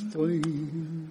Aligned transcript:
نستعين 0.00 1.08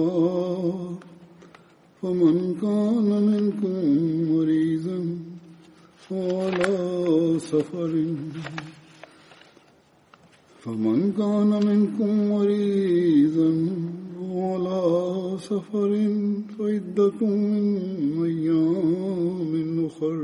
فمن 2.02 2.56
كان 2.62 3.10
منكم 3.32 3.76
مريضا 4.36 5.00
فعلى 5.98 6.54
سفر 7.40 7.92
فمن 10.64 11.14
كان 11.18 11.50
منكم 11.66 12.30
مريضا 12.30 13.52
وعلى 14.22 14.82
سفر 15.38 16.10
فعدة 16.58 17.20
من 17.22 18.24
أيام 18.26 19.86
أخر 19.86 20.20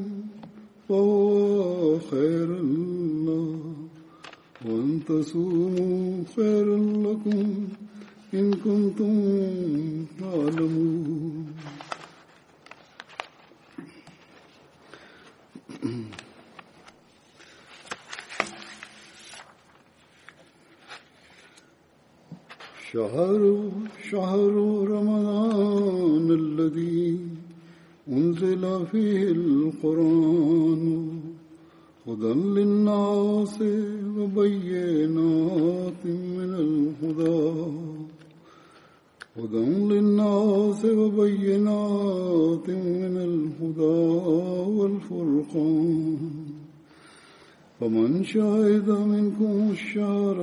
فهو 0.90 2.00
خير 2.00 2.58
الله 2.60 3.73
وأن 4.66 5.00
تصوموا 5.08 6.24
خير 6.36 6.76
لكم 6.78 7.68
إن 8.34 8.54
كنتم 8.54 9.26
تعلمون 10.20 11.54
شهر 22.94 23.72
شهر 24.12 24.54
رمضان 24.90 26.32
الذي 26.40 27.20
أنزل 28.10 28.86
فيه 28.92 29.22
القرآن 29.24 31.24
هدى 32.08 32.34
للناس 32.34 33.64
وبينات 34.20 36.04
من 36.08 36.52
الهدى 36.64 37.62
هدى 39.38 39.64
للناس 39.88 40.86
وبينات 40.86 42.68
من 42.70 43.16
الهدى 43.28 44.00
والفرقان 44.80 46.18
فمن 47.80 48.24
شهد 48.24 48.90
منكم 48.90 49.72
الشهر 49.72 50.40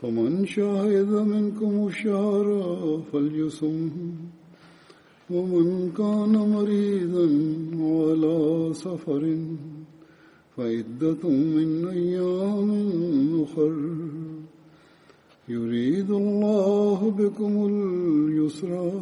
فمن 0.00 0.46
شهد 0.46 1.10
منكم 1.10 1.86
الشهر 1.86 2.50
فليصم 3.12 3.90
ومن 5.30 5.92
كان 5.98 6.32
مريضا 6.56 7.28
على 7.80 8.74
سفر 8.74 9.36
فعدة 10.60 11.28
من 11.28 11.88
أيام 11.92 12.68
أخر 13.42 13.74
يريد 15.48 16.10
الله 16.10 16.98
بكم 17.18 17.52
اليسر 17.70 18.92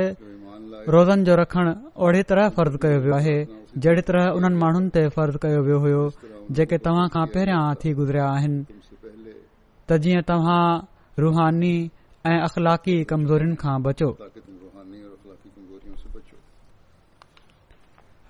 रोज़नि 0.95 1.23
जो 1.29 1.33
रखणु 1.41 1.71
ओड़ी 2.05 2.21
तरह 2.29 2.45
फर्ज़ 2.57 2.75
कयो 2.83 2.97
वियो 3.05 3.13
आहे 3.19 3.37
जहिड़ी 3.85 4.03
तरह 4.09 4.25
उन्हनि 4.37 4.57
माण्हुनि 4.63 4.89
ते 4.93 5.01
फर्ज़ 5.17 5.37
कयो 5.45 5.61
वियो 5.67 5.77
हो 5.85 6.03
जेके 6.57 6.75
तव्हां 6.85 7.05
खां 7.15 7.25
पहिरियां 7.33 7.63
थी 7.81 7.89
गुज़रिया 8.01 8.25
आहिनि 8.35 8.61
त 9.89 9.89
जीअं 10.05 10.21
तव्हां 10.29 10.63
रूहानी 11.25 11.75
ऐं 12.29 12.37
अखलाकी 12.49 12.95
कमज़ोरियुनि 13.11 13.57
खां 13.63 13.75
बचो 13.87 14.09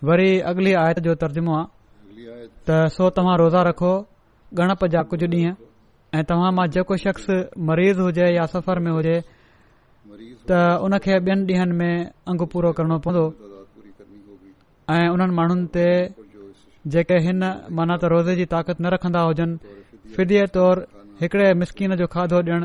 वरी 0.07 0.31
अॻिली 0.51 0.71
आयत 0.77 0.99
जो 1.03 1.13
तर्जुमो 1.21 1.53
आहे 1.57 2.47
त 2.67 2.77
सो 2.95 3.09
तव्हां 3.17 3.35
रोज़ा 3.41 3.61
रखो 3.69 3.91
गणप 4.59 4.81
जा 4.95 5.01
कुझु 5.11 5.27
ॾींहं 5.33 5.53
ऐं 6.17 6.23
तव्हां 6.29 6.49
मां 6.57 6.65
जेको 6.75 6.95
शख्स 7.05 7.25
मरीज़ 7.69 7.99
हुजे 8.05 8.27
या 8.35 8.45
सफ़र 8.55 8.79
में 8.87 8.91
हुजे 8.91 9.15
त 10.49 10.51
उनखे 10.87 11.13
ॿियनि 11.27 11.43
ॾींहनि 11.53 11.75
में 11.79 11.95
अंग 12.31 12.41
पूरो 12.51 12.71
करणो 12.77 12.97
पवंदो 13.05 13.23
ऐं 14.95 15.07
उन्हनि 15.13 15.33
माण्हुनि 15.39 15.67
ते 15.75 15.87
जेके 16.93 17.17
हिन 17.27 17.39
माना 17.77 17.95
त 18.01 18.03
रोज़े 18.15 18.35
जी 18.39 18.45
ताक़त 18.55 18.77
न 18.83 18.85
रखन्दा 18.95 19.21
हुजनि 19.27 19.55
फिदीअ 20.15 20.45
तौर 20.55 20.75
हिकड़े 21.23 21.47
मिसकिन 21.61 21.95
जो 22.01 22.05
खाधो 22.15 22.37
ॾियण 22.43 22.61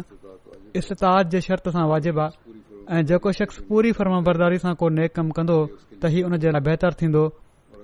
इस्ताद 0.80 1.28
जे 1.34 1.40
शर्त 1.48 1.68
सां 1.76 1.86
वाजिब 1.94 2.18
आहे 2.24 2.57
ऐं 2.90 3.02
जेको 3.06 3.30
शख़्स 3.38 3.58
पूरी 3.68 3.90
फर्मा 3.92 4.20
बरदारी 4.26 4.58
सां 4.58 4.74
को 4.80 4.88
नेक 4.98 5.12
कमु 5.16 5.32
कंदो 5.38 5.56
त 6.02 6.10
ही 6.12 6.22
उन 6.28 6.36
जे 6.44 6.50
लाइ 6.56 6.60
बहितर 6.68 6.92
थींदो 7.00 7.24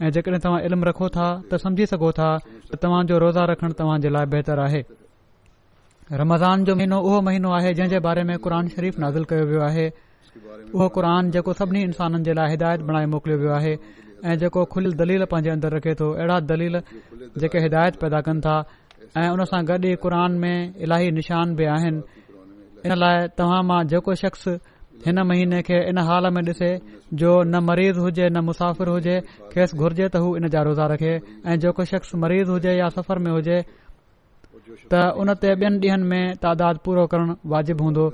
ऐं 0.02 0.10
जेकॾहिं 0.16 0.38
तव्हां 0.44 0.60
इल्मु 0.68 0.84
रखो 0.88 1.08
था 1.16 1.26
त 1.50 1.56
समझी 1.64 1.86
सघो 1.92 2.10
था 2.20 2.28
त 2.72 2.76
तव्हां 2.82 3.02
रोज़ा 3.24 3.44
रखण 3.52 3.72
तव्हां 3.82 3.98
जे 4.06 4.10
लाइ 4.16 4.26
बहितर 4.36 4.58
आहे 4.66 4.80
रमज़ान 6.22 6.64
जो 6.64 6.76
महीनो 6.80 6.98
उहो 7.10 7.20
महीनो 7.28 7.50
आहे 7.58 7.74
जंहिं 7.76 7.90
जे 7.90 7.98
बारे 8.08 8.22
क़ुर 8.48 8.54
शरीफ़ 8.76 9.00
नाज़िल 9.04 9.24
कयो 9.32 9.44
वियो 9.52 9.60
आहे 9.68 9.86
उहो 10.74 10.88
क़ुरान 10.98 11.30
जेको 11.36 11.52
सभिनी 11.60 11.82
इंसाननि 11.92 12.24
जे 12.24 12.32
लाइ 12.40 12.50
हिदायत 12.56 12.80
बणाए 12.90 13.06
मोकिलियो 13.18 13.38
वियो 13.44 13.52
आहे 13.60 13.74
ऐ 14.24 14.36
जेको 14.40 14.64
खुलियल 14.72 14.94
दलील 15.04 15.24
पंहिंजे 15.30 15.50
अंदरि 15.52 15.76
रखे 15.76 15.94
तो 16.02 16.12
अहिड़ा 16.16 16.38
दलील 16.50 16.80
जेके 17.44 17.58
हिदायत 17.68 18.00
पैदा 18.04 18.20
कनि 18.28 18.40
था 18.46 18.56
ऐ 19.20 19.26
हुन 19.28 19.44
सां 19.52 19.60
गॾु 19.70 19.84
ई 19.86 19.94
क़रान 20.06 20.32
में 20.44 20.56
इलाही 20.80 21.10
निशान 21.20 21.54
बि 21.60 21.64
आहिनि 21.76 22.00
इन 22.88 22.92
लाइ 23.00 23.14
तव्हां 23.40 23.60
मां 23.70 23.80
जेको 23.92 24.14
शख़्स 24.24 24.48
हिन 25.04 25.20
महीने 25.28 25.60
खे 25.66 25.78
इन 25.90 25.98
हाल 26.08 26.26
में 26.34 26.42
ॾिसे 26.42 26.70
जो 27.20 27.30
न 27.44 27.56
मरीज़ 27.64 27.98
हुजे 27.98 28.28
न 28.32 28.38
मुसाफ़िर 28.50 28.88
हुजे 28.88 29.18
खेसि 29.52 29.76
घुर्जे 29.78 30.08
त 30.08 30.16
हू 30.24 30.36
इन 30.36 30.48
जा 30.54 30.62
रोज़ा 30.68 30.86
रखे 30.92 31.12
ऐं 31.50 31.56
जेको 31.64 31.84
शख़्स 31.92 32.14
मरीज़ 32.24 32.48
हुजे 32.50 32.72
या 32.78 32.88
सफ़र 32.96 33.18
में 33.24 33.30
हुजे 33.32 33.60
त 34.92 34.94
उन 35.18 35.34
ते 35.42 35.50
ॿियनि 35.60 35.88
ॾींहनि 35.88 36.06
में 36.10 36.36
तादाद 36.44 36.76
पूरो 36.86 37.06
करण 37.14 37.34
वाजिबु 37.52 37.84
हूंदो 37.84 38.04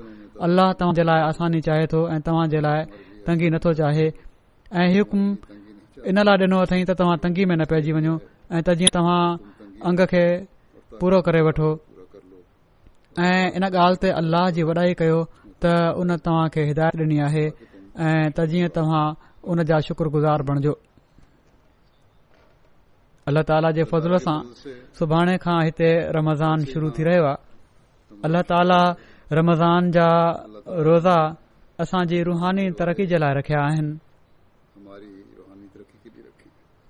अल्लाह 0.47 0.73
तव्हां 0.81 0.95
जे 0.99 1.03
लाइ 1.09 1.21
आसानी 1.29 1.61
चाहे 1.69 1.87
थो 1.93 2.01
ऐं 2.17 2.21
तव्हां 2.27 2.47
जे 2.55 2.61
लाइ 2.67 2.85
तंगी 3.27 3.51
नथो 3.55 3.73
चाहे 3.81 4.07
ऐ 4.81 4.87
हुकम 4.97 5.23
इन 6.11 6.19
लाइ 6.29 6.37
डि॒नो 6.43 6.59
अथई 6.67 6.85
त 6.91 6.97
तव्हां 7.03 7.17
तंगी 7.25 7.45
में 7.51 7.57
न 7.61 7.65
पइजी 7.73 7.93
वञो 7.97 8.15
ऐं 8.53 8.63
त 8.67 8.75
जीअं 8.83 8.93
तव्हां 8.99 9.23
अंग 9.91 10.01
खे 10.15 10.25
पूरो 11.01 11.21
करे 11.29 11.41
वठो 11.49 11.69
ऐं 13.27 13.39
इन 13.59 13.63
ॻाल्हि 13.73 14.01
ते 14.05 14.11
अल्लाह 14.23 14.51
जी 14.59 14.63
वॾाई 14.73 14.95
कयो 15.03 15.19
त 15.65 15.69
उन 16.01 16.09
तव्हां 16.27 16.49
खे 16.55 16.63
हिदायत 16.73 16.97
ॾिनी 17.05 17.19
आहे 17.29 17.45
ऐं 17.47 18.29
त 18.37 18.47
जीअं 18.53 18.73
तव्हां 18.77 19.05
उन 19.53 19.59
जा 19.71 19.77
शुक्रगुज़ार 19.89 20.41
बणिजो 20.49 20.73
अल्ला 23.29 23.43
ताला 23.51 23.71
जे 23.79 23.83
फज़ल 23.93 24.17
सां 24.27 24.39
सुभाणे 24.99 25.37
खां 25.45 25.59
हिते 25.69 25.91
रमज़ान 26.19 26.65
शुरू 26.73 26.89
थी 26.99 27.03
रहियो 27.09 27.25
आहे 27.33 27.41
अल्ला 28.29 28.41
ताला 28.53 28.81
रमज़ान 29.41 29.91
जा 29.99 30.09
रोज़ा 30.89 31.19
असांजी 31.85 32.19
रुहानी 32.31 32.65
तरक़ी 32.81 33.05
जे 33.13 33.19
लाइ 33.25 33.33
रखिया 33.41 33.61
आहिनि 33.69 33.93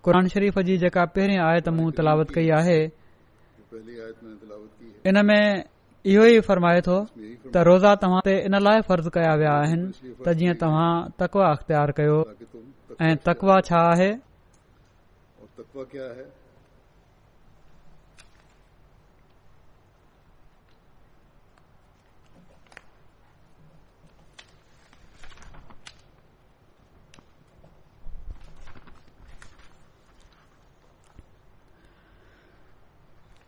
क़ुर 0.06 0.16
शरीफ़ 0.32 0.58
जी 0.68 0.76
जेका 0.82 1.04
पहिरें 1.16 1.38
आयत 1.50 1.68
मूं 1.78 1.90
तलावत 1.98 2.30
कई 2.34 2.48
आहे 2.60 2.80
इहो 6.08 6.22
ई 6.24 6.40
फरमाए 6.44 6.80
थो 6.84 6.94
त 7.22 7.64
रोज़ा 7.68 7.94
तव्हां 8.02 8.20
ते 8.28 8.34
इन 8.48 8.56
लाइ 8.66 8.80
फर्ज़ 8.90 9.08
कया 9.16 9.32
विया 9.42 9.52
आहिनि 9.64 10.14
त 10.26 10.36
जीअं 10.40 10.54
तव्हां 10.64 10.90
तकवा 11.20 11.50
अख़्तियार 11.52 11.92
कयो 12.00 12.18
ऐं 13.10 13.16
तकवा 13.28 13.60
छा 13.70 13.86
आहे 13.92 14.12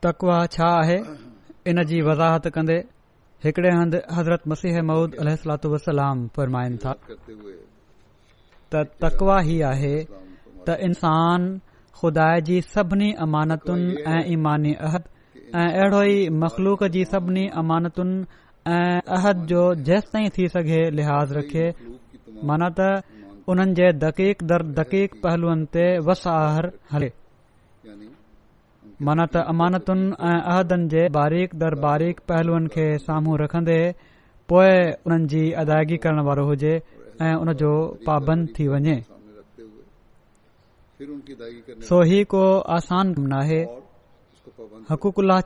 तकवा 0.05 0.45
छा 0.57 0.67
आहे 0.81 1.32
इन 1.71 1.83
जी 1.89 2.01
वज़ाहत 2.03 2.47
कंदे 2.55 2.77
हिकिड़े 3.45 3.71
हंधि 3.79 3.99
हज़रत 4.17 4.47
मसीह 4.53 4.81
मूद 4.89 5.15
अलू 5.23 5.69
वसलाम 5.75 6.27
फ़र्माइनि 6.37 6.77
था 6.85 6.93
त 8.73 8.83
तकवा 9.03 9.39
ही 9.49 9.61
आहे 9.71 9.95
त 10.67 10.77
इन्सान 10.87 11.41
ख़ुदा 12.01 12.29
जी 12.49 12.61
सभिनी 12.75 13.13
अमानतुनि 13.27 13.95
ऐं 14.15 14.23
ईमानी 14.33 14.73
अहद 14.89 15.05
ऐं 15.37 15.69
अहिड़ो 15.69 16.03
ई 16.03 16.29
मख़लूक़ 16.43 16.85
जी 16.97 17.05
सभिनी 17.15 17.47
अमानतुनि 17.63 18.17
ऐं 18.79 19.01
अहद 19.19 19.47
जो 19.53 19.63
जेसिताईं 19.91 20.29
थी 20.39 20.49
सघे 20.57 20.81
लिहाज़ 20.99 21.35
रखे 21.39 21.67
माना 22.51 22.69
त 22.81 23.03
उन्हनि 23.55 23.75
जे 23.79 23.93
दक़ीक़ 24.07 24.45
दर 24.53 24.63
दक़ीक़ 24.81 25.15
पहलूअनि 25.23 25.67
ते 25.75 25.87
वसाहर 26.09 26.71
हले 26.93 27.11
माना 29.07 29.25
त 29.33 29.37
अमानतुनि 29.53 30.07
ऐं 30.31 30.39
अहदनि 30.51 30.87
जे 30.93 31.03
बारीक़ 31.17 31.53
दर 31.63 31.75
बारीक़लूअनि 31.85 32.69
खे 32.75 32.85
साम्हूं 33.07 33.35
रखंदे 33.43 33.79
पोइ 34.49 34.71
उन्हनि 35.07 35.27
जी 35.33 35.43
अदायगी 35.63 35.97
करण 36.05 36.21
वारो 36.29 36.45
हुजे 36.51 36.75
ऐं 37.27 37.35
उनजो 37.43 37.73
पाबंद 38.09 38.45
थी 38.57 38.65
वञे 38.73 38.97
सो 41.89 42.01
ही 42.11 42.23
को 42.35 42.43
आसान 42.79 43.13
कमु 43.17 43.27
न 43.35 43.37
आहे 43.43 43.61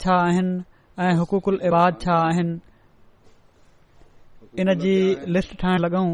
छा 0.04 0.14
आहिनि 0.28 0.62
ऐं 1.04 1.58
इबाद 1.70 2.00
छा 2.06 2.14
आहिनि 2.28 2.54
इन 4.60 4.74
जी 4.84 4.94
लिस्ट 5.34 5.58
ठाहिण 5.62 5.78
लगूं 5.86 6.08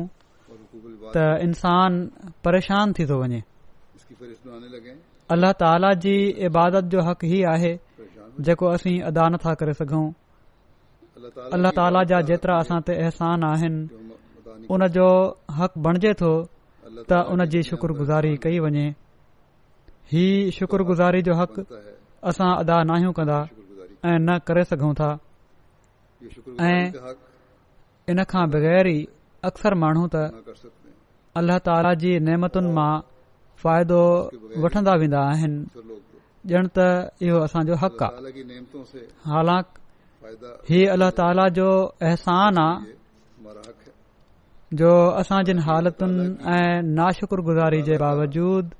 त 1.14 1.26
इंसान 1.48 2.02
परेशान 2.46 2.92
थी 2.98 3.06
थो 3.10 3.18
वञे 3.22 3.40
अल्लाह 5.32 5.52
ताला 5.60 5.90
जी 6.04 6.14
इबादत 6.46 6.88
जो 6.94 7.02
हक़ 7.08 7.22
ई 7.26 7.42
आहे 7.50 7.72
जेको 8.48 8.66
असीं 8.78 8.96
अदा 9.10 9.28
नथा 9.34 9.52
करे 9.60 9.74
सघूं 9.80 10.04
अल्लाह 11.58 11.72
ताला 11.78 12.00
जा 12.12 12.18
जेतिरा 12.30 12.54
असां 12.64 12.80
तेसान 12.90 13.44
आहिनि 13.50 14.66
उन 14.76 14.86
जो 14.96 15.06
हक़ 15.60 15.78
बणिजे 15.88 16.12
थो 16.22 16.32
त 17.12 17.20
उन 17.36 17.44
जी 17.54 17.62
शुक्रगुज़ारी 17.70 18.32
कई 18.46 18.58
वञे 18.66 18.86
ही 20.14 20.24
शुक्रगुज़ारी 20.58 21.22
जो 21.30 21.38
हक़ 21.42 21.56
असां 22.32 22.50
अदा 22.64 22.80
नाहियूं 22.92 23.12
कंदा 23.20 23.40
ऐं 23.44 24.16
न 24.26 24.38
करे 24.50 24.64
सघूं 24.72 24.92
था 25.00 25.10
ऐं 26.72 27.14
इन 28.14 28.24
खां 28.34 28.44
बग़ैर 28.56 28.92
ई 28.96 29.00
अक्सर 29.50 29.80
माण्हू 29.84 30.04
त 30.16 30.70
अल्ला 31.40 31.58
ताला 31.70 31.94
जी 32.04 32.12
नेमतुनि 32.28 32.72
मां 32.80 32.90
फ़ाइदो 33.62 34.00
वठंदा 34.62 34.92
वेंदा 35.00 35.20
आहिनि 35.32 35.58
ॼण 36.58 36.64
त 36.76 36.78
इहो 37.26 37.38
असांजो 37.46 37.74
हक़ 37.82 38.02
आहे 38.06 39.02
हालांकि 39.30 40.50
ही 40.70 40.80
अलाह 40.94 41.10
ताला 41.18 41.44
जो 41.58 41.68
अहसान 42.08 42.54
आहे 42.64 42.94
जो 44.80 44.90
असां 45.20 45.40
जिन 45.46 45.58
हालतुनि 45.66 46.24
ऐं 46.56 46.74
गुज़ारी 47.48 47.80
जे 47.88 47.94
बावजूद 48.04 48.74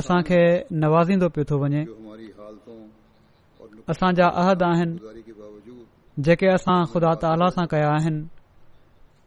असां 0.00 0.20
खे 0.28 0.40
नवाज़ींदो 0.84 1.28
पियो 1.34 1.44
थो 1.50 1.56
वञे 1.64 1.82
असांजा 3.92 4.26
अहद 4.42 4.60
आहिनि 4.70 4.96
जेके 6.26 6.48
असां 6.56 6.78
ख़ुदा 6.92 7.10
ताला 7.22 7.46
सां 7.56 7.66
कया 7.72 7.90
आहिनि 7.98 8.22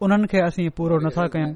उन्हनि 0.04 0.26
खे 0.32 0.40
असीं 0.48 0.70
पूरो 0.78 0.96
नथा 1.06 1.26
कयूं 1.34 1.52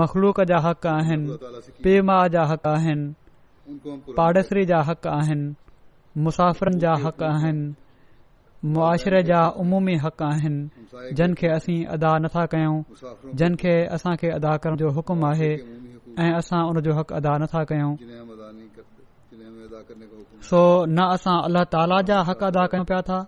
मख़लूक 0.00 0.40
जा 0.50 0.58
हक़ 0.64 0.86
आहिनि 0.86 1.36
पे 1.84 1.92
माउ 2.08 2.28
जा 2.34 2.42
हक़ 2.50 2.68
आहिनि 2.68 4.12
पाड़ेसरी 4.18 4.64
जा 4.70 4.78
हक़ 4.90 5.08
आहिनि 5.14 6.20
मुसाफ़िरनि 6.26 6.78
जा 6.84 6.92
हक़ 7.04 7.22
आहिनि 7.30 7.74
मुआशरे 8.74 9.22
जा 9.30 9.40
उमूमी 9.64 9.96
हक़ 10.04 10.22
आहिनि 10.28 11.14
जिन 11.18 11.34
खे 11.40 11.48
असीं 11.56 11.78
अदा 11.96 12.12
नथा 12.24 12.44
कयूं 12.54 12.80
जिन 13.42 13.54
खे 13.64 13.74
असां 13.98 14.14
खे 14.24 14.28
अदा 14.38 14.56
करण 14.64 14.76
जो 14.84 14.90
हकुम 15.00 15.24
आहे 15.32 15.52
ऐं 16.24 16.30
असां 16.38 16.62
उनजो 16.70 16.92
हक़ 17.00 17.12
अदा 17.20 17.36
नथा 17.44 17.64
कयूं 17.72 17.92
सो 20.50 20.60
न 20.96 21.08
असां 21.16 21.36
अल्ला 21.48 21.64
ताला 21.78 22.00
जा 22.12 22.22
हक़ 22.32 22.44
अदा 22.52 22.64
कयूं 22.74 22.86
पिया 22.92 23.02
था 23.12 23.18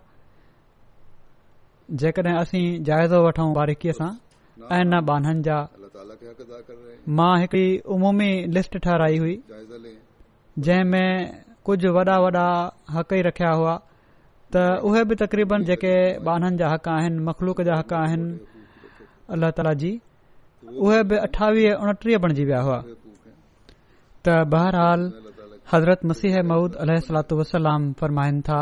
जेकॾहिं 2.04 2.36
असीं 2.44 2.66
जाइज़ो 2.90 3.18
वठूं 3.28 3.52
बारीकीअ 3.60 3.98
सां 4.00 4.12
ऐं 4.74 4.84
न 4.84 5.06
बाननि 5.10 5.42
जा 5.50 5.58
मां 7.16 7.32
हिकड़ी 7.40 7.66
उमूमी 7.96 8.28
लिस्ट 8.54 8.76
ठहराई 8.86 9.18
हुई 9.18 9.34
जंहिं 10.68 10.84
में 10.94 11.44
कुझु 11.68 11.92
वॾा 11.96 12.16
वॾा 12.24 12.46
हक़ 12.94 13.14
ई 13.14 13.20
रखिया 13.26 13.50
हुआ 13.60 13.74
त 14.56 14.64
उहे 14.90 15.04
बि 15.10 15.14
तक़रीबन 15.22 15.64
जेके 15.70 15.94
बाननि 16.28 16.56
जा 16.62 16.68
हक़ 16.74 16.88
आहिनि 16.94 17.22
मखलूक 17.30 17.62
जा 17.70 17.78
हक़ 17.78 17.94
आहिनि 18.00 18.64
अलाह 19.36 19.50
ताला 19.58 19.72
जी 19.84 19.92
उहे 20.86 21.00
बि 21.10 21.16
अठावीह 21.30 21.86
उणटीह 21.86 22.18
बणजी 22.26 22.44
विया 22.50 22.60
हुआ 22.68 22.80
त 22.90 24.38
बहरहाल 24.56 25.06
हज़रत 25.72 26.00
मसीह 26.12 26.38
महूद 26.52 26.76
अलू 26.86 27.38
वसलाम 27.42 27.92
फरमाइन 28.04 28.40
था 28.50 28.60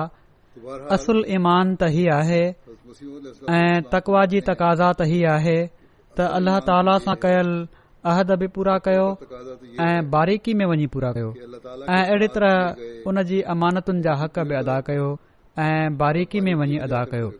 असुल 0.98 1.24
ईमान 1.42 1.76
त 1.80 1.92
ई 2.04 2.06
आहे 2.20 2.42
ऐं 3.60 3.86
तकवा 3.94 4.24
जी 4.34 4.40
तक़ाज़ात 4.50 5.08
ई 5.18 5.22
आहे 5.36 5.58
त 6.18 6.26
अल्लाह 6.38 6.58
ताला 6.68 6.94
सां 7.04 7.14
कयल 7.24 7.50
अहद 8.10 8.32
बि 8.42 8.46
पूरा 8.54 8.76
कयो 8.88 9.04
ऐं 9.84 10.00
बारीक़ी 10.14 10.54
में 10.60 10.64
वञी 10.72 10.86
पूरा 10.96 11.10
कयो 11.18 11.28
ऐं 11.36 12.00
अहिड़ी 12.00 12.28
तरह 12.34 13.10
उन 13.12 13.22
जी 13.30 13.40
अमानतुनि 13.54 14.02
जा 14.08 14.14
हक़ 14.22 14.40
बि 14.50 14.54
अदा 14.60 14.80
कयो 14.88 15.06
ऐं 15.66 15.96
बारीकी 16.02 16.40
में 16.48 16.54
वञी 16.62 16.78
अदा 16.88 17.02
कयो 17.14 17.30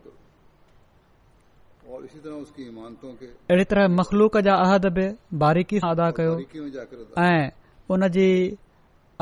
अहिड़ी 1.99 3.65
तरह 3.75 3.89
मखलूक 3.99 4.39
जा 4.49 4.55
अहद 4.69 4.87
बि 5.01 5.07
बारीकी 5.45 5.83
सां 5.85 5.93
अदा 5.99 6.11
कयो 6.21 6.35
ऐं 6.65 7.49
उन 7.97 8.09
जी 8.19 8.29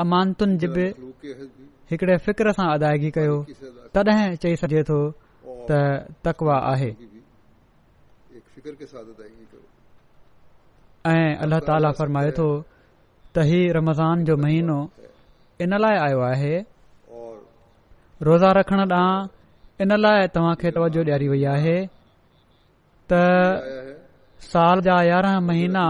अमानतुनि 0.05 0.71
बि 0.79 0.87
हिकड़े 1.93 2.17
फिक्र 2.27 2.55
सां 2.61 2.69
अदायगी 2.77 3.11
कयो 3.21 3.41
तॾहिं 3.99 4.35
चई 4.45 4.55
सघे 4.65 4.83
थो 4.91 5.01
त 5.71 5.81
तकवा 6.27 6.57
आहे 6.73 6.91
ऐं 8.61 11.25
अलाह 11.43 11.59
ताला 11.67 11.89
फरमाए 11.99 12.31
थो 12.39 12.47
त 13.35 13.43
हीउ 13.49 13.71
रमज़ान 13.77 14.17
जो 14.27 14.33
महीनो 14.43 14.75
इन 15.65 15.71
लाइ 15.83 15.95
आयो 16.05 16.19
आहे 16.25 16.51
रोज़ा 18.27 18.49
रखण 18.59 18.79
ॾांहुं 18.81 19.85
इन 19.85 19.91
लाइ 20.03 20.19
तव्हांखे 20.35 20.69
तवजो 20.75 21.01
ॾियारी 21.07 21.27
वई 21.31 21.43
आहे 21.55 21.77
त 23.09 23.11
साल 24.51 24.75
जा 24.87 24.97
यारहं 25.09 25.39
महीना 25.49 25.83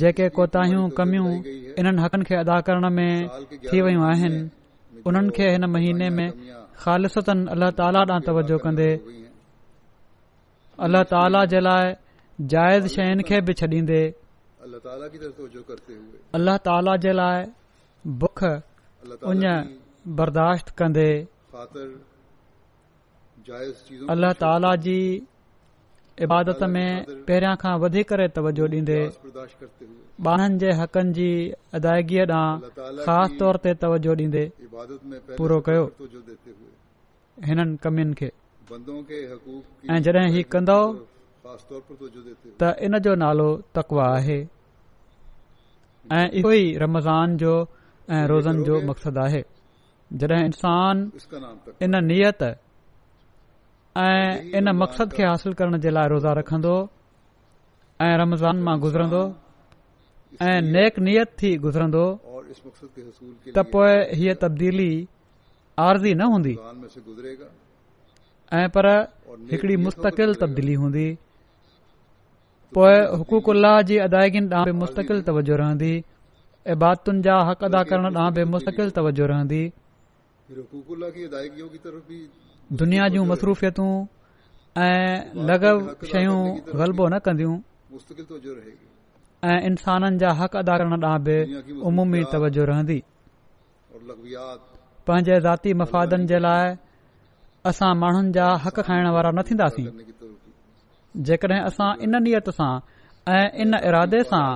जेके 0.00 0.26
कोताहियूं 0.38 0.84
कमियूं 0.98 1.30
इन्हनि 1.78 2.00
हक़नि 2.04 2.24
खे 2.28 2.34
अदा 2.44 2.58
करण 2.70 2.86
में 3.00 3.10
थी 3.68 3.78
वियूं 3.88 4.04
आहिनि 4.12 4.40
उन्हनि 5.10 5.30
खे 5.36 5.46
हिन 5.56 5.64
महीने 5.76 6.08
में 6.16 6.28
ख़ालिसतनि 6.84 7.42
अल्लाह 7.54 7.70
ताला 7.82 8.00
ॾांहुं 8.10 8.22
तवजो 8.30 8.56
कंदे 8.66 8.88
अलाह 10.86 11.02
ताला 11.10 11.40
जे 11.50 11.58
लाइ 11.64 11.84
जाइज़ 12.52 12.86
शयुनि 12.92 13.22
खे 13.26 13.38
बि 13.48 13.54
छॾींदे 13.62 13.98
अल्ल्ह 16.38 16.56
ताला 16.68 16.94
जे 17.04 17.12
लाइ 17.18 17.44
बर्दाश्त 20.20 20.74
कंदे 20.80 21.06
अल्लाह 24.16 24.32
ताला 24.42 24.74
जी 24.88 24.96
इबादत 26.28 26.62
में 26.74 26.90
पहिरियां 27.28 27.54
खां 27.64 27.74
वधीक 27.86 28.12
तवजो 28.40 28.66
ॾींदे 28.74 28.98
ॿारनि 30.32 30.62
जे 30.64 30.70
हक़नि 30.80 31.14
जी 31.18 31.28
अदागीअ 31.78 32.24
ॾांहुं 32.26 33.06
ख़ासि 33.06 33.38
तौर 33.42 33.60
ते 33.66 33.74
तवजो 33.86 34.14
ॾींदे 34.22 34.44
हिननि 37.48 37.74
कमियुनि 37.86 38.14
खे 38.20 38.30
ऐं 38.72 39.98
जॾहिं 40.04 40.28
हीउ 40.34 40.44
कंदो 40.52 40.78
त 42.60 42.64
इन 42.86 42.98
जो 43.06 43.14
नालो 43.22 43.48
तकवा 43.76 44.04
आहे 44.18 44.36
ऐं 46.18 46.26
इहो 46.40 46.50
ई 46.52 46.76
रमज़ान 46.84 47.36
जो 47.42 47.52
ऐं 48.16 48.22
रोज़नि 48.32 48.62
जो 48.68 48.80
मक़सदु 48.90 49.20
आहे 49.24 49.42
इंसान 50.48 50.96
इन 51.84 51.96
नियत 52.06 52.40
ऐं 52.42 54.26
इन 54.58 54.66
मक़सदु 54.82 55.12
खे 55.16 55.24
हासिल 55.30 55.52
करण 55.58 55.78
जे 55.84 55.90
लाइ 55.96 56.06
रोज़ा 56.16 56.32
रखंदो 56.40 56.74
ऐं 58.06 58.12
रमज़ान 58.22 58.56
मां 58.68 58.76
गुज़रंदो 58.86 59.22
ऐं 60.50 60.60
नेक 60.74 60.94
नियत 61.08 61.30
थी 61.42 61.50
गुज़रंदो 61.66 62.04
त 63.56 63.70
पोइ 63.74 63.92
हीअ 64.22 64.34
तबदीली 64.46 64.90
आरज़ी 65.88 66.14
न 66.20 66.32
हूंदी 66.34 66.54
ऐं 68.58 68.68
पर 68.68 68.86
हिकड़ी 69.50 69.76
मुस्तक़िल 69.82 70.34
तब्दीली 70.40 70.72
हूंदी 70.80 71.06
पोए 72.76 72.96
हुकूकुल्लह 73.20 73.80
जी 73.90 73.96
अदायगी 74.06 74.38
ॾांहुं 74.40 74.64
बि 74.68 74.72
मुस्तक़िल 74.80 75.20
तवजो 75.28 75.56
रहंदी 75.60 75.92
इबादुनि 76.74 77.22
जा 77.26 77.36
हक़ 77.50 77.64
अदा 77.68 77.82
करण 77.92 78.16
ॾांहं 78.16 79.48
बि 81.72 82.18
दुनिया 82.84 83.08
जूं 83.16 83.24
मसरूफ़तू 83.32 83.86
ऐं 84.88 85.10
लग़लबो 85.50 87.08
न 87.08 87.18
कंदियूं 87.24 87.56
ऐं 89.50 89.58
इंसाननि 89.70 90.18
जा 90.26 90.32
हक़ 90.42 90.56
अदा 90.64 90.76
करण 90.82 90.98
ॾांहुं 91.02 91.24
बि 91.28 91.80
उमूमी 91.90 92.24
तवजो 92.36 92.64
रहंदी 92.74 93.02
पंहिंजे 95.08 95.40
ज़ाती 95.48 95.74
मफ़ादनि 95.84 96.26
जे 96.32 96.38
लाइ 96.48 96.76
असां 97.70 97.92
माण्हुनि 97.98 98.30
जा 98.34 98.46
हक़ 98.64 98.80
खाइण 98.86 99.06
वारा 99.14 99.30
न 99.38 99.40
थींदासीं 99.48 99.90
जेकॾहिं 101.28 101.60
असां 101.68 101.90
इन 102.04 102.16
नियत 102.24 102.48
सां 102.58 102.72
ऐं 103.34 103.46
इन 103.62 103.74
इरादे 103.88 104.22
सां 104.30 104.46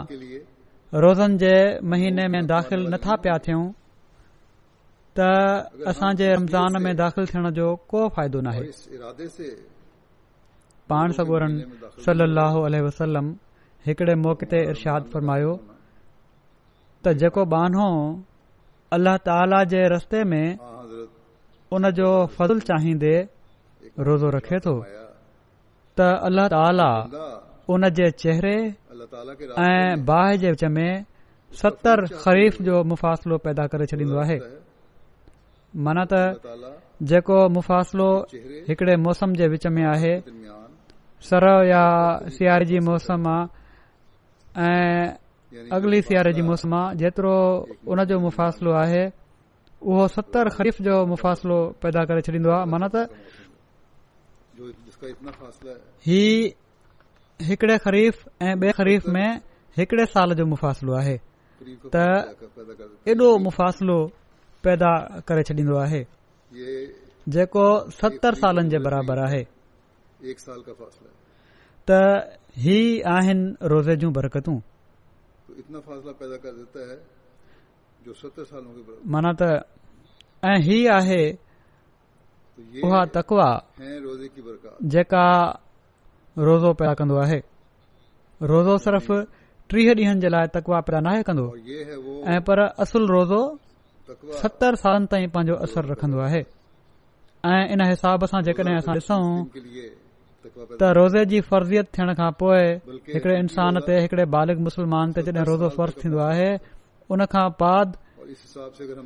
रोज़न 1.04 1.36
जे 1.42 1.52
महीने 1.92 2.26
में 2.34 2.40
दाख़िल 2.50 2.82
नथा 2.94 3.16
पिया 3.22 3.36
थियूं 3.46 3.62
त 5.18 5.28
असां 5.92 6.10
जे 6.22 6.32
रमज़ान 6.32 6.80
में 6.86 6.92
दाख़िल 7.02 7.26
थियण 7.34 7.50
जो 7.60 7.68
को 7.94 8.02
फ़ाइदो 8.16 8.40
नाहे 8.48 8.66
पाण 10.94 11.16
सगोरनि 11.18 11.64
सलो 12.06 12.84
वसलम 12.88 13.30
हिकड़े 13.86 14.14
मौक़े 14.26 14.46
ते 14.54 14.60
इर्शाद 14.74 15.08
फरमायो 15.14 15.54
त 17.06 17.16
जेको 17.22 17.44
बानो 17.54 17.88
अल्लाह 18.98 19.16
ताला 19.30 19.64
जे 19.74 19.82
रस्ते 19.96 20.22
में 20.32 20.44
उन 21.72 21.90
जो 21.98 22.08
फज़ल 22.36 22.58
चाहींदे 22.68 23.14
रोज़ो 24.06 24.28
रखे 24.34 24.58
थो 24.62 24.74
त 25.98 26.00
ताला 26.50 26.90
उन 27.72 27.82
जे 27.98 28.10
चेहरे 28.22 28.56
ऐं 29.66 30.04
बाहि 30.08 30.36
जे 30.42 30.50
विच 30.54 30.64
में 30.76 30.92
सतरि 31.60 32.06
ख़रीफ़ 32.22 32.56
जो 32.66 32.74
मुफ़ासिलो 32.90 33.36
पैदा 33.46 33.64
करे 33.72 33.86
छॾींदो 33.90 34.16
आहे 34.24 34.36
माना 35.84 36.04
त 36.12 36.78
जेको 37.10 37.38
मुफ़ासिलो 37.56 38.08
हिकड़े 38.68 38.96
मौसम 39.06 39.32
जे 39.38 39.46
विच 39.52 39.66
में 39.74 39.84
आहे 39.94 40.14
सरव 41.28 41.58
या 41.72 41.84
सियारे 42.36 42.64
जी 42.70 42.78
मौसम 42.88 43.26
आहे 43.34 44.70
ऐं 44.70 45.68
अगली 45.76 46.02
सियारे 46.08 46.32
जी 46.36 46.42
मौसम 46.50 46.74
आहे 46.80 46.96
जेतिरो 47.02 47.36
उन 47.90 48.04
जो 48.10 48.18
मुफ़ासिलो 48.28 48.72
आहे 48.84 49.04
उहो 49.84 50.06
सतरि 50.14 50.50
ख़रीफ़ 50.56 50.78
जो 50.82 50.94
मुफ़ासिलो 51.12 51.58
पैदा 51.82 52.00
करे 52.08 52.20
छॾींदो 52.24 52.48
आहे 52.50 52.64
माना 52.72 52.88
ती 52.96 53.02
हिकड़े 57.44 57.76
ख़रीफ़ 57.84 58.18
ऐं 58.42 58.56
बे 58.60 58.70
ख़रीफ़ 58.72 59.06
में 59.12 59.28
हिकड़े 59.76 60.04
साल 60.08 60.32
जो 60.40 60.44
मुफ़ासिलो 60.48 60.92
आहे 60.96 61.16
एॾो 63.04 63.28
मुफ़ासिलो 63.46 63.98
पैदा 64.64 64.90
करे 65.28 65.42
छॾींदो 65.48 65.74
आहे 65.76 66.06
जेको 67.36 67.64
सतरि 68.00 68.36
सालनि 68.40 68.68
जे 68.72 68.78
बराबरि 68.80 69.20
आहे 69.28 69.42
त 71.88 71.90
रोज़े 72.56 73.96
जूं 74.00 74.12
बरकतू 74.16 74.54
माना 78.06 79.32
त 79.40 79.42
ऐ 80.44 80.54
ही 80.62 80.86
आहे 81.00 81.22
उहा 82.84 83.02
तकवा 83.16 83.48
जेका 84.92 85.24
रोज़ो 86.46 86.72
पैदा 86.78 86.94
कंदो 87.00 87.16
आहे 87.24 87.38
रोज़ो 88.50 88.76
सिर्फ़ 88.86 89.08
टीह 89.70 89.86
ॾींहनि 89.94 90.20
जे 90.22 90.28
लाइ 90.34 90.46
तकवा 90.54 90.78
पैदा 90.86 91.00
नाहे 91.06 91.22
कंदो 91.28 91.46
ऐं 92.30 92.40
पर 92.46 92.58
असुल 92.84 93.02
रोज़ो 93.10 93.42
सतरि 94.40 94.76
सालनि 94.84 95.06
ताईं 95.10 95.28
पंहिंजो 95.34 95.54
असर 95.66 95.82
रखंदो 95.92 96.18
आहे 96.26 96.42
ऐं 97.50 97.62
इन 97.74 97.80
हिसाब 97.90 98.24
सां 98.30 98.40
जेके 98.46 98.62
असां 98.76 98.94
ॾिसूं 98.94 99.26
त 100.78 100.82
रोज़े 101.00 101.24
जी 101.32 101.40
फर्ज़ियत 101.50 101.86
थियण 101.96 102.14
खां 102.18 102.30
पोइ 102.38 102.62
हिकड़े 103.14 103.34
इंसान 103.40 103.80
ते 103.86 104.00
हिकड़े 104.04 104.24
बालिग 104.36 104.58
मुस्लमान 104.68 105.06
ते 105.16 105.22
जॾहिं 105.26 105.44
रोज़ो 105.52 105.68
फर्ज़ 105.78 105.94
थींदो 106.02 106.18
आहे 106.30 106.50
उन 107.10 107.24
खां 107.32 107.44
बाद 107.60 107.96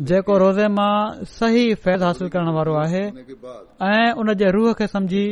जेको 0.09 0.35
रोज़े 0.43 0.67
मां 0.79 0.95
सही 1.33 1.65
फैज़ 1.85 2.03
हासिल 2.05 2.29
करण 2.35 2.49
वारो 2.59 2.75
आहे 2.85 3.03
ऐं 3.89 4.13
उन 4.21 4.35
जे 4.43 4.51
रूह 4.57 4.73
खे 4.79 4.87
सम्झी 4.93 5.25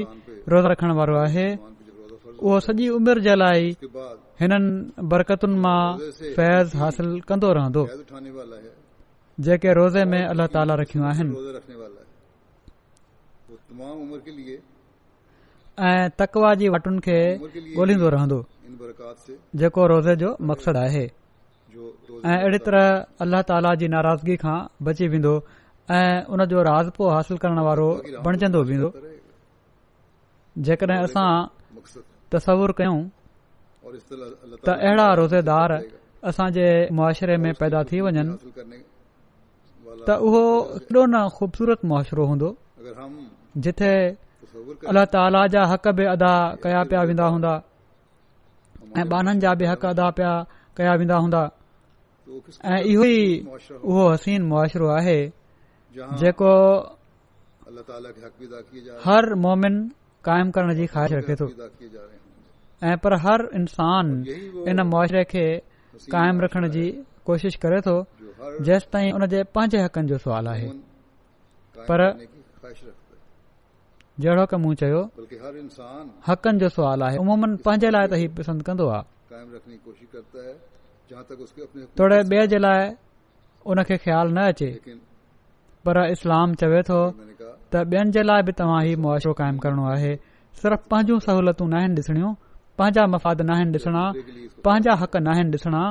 रोज़ 0.55 0.67
रखण 0.73 0.91
वारो 0.99 1.15
आहे 1.25 1.47
उहो 1.61 2.59
सॼी 2.67 2.89
उमिरि 2.97 3.21
जे 3.29 3.35
लाइ 3.41 3.71
हिननि 4.41 5.05
बरकतुनि 5.13 5.59
मां 5.65 5.81
फैज़ 6.37 6.77
हासिल 6.81 7.09
कंदो 7.29 7.53
रहंदो 7.59 7.87
जेके 9.47 9.73
रोज़े 9.79 10.05
में 10.13 10.21
अल्ला 10.25 10.47
ताला 10.57 10.75
रखियूं 10.83 11.05
आहिनि 11.13 11.37
ऐं 15.89 16.03
तकवा 16.21 16.55
जी 16.61 16.69
वटुनि 16.77 17.01
खे 17.09 17.17
गोलंदो 17.79 18.43
जेको 19.63 19.83
रोज़े 19.95 20.15
जो 20.25 20.35
मक़सदु 20.53 20.79
आहे 20.91 21.05
ऐं 22.15 22.37
अहिड़ी 22.41 22.59
तरह 22.67 23.21
अल्लाह 23.25 23.43
ताला 23.49 23.73
जी 23.81 23.89
नाराज़गी 23.95 24.37
खां 24.43 24.57
बची 24.89 25.07
वेंदो 25.15 25.33
ऐं 25.97 26.25
उनजो 26.37 26.63
राज़पो 26.71 27.09
हासिल 27.15 27.37
करण 27.45 27.59
वारो 27.69 27.89
बणजंदो 28.27 28.63
वेंदो 28.71 28.91
जेकॾहिं 30.69 30.99
असां 31.05 31.29
तस्वर 32.35 32.73
कयूं 32.79 33.01
त 34.67 34.69
अहिड़ा 34.85 35.07
रोज़ेदार 35.21 35.73
असांजे 36.31 36.67
मुआशरे 36.99 37.37
में 37.45 37.53
पैदा 37.61 37.83
थी 37.93 38.01
वञनि 38.07 38.25
त 40.09 40.17
उहो 40.29 40.43
एॾो 40.81 41.05
न 41.13 41.29
ख़ूबसूरत 41.37 41.85
मुआशिरो 41.93 42.25
हूंदो 42.33 42.49
जिथे 43.69 43.93
अल्ला 44.91 45.05
ताला 45.15 45.47
जा 45.55 45.63
हक़ 45.75 45.89
बि 46.01 46.05
अदा 46.17 46.33
कया 46.65 46.83
पिया 46.91 47.03
वेंदा 47.13 47.27
हूंदा 47.37 47.53
ऐ 48.99 49.03
बाननि 49.13 49.41
जा 49.47 49.55
बि 49.61 49.65
हक़ 49.73 49.87
अदा 49.95 50.11
पया 50.19 50.35
कया 50.79 50.93
वेंदा 51.03 51.17
हूंदा 51.23 51.43
ऐं 52.29 52.83
इहो 52.93 53.05
ई 53.19 53.23
उहो 53.89 54.03
हसीन 54.13 54.43
मुआशिरो 54.51 54.89
आहे 54.99 55.19
जेको 56.21 56.51
हर 59.07 59.33
मोमिन 59.45 59.77
क़ाइम 60.29 60.51
करण 60.57 60.75
जी 60.81 60.87
ख़्वाहिश 60.95 61.13
रखे 61.19 61.35
थो 61.43 61.47
ऐं 62.89 62.97
पर 63.05 63.15
हर 63.27 63.49
इंसान 63.61 64.13
इन 64.73 64.83
मुआशरे 64.91 65.25
खे 65.33 65.47
क़ाइम 66.15 66.41
रखण 66.47 66.69
जी 66.77 66.87
कोशिशि 67.31 67.59
करे 67.65 67.81
थो 67.89 67.97
जेसि 68.69 68.89
ताईं 68.93 69.13
हुनजे 69.13 69.43
पंहिंजे 69.55 69.79
हक़नि 69.85 70.09
जो 70.13 70.19
सुवाल 70.27 70.47
आहे 70.55 70.69
पर 71.89 72.01
जहिड़ो 74.23 74.47
कंहिं 74.53 74.75
चयो 74.83 75.01
हक़नि 76.29 76.59
जो 76.63 76.69
सवाल 76.77 77.03
आहे 77.09 77.17
उमूमनि 77.25 77.57
पंहिंजे 77.69 77.91
लाइ 77.97 78.07
त 78.13 78.25
ई 78.25 78.29
पसंदि 78.41 78.63
कंदो 78.69 78.87
आहे 78.97 79.07
तोड़े 81.17 82.17
ॿिए 82.23 82.47
जे 82.53 82.59
लाइ 82.59 82.89
उन 83.73 83.83
खे 83.89 83.97
ख़्यालु 84.05 84.33
न 84.35 84.41
अचे 84.53 84.69
पर 85.87 85.99
इस्लाम 86.13 86.55
चवे 86.61 86.81
थो 86.89 86.99
त 87.73 87.85
ॿियनि 87.95 88.11
जे 88.17 88.23
लाइ 88.29 88.43
बि 88.49 88.53
तव्हां 88.59 88.81
ई 88.87 88.95
मुआशो 89.05 89.33
क़ाइमु 89.41 89.59
करणो 89.65 89.85
आहे 89.93 90.13
सिर्फ़ 90.61 90.87
पंहिंजूं 90.93 91.19
सहूलियतूं 91.27 91.69
नाहिनि 91.75 92.01
ॾिसणियूं 92.03 92.33
पंहिंजा 92.81 93.07
मफ़ाद 93.15 93.41
नाहिनि 93.51 93.79
ॾिसणा 93.79 94.05
पंहिंजा 94.69 94.95
हक़ 95.03 95.17
न 95.25 95.35
आहिनि 95.35 95.51
ॾिसणा 95.57 95.83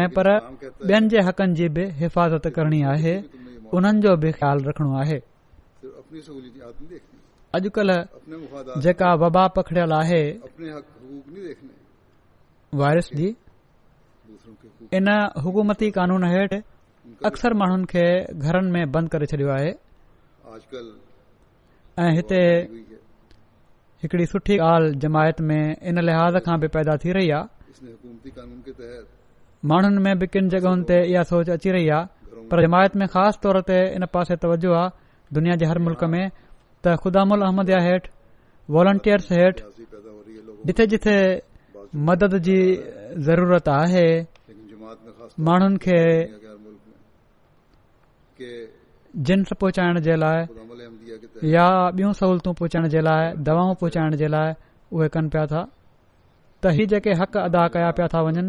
ऐं 0.00 0.08
पर 0.18 0.30
ॿियनि 0.34 1.08
जे 1.14 1.20
हक़नि 1.30 1.54
जी 1.60 1.68
बि 1.78 1.84
हिफ़ाज़त 2.02 2.48
करणी 2.56 2.82
आहे 2.94 3.16
उन्हनि 3.76 4.00
जो 4.06 4.16
बि 4.24 4.32
ख़्यालु 4.38 4.68
रखणो 4.70 4.92
आहे 5.02 5.18
अॼुकल्ह 7.56 8.80
जेका 8.86 9.14
वबा 9.24 9.46
पखड़ियल 9.56 9.92
आहे 10.02 10.22
वायरस 12.82 13.08
जी 13.20 13.28
इन 14.98 15.08
हुकूमती 15.44 15.90
कानून 15.98 16.24
हेठि 16.24 16.56
अक्सर 17.28 17.52
माण्हुनि 17.60 17.84
खे 17.90 18.04
घरनि 18.34 18.70
में 18.76 18.90
बंदि 18.92 19.08
करे 19.12 19.26
छॾियो 19.32 19.48
आहे 19.56 19.70
हिते 22.16 22.38
हिकड़ी 24.02 24.26
सुठी 24.32 24.56
ॻाल्हि 24.70 24.98
जमायत 25.04 25.40
में 25.48 25.64
इन 25.88 25.98
लिहाज़ 26.08 26.36
खां 26.46 26.58
बि 26.60 26.68
पैदा 26.76 26.96
थी 27.04 27.12
रही 27.18 27.30
आहे 27.38 27.94
माण्हुनि 29.70 30.00
में 30.06 30.18
बि 30.18 30.26
किन 30.34 30.48
जॻहनि 30.54 30.84
ते 30.90 30.98
इहा 31.12 31.22
सोच 31.30 31.50
अची 31.58 31.70
रही 31.76 31.88
आहे 31.98 32.42
पर 32.50 32.64
जमायत 32.66 32.96
में 33.02 33.06
ख़ासि 33.14 33.40
तौर 33.46 33.60
ते 33.70 33.78
इन 34.00 34.06
पासे 34.16 34.36
तवजो 34.46 34.72
आहे 34.82 34.90
दुनिया 35.38 35.56
जे 35.62 35.66
हर 35.72 35.78
मुल्क़ 35.88 36.04
में 36.16 36.24
त 36.84 36.96
ख़ुदा 37.04 37.22
उल 37.38 37.42
अहमद 37.50 37.70
हेठि 37.88 38.10
वॉलेंटियर्स 38.78 39.32
हेठि 39.32 39.86
जिथे 40.66 40.86
जिथे 40.92 41.16
मदद 42.04 42.34
जी 42.46 42.58
ज़रूरत 43.26 43.68
आहे 43.72 44.06
माण्हुनि 45.48 45.78
खे 45.84 46.00
जिन्स 49.28 49.50
पहुचाइण 49.60 50.00
जे 50.06 50.16
लाइ 50.16 50.40
या 51.52 51.66
बियूं 51.96 52.12
सहूलियतूं 52.18 52.52
पहुचाइण 52.58 52.88
जे 52.94 53.00
लाइ 53.06 53.32
दवाऊं 53.48 53.74
पहुचाइण 53.80 54.16
जे 54.22 54.28
लाइ 54.34 54.52
उहे 54.92 55.08
कनि 55.14 55.28
पिया 55.32 55.44
था 55.52 55.62
त 56.62 56.72
ही 56.78 56.86
जेके 56.92 57.12
हक़ 57.22 57.38
अदा 57.46 57.66
कया 57.76 57.90
पिया 57.96 58.08
था 58.14 58.20
वञनि 58.26 58.44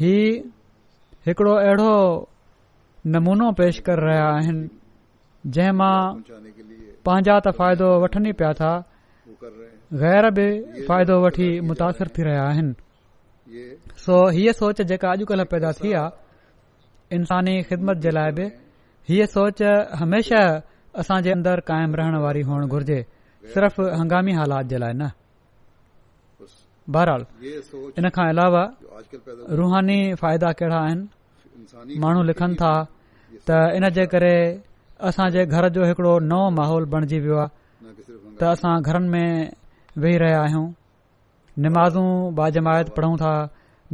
ही 0.00 0.14
हिकड़ो 1.26 1.52
अहिड़ो 1.66 1.92
नमूनो 3.14 3.50
पेश 3.60 3.78
करे 3.86 4.04
रहिया 4.06 4.26
आहिनि 4.34 4.64
जंहिं 5.54 5.76
मां 5.82 5.96
पंहिंजा 7.06 7.38
त 7.46 7.54
फ़ाइदो 7.60 7.88
वठनि 8.04 8.28
ई 8.36 8.38
पिया 8.42 8.52
था 8.62 8.72
गैर 10.02 10.28
बि 10.36 10.44
फ़ाइदो 10.86 11.14
वठी 11.24 11.48
मुतासिर 11.68 12.08
थी 12.14 12.22
रहिया 12.26 12.42
आहिनि 12.50 12.74
सो 14.04 14.14
हीअ 14.36 14.52
सोच 14.60 14.80
जेका 14.90 15.08
अॼुकल्ह 15.16 15.44
पैदा 15.52 15.70
थी 15.80 15.92
आहे 16.00 17.14
इन्सानी 17.16 17.54
ख़िदमत 17.68 17.96
जे 18.06 18.10
लाइ 18.16 18.30
बि 18.38 18.46
हीअ 19.08 19.26
सोच 19.36 19.62
हमेशा 20.02 20.40
असां 21.02 21.20
जे 21.26 21.30
अंदरि 21.36 21.64
कायम 21.70 21.94
रहण 22.00 22.14
वारी 22.24 22.42
हुअण 22.48 22.62
घुर्जे 22.74 22.98
सिर्फ़ 23.54 23.80
हंगामी 24.00 24.32
हालात 24.38 24.64
जे 24.72 24.78
लाइ 24.84 24.94
न 25.02 25.10
बहरहाल 26.96 27.22
इन 28.02 28.08
खां 28.18 28.26
अलावा 28.34 28.62
रूहानी 29.62 29.98
फ़ाइदा 30.22 30.52
कहिड़ा 30.62 30.80
आहिनि 30.88 31.98
माण्हू 32.06 32.22
लिखनि 32.32 32.56
था 32.64 32.74
त 33.48 33.50
इन 33.78 33.84
जे 34.00 34.04
करे 34.16 34.34
असां 35.10 35.26
जे 35.38 35.42
घर 35.54 35.64
जो 35.78 35.82
हिकड़ो 35.90 36.14
नओ 36.32 36.42
माहौल 36.58 36.84
बणिजी 36.96 37.18
वियो 37.28 37.36
आहे 37.42 37.52
त 38.42 38.50
असां 38.54 38.74
घरनि 38.90 39.08
में 39.14 39.30
वेही 40.02 40.16
रहिया 40.22 40.38
आहियूं 40.42 40.64
निमाज़ू 41.64 42.02
बा 42.38 42.48
जमायत 42.54 42.88
पढ़ूं 42.94 43.16
था 43.20 43.32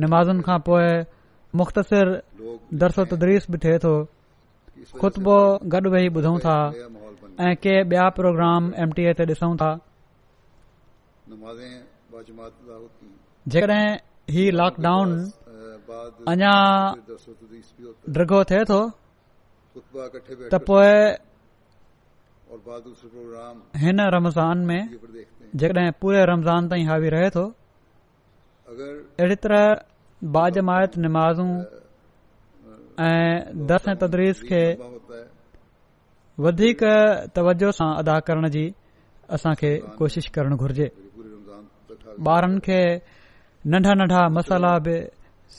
निमाज़ुनि 0.04 0.42
खां 0.46 0.58
पोइ 0.68 0.86
मुख़्तसिर 1.60 2.08
दरसो 2.82 3.04
तुदरीस 3.10 3.46
बि 3.50 3.58
थे 3.64 3.74
थो, 3.84 3.94
ख़ुतबो 5.00 5.36
गॾु 5.74 5.88
वेही 5.94 6.08
ॿुधूं 6.16 6.38
था 6.44 6.56
ऐ 7.46 7.54
के 7.64 7.74
बिया 7.92 8.08
प्रोग्राम 8.16 8.72
एम 8.84 8.90
टी 8.96 9.02
ए 9.10 9.12
ते 9.18 9.24
ॾिसूं 9.32 9.52
था 9.60 9.70
जेकॾहिं 13.54 13.86
ही 14.36 14.50
लॉकडाउन 14.60 15.10
अञा 16.32 16.54
ड्रिगो 18.16 18.44
थिए 18.52 18.64
थो 18.72 18.80
त 20.48 20.64
पोइ 20.70 20.90
हिन 22.52 24.00
रमज़ान 24.14 24.58
में 24.66 24.82
जेकॾहिं 25.62 25.90
पूरे 26.02 26.24
रमज़ान 26.30 26.68
ताईं 26.68 26.86
हावी 26.88 27.08
रहे 27.14 27.28
थो 27.36 27.44
अहिड़ी 27.54 29.36
तरह 29.44 29.62
बाजमायत 30.36 30.98
नमाज़ू 31.04 31.46
ऐं 33.06 33.54
दस 33.70 33.84
ऐं 33.94 33.96
तदरीस 34.02 34.42
खे 34.50 34.62
वधीक 36.46 36.82
तवजो 37.38 37.70
सां 37.78 37.90
अदा 38.02 38.18
करण 38.30 38.48
जी 38.58 38.64
असां 39.38 39.54
खे 39.62 39.72
कोशिश 40.02 40.28
करणु 40.38 40.56
घुर्जे 40.66 40.90
ॿारनि 42.30 42.60
खे 42.66 42.80
नंढा 43.72 43.92
नंढा 44.02 44.22
मसाला 44.38 44.70
बि 44.86 44.94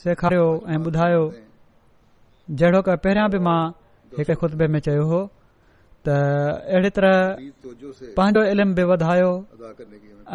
सेखारियो 0.04 0.44
ऐं 0.72 0.80
ॿुधायो 0.88 1.22
जहिड़ो 2.62 2.80
कि 2.88 2.96
पहिरियां 3.06 3.28
बि 3.34 3.38
मां 3.46 3.60
हिकु 4.18 4.34
ख़ुतबे 4.42 4.66
में 4.74 4.80
चयो 4.88 5.06
हो 5.12 5.20
त 6.06 6.62
अहिड़ी 6.74 6.90
तरह 6.96 7.16
पंहिंजो 8.18 8.42
इल्म 8.52 8.74
बि 8.78 8.84
वधायो 8.90 9.30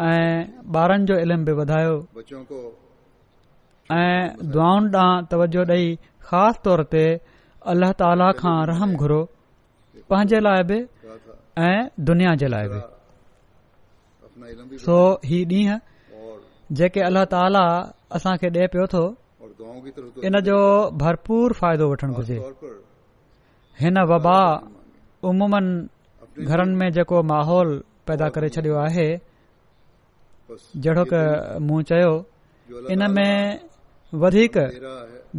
ऐं 0.04 0.36
ॿारनि 0.74 1.04
जो 1.08 1.14
इल्म 1.24 1.44
बि 1.46 1.52
वधायो 1.60 1.94
ऐं 4.00 4.20
दुआउनि 4.54 4.88
ॾांहुं 5.00 5.26
तवजो 5.32 5.62
ॾेई 5.76 5.84
ख़ासि 6.28 6.58
तौर 6.64 6.80
ते 6.94 7.04
अल्लाह 7.72 7.92
ताला 8.00 8.26
खां 8.40 8.56
रहम 8.70 8.90
घुरो 9.02 9.20
पंहिंजे 10.10 10.40
लाइ 10.46 10.62
बि 10.70 10.78
ऐं 11.68 11.76
दुनिया 12.12 12.34
जे 12.40 12.48
लाइ 12.54 12.66
बि 12.72 12.78
सो 14.86 14.98
ही 15.32 15.38
ॾींहं 15.52 15.78
जेके 16.80 17.00
अल्ल्ह 17.10 17.24
ताला 17.36 17.64
असांखे 18.16 18.48
ॾिए 18.56 18.66
पियो 18.72 18.86
थो 18.96 19.04
इन 20.28 20.40
जो 20.48 20.56
भरपूर 21.04 21.52
फ़ाइदो 21.62 21.90
वठणु 21.94 22.26
हिन 23.84 23.98
वबा 24.14 24.38
उमूमन 25.30 25.66
घरनि 26.50 26.74
में 26.80 26.88
जेको 26.96 27.18
माहौल 27.32 27.68
पैदा 28.06 28.26
करे 28.34 28.48
छॾियो 28.54 28.74
आहे 28.86 29.06
जहिड़ो 30.82 31.04
की 31.12 31.22
मूं 31.68 31.80
चयो 31.88 32.12
में 33.16 33.30
वधीक 34.22 34.54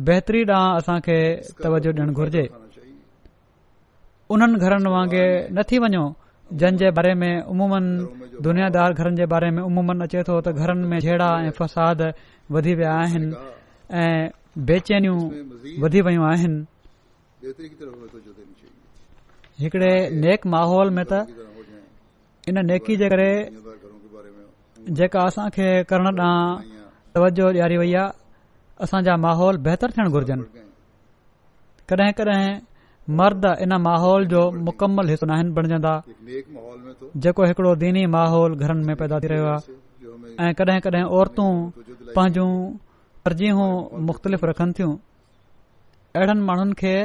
बहितरी 0.07 0.41
ॾांहुं 0.53 0.71
असां 0.81 0.97
खे 1.07 1.17
तवजो 1.63 1.91
ॾियणु 1.99 2.13
घुर्जे 2.19 2.45
उन्हनि 4.33 4.57
घरनि 4.65 4.89
वांगुरु 4.95 5.25
नथी 5.57 5.77
वञो 5.83 6.03
जंहिं 6.61 6.75
जे 6.81 6.89
बारे 6.97 7.13
में 7.21 7.31
उमूमन 7.53 7.85
दुनियादार 8.45 8.89
घरनि 8.99 9.17
जे 9.19 9.25
बारे 9.33 9.49
में 9.55 9.63
उमूमन 9.69 9.97
अचे 10.05 10.21
थो 10.27 10.35
त 10.45 10.47
घरनि 10.61 10.85
में 10.91 10.99
छेड़ा 11.05 11.29
ऐं 11.47 11.51
फ़साद 11.59 11.99
वधी 12.53 12.73
विया 12.79 12.93
आहिनि 13.01 13.27
ऐं 14.03 14.19
बेचैनियूं 14.69 15.19
वधी 15.83 16.01
वियूं 16.07 16.25
आहिनि 16.33 16.59
हिकड़े 19.61 19.91
नेक 20.25 20.45
माहौल 20.55 20.89
में 20.97 21.03
त 21.11 21.25
इन 22.49 22.57
नेकी 22.65 22.95
जे 22.99 23.07
करे 23.13 23.31
जेका 24.99 25.21
असां 25.29 25.47
खे 25.55 25.65
करण 25.89 26.07
ॾांहुं 26.09 26.83
तवजो 27.15 27.47
ॾियारी 27.53 27.77
वई 27.81 27.91
आहे 28.01 28.05
असां 28.85 29.17
माहौल 29.27 29.57
बहितर 29.65 29.91
थियण 29.97 30.09
घुर्जनि 30.15 30.43
कॾहिं 31.91 32.11
कॾहिं 32.19 32.43
मर्द 33.19 33.45
इन 33.65 33.73
माहौल 33.87 34.25
जो 34.33 34.41
मुकमल 34.69 35.09
हित 35.13 35.23
नाहिनि 35.31 35.51
बणजंदा 35.57 35.93
जेको 37.23 37.45
हिकिड़ो 37.49 37.71
दीनी 37.83 38.03
माहौल 38.15 38.55
घरनि 38.63 38.83
में 38.89 38.95
पैदा 39.01 39.19
थी 39.23 39.27
रहियो 39.33 39.49
आहे 39.55 40.47
ऐं 40.47 40.53
कॾहिं 40.61 40.79
कॾहिं 40.87 41.03
औरतूं 41.17 41.49
पंहिंजूं 42.17 42.49
तरजीहूं 43.25 43.69
मुख़्तलिफ़ 44.07 44.45
रखनि 44.51 44.71
थियूं 44.79 44.93
अहिड़नि 46.17 46.41
माण्हुनि 46.49 46.73
खे 46.81 46.95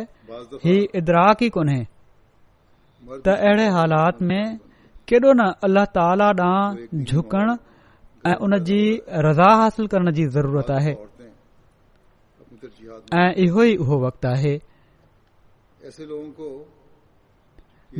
इदराक 1.01 1.43
ई 1.49 1.51
कोन्हे 1.59 1.81
त 3.25 3.27
अहिड़े 3.29 3.67
हालात 3.77 4.17
में 4.29 4.45
केॾो 5.09 5.31
न 5.39 5.41
अलाह 5.67 5.85
ताला 5.97 6.29
ॾांहुं 6.45 7.03
झुकण 7.09 7.47
ऐं 8.31 8.37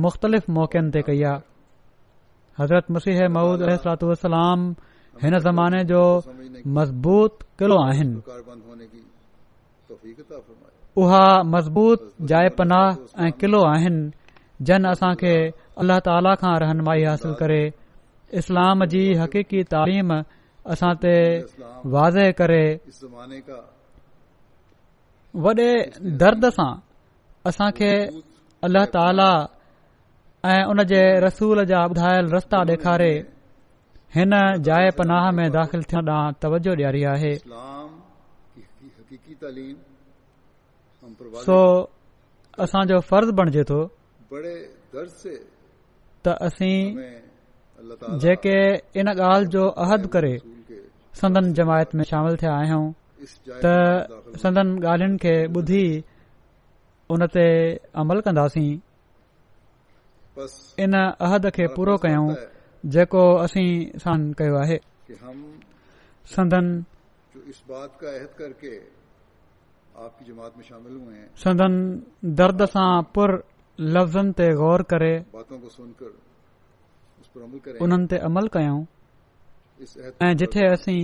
मुख़्तलिफ़ 0.05 0.51
मौक़नि 0.57 0.91
ते 0.95 1.01
कई 1.07 1.23
आहे 1.29 3.23
हज़रत 5.23 5.39
ज़माने 5.45 5.83
जो 5.93 5.99
मज़बूत 6.77 7.39
किलो 7.61 7.75
उहा 11.05 11.25
मज़बूत 11.55 12.07
जाए 12.33 12.49
पनाह 12.59 13.25
ऐं 13.25 13.31
क़िलो 13.43 13.59
आहिनि 13.71 14.03
जन 14.69 14.83
असां 14.91 15.13
खे 15.21 15.33
अल्ल 15.83 15.97
ताला 16.07 16.33
खां 16.41 16.53
रहनुमाई 16.63 17.03
हासिल 17.09 17.33
करे 17.41 17.61
इस्लाम 18.41 18.85
जी 18.93 19.03
हक़ीक़ी 19.21 19.63
तालीम 19.73 20.11
असां 20.71 20.93
ते 21.03 21.15
वाज़े 21.93 22.31
करे 22.39 22.65
वॾे 25.43 25.71
दर्द 26.23 26.45
सां 26.57 26.71
असांखे 27.49 27.93
अलाह 28.65 28.85
ताला 28.95 29.29
ऐं 30.51 30.63
उन 30.71 30.83
जे 30.91 31.01
रसूल 31.25 31.63
जा 31.71 31.79
ॿुधायल 31.89 32.25
रस्ता 32.35 32.57
ॾेखारे 32.69 33.13
हिन 34.15 34.31
जाइ 34.67 34.89
पनाह 34.97 35.29
में 35.37 35.49
दाख़िल 35.57 35.83
थियण 35.91 36.05
ॾांहुं 36.11 36.33
तवजो 36.41 36.73
ॾियारी 36.77 37.03
आहे 37.15 37.33
सो 41.47 41.59
असांजो 42.65 42.99
फर्ज़ु 43.09 43.31
बणिजे 43.39 43.63
थो 43.69 43.81
जेके 48.23 48.57
इन 48.99 49.07
ॻाल्हि 49.07 49.45
जो 49.53 49.63
अहद 49.83 50.05
करे 50.13 50.35
संदन 51.21 51.51
जमायत 51.53 51.93
में 51.95 52.03
शामिल 52.11 52.35
थिया 52.41 52.53
आहियूं 52.61 52.85
त 53.63 54.35
संदन 54.43 54.69
ॻाल्हियुनि 54.93 55.17
खे 55.25 55.33
ॿुधी 55.57 55.83
उन 57.13 57.25
ते 57.35 57.45
अमल 58.03 58.21
कंदासीं 58.27 58.69
इन 60.83 60.93
अहद 61.01 61.49
खे 61.57 61.67
पूरो 61.75 61.95
कयूं 62.05 62.25
जेको 62.95 63.23
असीं 63.45 63.69
सान 64.05 64.31
कयो 64.39 64.55
आहे 64.63 64.79
संदन 71.43 71.77
दर्द 72.41 72.65
सां 72.75 72.91
पुर 73.17 73.31
लफ़्ज़नि 73.95 74.31
ते 74.41 74.49
गौर 74.63 74.81
करे 74.93 75.13
उन्हनि 77.81 78.07
ते 78.13 78.17
अमल 78.29 78.47
कयूं 78.57 78.81
ऐं 80.23 80.33
जिथे 80.39 80.63
असीं 80.73 81.01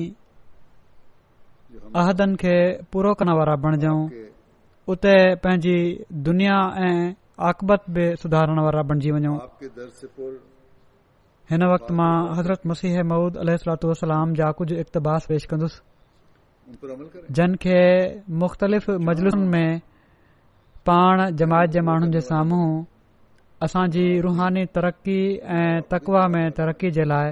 अहदनि 2.02 2.36
खे 2.44 2.56
पूरो 2.92 3.14
करण 3.20 3.32
वारा 3.40 3.56
बणिजऊं 3.64 4.02
उते 4.92 5.14
पंहिंजी 5.44 5.78
दुनिया 6.28 6.58
ऐं 6.86 6.98
आकबत 7.50 7.82
बि 7.96 8.06
सुधारण 8.22 8.60
वारा 8.66 8.82
बणिजी 8.90 9.12
वञूं 9.16 9.36
हिन 11.52 11.64
वक़्त 11.74 11.92
मां 12.00 12.14
हज़रत 12.38 12.62
मसीह 12.72 12.96
मूद 13.12 13.38
अलत 13.44 13.86
वसलाम 13.92 14.34
जा 14.40 14.52
कुझु 14.60 14.76
इक़्तबास 14.84 15.26
पेश 15.32 15.46
कंदुसि 15.52 15.84
जनखे 17.38 17.80
मुख़्तलिफ़ 18.42 18.90
मजलूसनि 19.10 19.48
में 19.56 19.70
पाण 20.90 21.26
जमायत 21.42 21.70
जे 21.76 21.82
माण्हुनि 21.90 22.12
जे 22.18 22.22
साम्हूं 22.32 22.66
असांजी 23.68 24.06
रूहानी 24.28 24.66
तरक़ी 24.78 25.20
ऐं 25.60 25.82
तकवा 25.94 26.28
में 26.36 26.46
तरक़ी 26.60 26.92
जे 26.98 27.04
लाइ 27.14 27.32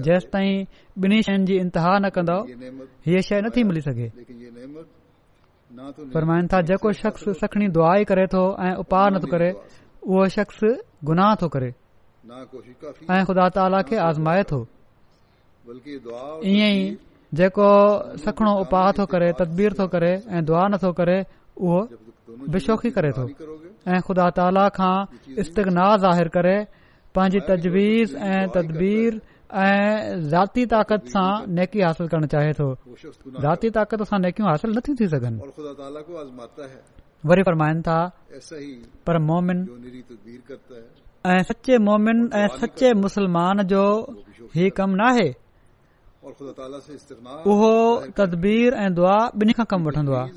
जेसि 0.00 0.28
ताईं 0.32 0.64
ॿिन्ही 1.04 1.20
शयुनि 1.26 1.46
जी 1.46 1.56
इंतिहा 1.58 1.98
न 1.98 2.08
कन्दो 2.16 2.38
हीअ 3.06 3.20
शइ 3.28 3.40
नथी 3.46 3.64
मिली 3.70 3.80
सघे 3.88 4.08
फरमाइन 6.14 6.46
था 6.52 6.60
जेको 6.70 6.92
शख़्स 7.02 7.28
सखणी 7.44 7.68
दुआ 7.76 7.94
ई 8.00 8.04
करे 8.10 8.26
थो 8.34 8.42
ऐं 8.68 8.74
उपा 8.84 9.06
न 9.10 9.20
थो 9.24 9.30
करे 9.36 9.50
उहो 9.50 10.28
शख़्स 10.36 10.64
गुनाह 11.12 11.34
थो 11.42 11.48
करे 11.56 11.72
ऐं 12.28 13.24
ख़ुदा 13.30 13.48
ताला 13.58 13.82
खे 13.90 13.96
आज़माए 14.08 14.42
थो 14.54 14.64
ईअं 15.68 16.74
ई 16.74 16.98
जेको 17.38 17.66
सखणो 18.26 18.52
उपाह 18.60 18.86
थो 18.98 19.04
करे 19.14 19.30
तदबीर 19.40 19.74
थो 19.80 19.86
करे 19.94 20.10
ऐं 20.36 20.44
दुआ 20.46 20.66
नथो 20.74 20.92
करे 21.00 21.18
उहो 21.64 21.80
ऐं 23.88 23.98
ख़ुदा 24.06 24.24
ताला 24.38 24.62
खां 24.78 24.96
इस्ततनाह 25.42 25.92
ज़ाहिर 26.04 26.28
करे 26.36 26.56
पंहिंजी 27.16 27.40
तजवीज़ 27.50 28.16
ऐं 28.30 28.42
तदबीर 28.56 29.14
ऐं 29.66 30.18
ज़ाती 30.32 30.64
ताक़त 30.72 31.02
सां 31.14 31.28
नेकी 31.58 31.80
हासिल 31.86 32.06
करणु 32.12 32.28
चाहे 32.34 32.50
थो 32.58 32.66
ज़ाती 33.44 33.70
ताक़त 33.78 34.02
सां 34.10 34.18
नेकियूं 34.26 34.48
हासिल 34.50 34.76
नथी 34.78 34.94
थी 35.00 35.06
सघनि 35.14 35.48
वरी 37.32 37.42
फरमाइनि 37.50 37.80
था 37.88 37.98
पर 39.10 39.18
मोमिन 39.30 39.58
ऐं 41.30 41.42
सचे 41.52 41.78
मोमिन 41.90 42.18
ऐं 42.42 42.48
सचे 42.60 42.92
मुसलमान 43.04 43.62
जो 43.74 43.84
ही 44.54 44.68
कम 44.80 44.94
न 45.00 45.08
आहे 45.12 45.28
उहो 46.22 47.70
तदबीर 48.18 48.74
ऐं 48.80 48.88
दुआ 48.96 49.16
बिनी 49.42 49.52
खां 49.58 49.64
कमु 49.70 49.88
वठंदो 49.88 50.12
आहे 50.22 50.32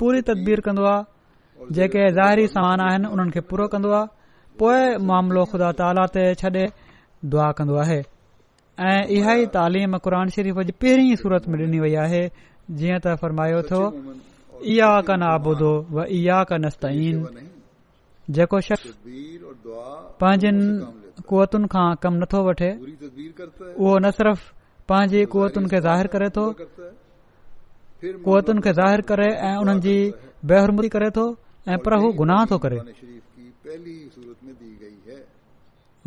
पूरी 0.00 0.20
तदबीर 0.30 0.60
कंदो 0.66 0.84
आहे 0.92 1.66
जेके 1.78 2.02
ज़ाहिरी 2.16 2.46
सामान 2.54 2.80
आहिनि 2.86 3.10
उन्हनि 3.14 3.34
खे 3.36 3.40
पूरो 3.52 3.66
कंदो 3.74 3.90
आहे 4.00 4.10
पोइ 4.62 4.80
मामिलो 5.10 5.44
ख़ुदा 5.52 5.68
ताला 5.82 6.06
ते 6.18 6.24
छॾे 6.42 6.64
दुआ 7.34 7.48
कंदो 7.60 7.78
आहे 7.84 8.00
ऐं 8.88 9.02
इहा 9.18 9.34
ई 9.42 9.46
तालीम 9.58 9.96
क़ुर 10.06 10.16
शरीफ़ 10.38 10.58
जी 10.68 10.74
पहिरीं 10.82 11.14
सूरत 11.24 11.46
में 11.54 11.58
ॾिनी 11.66 11.80
वई 11.86 11.94
आहे 12.08 12.22
जीअं 12.82 12.98
त 12.98 13.14
फरमायो 13.24 13.62
थियो 13.72 13.86
इहा 14.74 14.90
का 15.10 15.16
न 15.16 15.32
आबूदो 15.32 15.74
जेको 18.38 18.58
शख्स 18.66 18.94
पंहिंजनि 20.22 21.26
कुवतुनि 21.30 21.68
खां 21.76 21.86
कमु 22.02 22.18
नथो 22.24 22.42
वठे 22.48 22.68
उहो 22.80 23.98
न 24.06 24.10
सिर्फ़ 24.20 24.50
पंहिंजी 24.90 25.20
क़वतुनि 25.32 25.68
खे 25.72 25.78
ज़ाहिरु 25.86 26.28
थो 26.36 26.44
क़वतुनि 28.24 28.60
खे 28.64 28.72
ज़ाहिरु 28.78 29.26
ऐं 29.48 29.54
उन्हनि 29.62 29.80
जी 29.84 29.96
बेहरमुरी 30.52 30.88
करे 30.94 31.08
थो 31.18 31.24
ऐं 31.74 31.78
पर 31.84 31.94
हू 32.02 32.08
गुनाह 32.20 32.40
थो 32.52 32.56
करे 32.64 32.78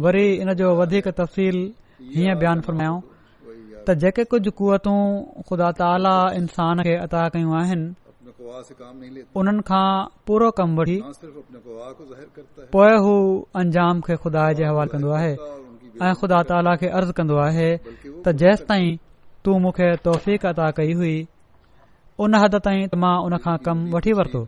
वरी 0.05 0.25
इन 0.43 0.49
जो 0.61 0.67
वधीक 0.81 1.05
तफ़सील 1.21 1.57
हीअं 2.17 2.35
बयानु 2.43 2.61
फरमायो 2.67 2.95
त 3.87 3.87
जेके 4.03 4.23
कुझ 4.35 4.41
क़वतूं 4.59 4.99
ख़ुदा 5.49 5.69
ताला 5.81 6.15
इंसान 6.43 6.83
खे 6.87 6.95
अता 7.07 7.23
कयूं 7.35 7.53
आहिनि 7.63 7.87
उन्हनि 9.41 9.63
खां 9.69 9.87
पूरो 10.27 10.49
कमु 10.61 10.73
वरी 10.83 10.97
पोइ 12.77 12.93
हू 13.07 13.15
अंजाम 13.63 14.01
खे 14.07 14.15
खुदा 14.25 14.43
जे 14.59 14.65
हवाले 14.71 14.89
कंदो 14.95 15.09
आहे 15.19 15.31
ख़ुदा 16.01 16.41
ताला 16.51 16.75
खे 16.81 16.87
अर्ज़ 16.99 17.11
कंदो 17.17 17.35
आहे 17.47 17.67
त 17.77 18.35
जेसिताईं 18.41 18.95
तूं 19.45 19.57
मूंखे 19.59 19.89
कई 20.77 20.93
हुई 21.01 21.15
उन 22.25 22.35
हद 22.43 22.55
ताईं 22.67 22.87
मां 23.03 23.13
उनखां 23.27 23.55
कमु 23.65 23.95
वठी 23.95 24.13
वरितो 24.19 24.47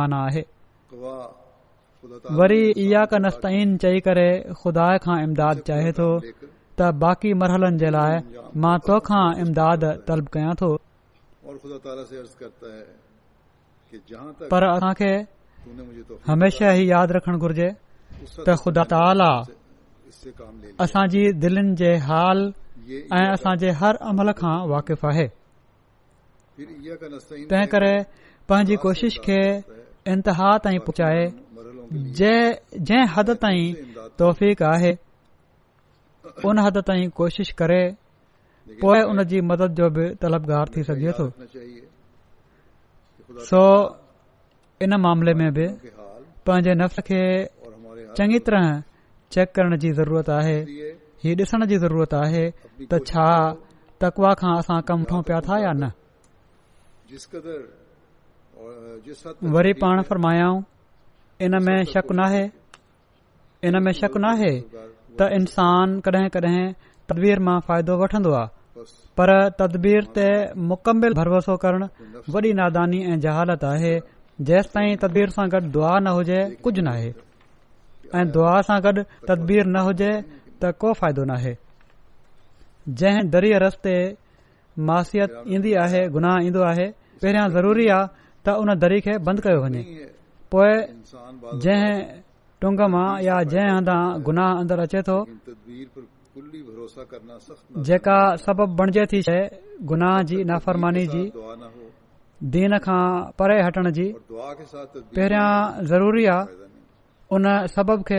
माना 0.00 0.20
आहे 0.28 0.44
वरी 2.40 2.62
इहा 2.86 3.04
नस्तइन 3.26 3.76
चई 3.86 4.00
करे 4.08 4.28
ख़ुदा 4.62 4.86
खां 5.06 5.18
इमदाद 5.26 5.62
चाहे 5.70 5.92
थो 6.00 6.08
त 6.22 6.90
बाक़ी 7.04 7.32
मरहलनि 7.42 7.78
जे 7.84 7.90
लाइ 7.96 8.20
मां 8.66 8.76
तोखा 8.90 9.22
इमदाद 9.46 9.86
तलब 10.10 10.28
कयां 10.38 10.52
थो 10.62 10.70
पर 14.52 14.64
असांखे 14.72 15.14
हमेशा 16.28 16.68
ही 16.76 16.90
यादि 16.90 17.12
रखणु 17.16 17.38
घुरिजे 17.44 17.68
त 18.46 18.48
ख़ुदा 18.62 19.06
असांजी 20.84 21.22
दिलनि 21.42 21.74
जे 21.80 21.90
हाल 22.08 22.38
ऐं 23.16 23.28
असांजे 23.34 23.70
हर 23.80 23.94
अमल 24.10 24.30
खां 24.40 24.54
वाक़िफ़ 24.72 25.04
आहे 25.10 25.26
तंहिं 27.50 27.66
करे 27.72 27.94
पंहिंजी 28.48 28.76
कोशिश 28.84 29.14
खे 29.24 29.40
इंतिहा 30.12 30.48
ताईं 30.64 30.80
पुचाए 30.86 31.24
जंहिं 32.18 33.04
हद 33.14 33.30
हदि 33.30 33.34
ताईं 33.42 33.68
तौफ़ 34.18 34.40
आहे 34.74 34.92
उन 36.48 36.58
हद 36.58 36.78
ताईं 36.88 37.10
कोशिश 37.20 37.50
करे 37.58 37.82
पोइ 38.80 39.00
उन 39.10 39.22
जी 39.30 39.40
मदद 39.50 39.74
जो 39.78 39.88
बि 39.96 40.04
तलबगार 40.22 40.66
थी 40.74 40.82
सघे 40.88 41.12
थो 41.18 41.26
सो 43.50 43.62
इन 44.82 44.92
मामले 45.04 45.32
में 45.40 45.50
बि 45.56 45.66
पंहिंजे 46.46 46.74
नफ़्स 46.80 47.00
खे 47.08 47.22
चङी 48.16 48.38
तरह 48.46 48.64
चेक 49.32 49.48
करण 49.56 49.72
जी 49.82 49.90
ज़रूरत 49.98 50.28
आहे 50.30 50.58
त 52.90 52.92
छा 53.10 53.26
तकवा 54.02 54.30
खां 54.40 54.52
असां 54.60 54.78
कम 54.88 54.98
वठूं 55.02 55.20
पिया 55.28 55.38
था 55.48 55.54
या 55.64 55.72
न 55.82 55.84
वरी 59.54 59.72
पाण 59.82 59.96
फरमायाऊं 60.10 60.58
इनमें 61.48 61.78
इन 61.78 61.78
में 63.84 63.92
शक 64.00 64.14
न 64.18 64.24
आहे 64.32 64.54
त 65.18 65.20
इंसान 65.40 65.86
कडहिं 66.06 66.28
कडहिं 66.36 66.64
तदबीर 67.08 67.38
मां 67.48 67.58
फ़ाइदो 67.68 67.94
वठंदो 68.02 68.32
आहे 68.42 68.50
पर 69.18 69.28
तदबीर 69.58 70.02
ते 70.16 70.26
मुकमिल 70.70 71.12
भरोसो 71.20 71.54
करण 71.64 71.82
वॾी 72.32 72.50
नादानी 72.60 72.98
ऐं 73.12 73.16
जहालत 73.24 73.62
आहे 73.72 73.94
जेसि 74.40 74.68
ताईं 74.74 74.96
तदबीर 75.00 75.30
सां 75.34 75.46
गॾु 75.52 75.60
दुआ 75.74 75.92
न 76.04 76.12
हुजे 76.20 76.40
कुझु 76.64 76.82
न 76.84 76.88
आहे 76.92 77.10
ऐं 78.20 78.24
दुआ 78.32 78.60
सां 78.68 78.78
गॾु 78.84 78.92
तदबीर 79.28 79.64
न 79.66 79.76
हुजे 79.88 80.10
त 80.60 80.72
को 80.80 80.92
फ़ाइदो 81.00 81.24
न 81.24 81.30
आहे 81.40 81.54
जंहिं 83.00 83.22
दरी 83.32 83.52
रस्ते 83.64 83.94
मासियत 84.88 85.30
ईंदी 85.56 85.72
आहे 85.84 86.02
गुनाह 86.16 86.36
ईंदो 86.48 86.62
आहे 86.72 86.86
पहिरियां 87.24 87.46
ज़रूरी 87.56 87.86
आहे 87.96 88.10
त 88.44 88.56
उन 88.60 88.70
दरी 88.82 89.00
खे 89.08 89.14
बंदि 89.26 89.42
कयो 89.48 89.62
वञे 89.64 89.82
पोइ 90.52 90.72
जंहिं 91.64 91.96
टुंग 92.60 92.80
मां 92.94 93.08
या 93.28 93.40
जंहिं 93.54 93.72
हंधि 93.76 93.96
गुनाह 94.28 94.50
अंदरु 94.60 94.82
अचे 94.86 95.00
थो 95.08 95.16
जेका 97.88 98.18
सबब 98.44 98.76
बणिजे 98.80 99.04
थी 99.12 99.22
शइ 99.28 99.40
गुनाह 99.92 100.22
जी 100.28 100.38
नाफ़रमानी 100.52 101.06
जी 101.16 101.24
दीन 102.44 102.78
खां 102.84 103.02
परे 103.38 103.60
हटण 103.64 103.90
जी 103.96 104.04
पहिरियां 104.32 105.84
ज़रूरी 105.88 106.24
आहे 106.32 106.66
उन 107.36 107.46
सबब 107.74 108.02
खे 108.08 108.18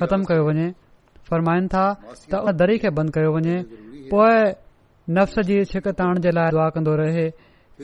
ख़तमु 0.00 0.24
कयो 0.28 0.42
वञे 0.48 0.68
फ़रमाइन 1.28 1.68
था 1.74 1.84
त 2.30 2.34
उन 2.44 2.52
दरी 2.60 2.78
खे 2.84 2.90
बंदि 2.98 3.12
कयो 3.16 3.30
वञे 3.34 3.56
पोए 4.10 4.40
नफ़्स 5.16 5.38
जी 5.48 5.64
छिक 5.72 5.88
ताण 6.00 6.20
जे 6.24 6.30
लाइ 6.36 6.50
दुआ 6.52 6.68
कंदो 6.76 6.94
रहे 7.00 7.26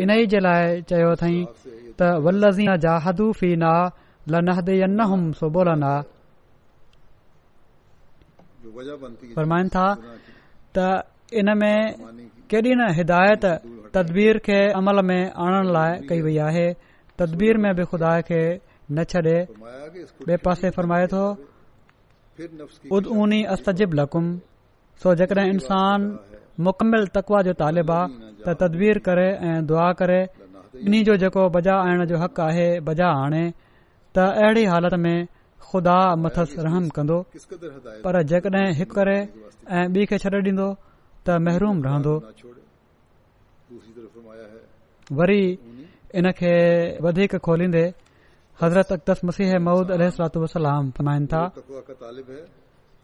इन 0.05 0.11
ई 0.21 0.27
जे 0.33 0.39
लाइ 0.45 0.83
चयो 0.91 1.09
अथई 1.17 1.39
त 1.99 2.21
वल्लज़ी 2.25 2.67
ना 9.65 9.87
त 10.77 10.79
इन 11.41 11.47
में 11.59 11.95
केॾी 12.51 12.75
न 12.75 12.87
हिदायत 12.95 13.45
तदबीर 13.95 14.39
खे 14.47 14.59
अमल 14.77 14.99
में 15.09 15.21
आणण 15.45 15.67
लाइ 15.75 15.93
कई 16.11 16.21
वई 16.27 16.37
आहे 16.45 16.67
तदबीर 17.21 17.59
में 17.65 17.73
बि 17.79 17.85
ख़ुदा 17.91 18.13
खे 18.29 18.41
न 18.97 19.05
छॾे 19.11 19.35
ॿिए 20.29 20.37
पासे 20.47 20.71
फरमाए 20.77 21.07
थो 21.13 21.21
उदूनी 22.97 23.41
अस्तजिब 23.55 23.95
लकुम 23.99 24.25
सो 25.03 25.15
जेकॾहिं 25.21 25.53
इंसान 25.57 26.09
मुकमिल 26.69 27.07
तकवा 27.19 27.43
जो 27.49 27.55
तालिब 27.61 27.93
आहे 27.99 28.33
त 28.47 28.57
तदबीर 28.65 29.01
करे 29.11 29.29
ऐं 29.51 29.57
दुआ 29.71 29.87
करे 30.03 30.19
इन्ही 30.87 31.01
जो 31.11 31.17
जेको 31.25 31.49
बजा 31.59 31.77
आणण 31.85 32.05
जो 32.13 32.23
हक़ 32.25 32.41
आहे 32.49 32.67
बजा 32.91 33.11
आणे 33.23 33.45
त 33.51 34.27
अहिड़ी 34.43 34.65
हालति 34.75 35.01
में 35.07 35.17
ख़ुदा 35.69 35.97
मथस 36.25 36.57
रहम 36.69 36.89
कंदो 36.99 37.21
पर 38.05 38.23
जेकॾहिं 38.35 38.67
हिकु 38.81 38.99
करे 39.01 39.17
ऐं 39.79 39.87
ॿी 39.95 40.07
खे 40.13 40.23
छॾे 40.27 40.41
ॾींदो 40.47 40.69
त 41.27 41.41
महिरूम 41.49 41.79
रहंदो 41.89 42.17
वरी 45.19 45.45
इन 46.19 46.31
खे 46.39 46.55
वधीक 47.05 47.37
खोलींदे 47.47 47.85
हज़रत 48.61 49.11
मसीह 49.29 49.53
अख़्तस 49.55 50.37
वसलाम 50.45 50.91
फरमाइनि 50.99 51.27
था 51.33 51.41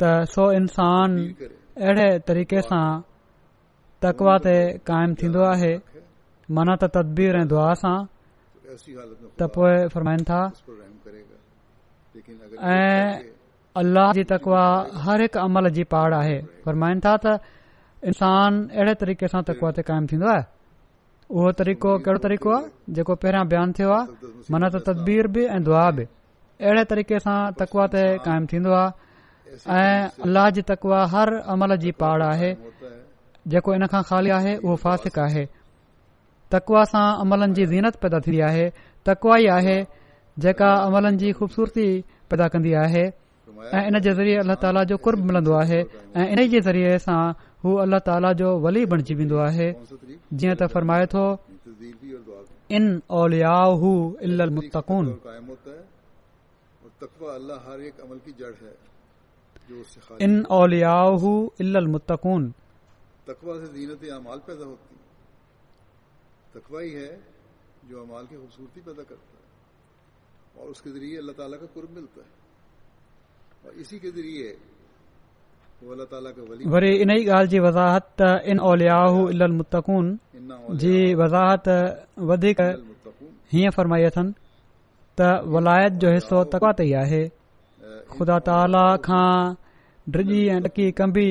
त 0.00 0.12
सो 0.34 0.44
इंसान 0.58 1.10
अहिड़े 1.30 2.08
तरीक़े 2.28 2.60
सां 2.70 2.84
तकवा 4.04 4.36
ते 4.46 4.56
क़ाइमु 4.90 5.14
थींदो 5.22 5.42
आहे 5.52 5.72
माना 6.58 6.74
त 6.82 6.90
तदबीर 6.94 7.32
ऐं 7.40 7.48
दुआ 7.52 7.72
सां 7.82 7.98
त 8.70 9.50
पोइ 9.56 9.74
फरमाइनि 9.96 10.24
था 10.30 10.40
ऐं 12.76 13.04
अलाह 13.80 14.08
जी 14.18 14.24
तकवा 14.30 14.62
हर 15.04 15.18
हिकु 15.24 15.38
अमल 15.46 15.66
जी 15.76 15.84
पाड़ 15.96 16.12
आहे 16.22 16.38
फ़रमाइनि 16.70 17.00
था 17.08 17.14
त 17.26 17.36
इंसान 18.12 18.50
अहिड़े 18.78 18.94
तरीक़े 19.04 19.26
सां 19.34 19.42
तकवा 19.52 19.68
ते 19.78 19.82
क़ाइमु 19.92 20.06
थींदो 20.14 20.26
आहे 20.36 20.44
उहो 21.30 21.50
तरीक़ो 21.58 21.90
कहिड़ो 22.04 22.18
तरीक़ो 22.22 22.50
आहे 22.50 22.92
जेको 22.98 23.14
पहिरियां 23.24 23.46
बयानु 23.50 23.72
थियो 23.78 23.90
आहे 23.96 24.52
मन 24.54 24.64
त 24.74 24.78
तदबीर 24.86 25.26
बि 25.34 25.44
ऐं 25.56 25.62
दुआ 25.68 25.82
बि 25.98 26.04
अहिड़े 26.62 26.84
तरीक़े 26.92 27.18
सां 27.26 27.38
तकवा 27.60 27.84
ते 27.92 28.02
क़ाइमु 28.24 28.46
थींदो 28.52 28.72
आहे 28.78 29.78
ऐं 29.82 30.24
अलाह 30.26 30.48
जी 30.56 30.62
तकवा 30.72 30.98
हर 31.14 31.32
अमल 31.54 31.76
जी 31.84 31.92
पाड़ 32.02 32.22
आहे 32.30 32.50
जेको 33.54 33.74
इन 33.78 33.86
खां 33.94 34.02
खाली 34.10 34.30
आहे 34.38 34.56
उहो 34.64 34.74
फासिक 34.86 35.18
आहे 35.26 35.44
तकवा 36.56 36.82
सां 36.94 37.06
अमलनि 37.26 37.60
जी 37.60 37.66
ज़ीनत 37.74 38.02
पैदा 38.06 38.20
थींदी 38.26 38.40
आहे 38.50 38.68
तकवाई 39.10 39.46
आहे 39.58 39.78
जेका 40.46 40.72
अमलनि 40.88 41.22
जी 41.24 41.32
खूबसूरती 41.42 41.86
पैदा 42.34 42.48
कंदी 42.56 42.72
आहे 42.84 43.06
ان 43.62 44.00
کے 44.02 44.12
ذریعے 44.18 44.38
اللہ 44.38 44.54
تعالیٰ 44.60 44.82
جو 44.88 44.96
قرب 45.04 45.24
ملوا 45.30 45.66
ہے 45.68 45.80
انہیں 46.20 46.60
ذریعے 46.64 46.96
سا 47.04 47.16
اللہ 47.82 47.98
تعالیٰ 48.04 48.32
ولی 48.62 48.84
بن 48.92 49.00
جی 49.08 49.14
جی 50.40 50.48
فرمائے 50.72 51.06
تو 51.14 51.22
ان 52.76 52.84
اولیا 53.18 53.54
قائم 54.18 55.46
ہوتا 55.48 55.70
ہے 55.70 55.88
ان 60.24 60.40
اولیا 60.58 60.94
متکون 61.94 62.50
سے 63.22 63.86
جو 67.88 68.00
امال 68.02 68.26
کی 68.26 68.36
خوبصورتی 68.36 68.80
پیدا 68.84 69.02
کرتا 69.02 69.38
ہے 69.38 70.60
اور 70.62 70.68
اس 70.70 70.82
کے 70.82 70.90
ذریعے 70.90 71.18
اللہ 71.18 71.32
تعالیٰ 71.36 71.58
کا 71.60 71.66
قرب 71.74 71.90
ملتا 71.98 72.20
ہے 72.20 72.39
वरी 76.74 76.90
इन 77.02 77.10
ई 77.10 77.26
ॻाल्हि 77.34 77.48
जी 77.52 77.58
वज़ाहत 77.66 78.06
त 78.20 78.28
इन 78.52 78.58
औलियाहू 78.68 79.20
मुतकून 79.56 80.06
जी 80.82 80.94
वज़ाहत 81.20 81.68
वधीक 82.30 82.60
हीअं 83.52 83.72
फरमाई 83.78 84.02
अथनि 84.12 84.32
त 85.20 85.28
वलायत 85.56 86.00
जो 86.04 86.12
हिसो 86.14 86.42
तकवा 86.56 86.72
ते 86.80 86.84
ई 86.90 86.92
आहे 87.02 87.22
ख़ुदा 88.16 88.38
ताला 88.48 88.84
खां 89.06 89.28
ड्रिजी 90.14 90.40
ऐं 90.56 90.60
ॾकी 90.70 90.86
कंबी 91.00 91.26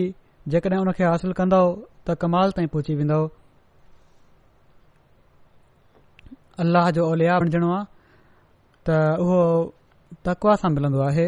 जेकॾहिं 0.54 0.80
हुन 0.82 0.92
खे 1.00 1.04
हासिल 1.12 1.32
कंदो 1.42 1.62
त 2.06 2.18
कमाल 2.22 2.48
ताईं 2.60 2.68
पहुची 2.78 2.94
वेंदो 3.02 3.20
अलाह 6.64 6.86
जो 6.96 7.02
औलिया 7.12 7.40
बणजणो 7.44 7.70
आहे 7.76 7.86
त 8.86 8.98
उहो 9.26 9.42
तकवा 10.28 10.54
सां 10.64 10.70
मिलंदो 10.78 11.00
आहे 11.12 11.28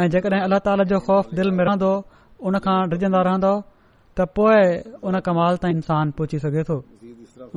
ऐं 0.00 0.08
जेकड॒हिं 0.12 0.42
अलाह 0.48 0.58
ताला 0.66 0.84
जो 0.90 0.98
ख़ौफ़ 1.06 1.34
दिलि 1.38 1.50
में 1.56 1.64
रहंदो 1.68 1.90
उन 2.50 2.54
खां 2.66 2.76
डिजंदा 2.92 3.20
रहंदो 3.28 3.50
त 4.16 4.20
पोइ 4.38 4.60
उन 5.08 5.20
कमाल 5.26 5.56
ताईं 5.64 5.74
इंसान 5.80 6.10
पहुची 6.20 6.38
सघे 6.44 6.62
थो 6.70 6.76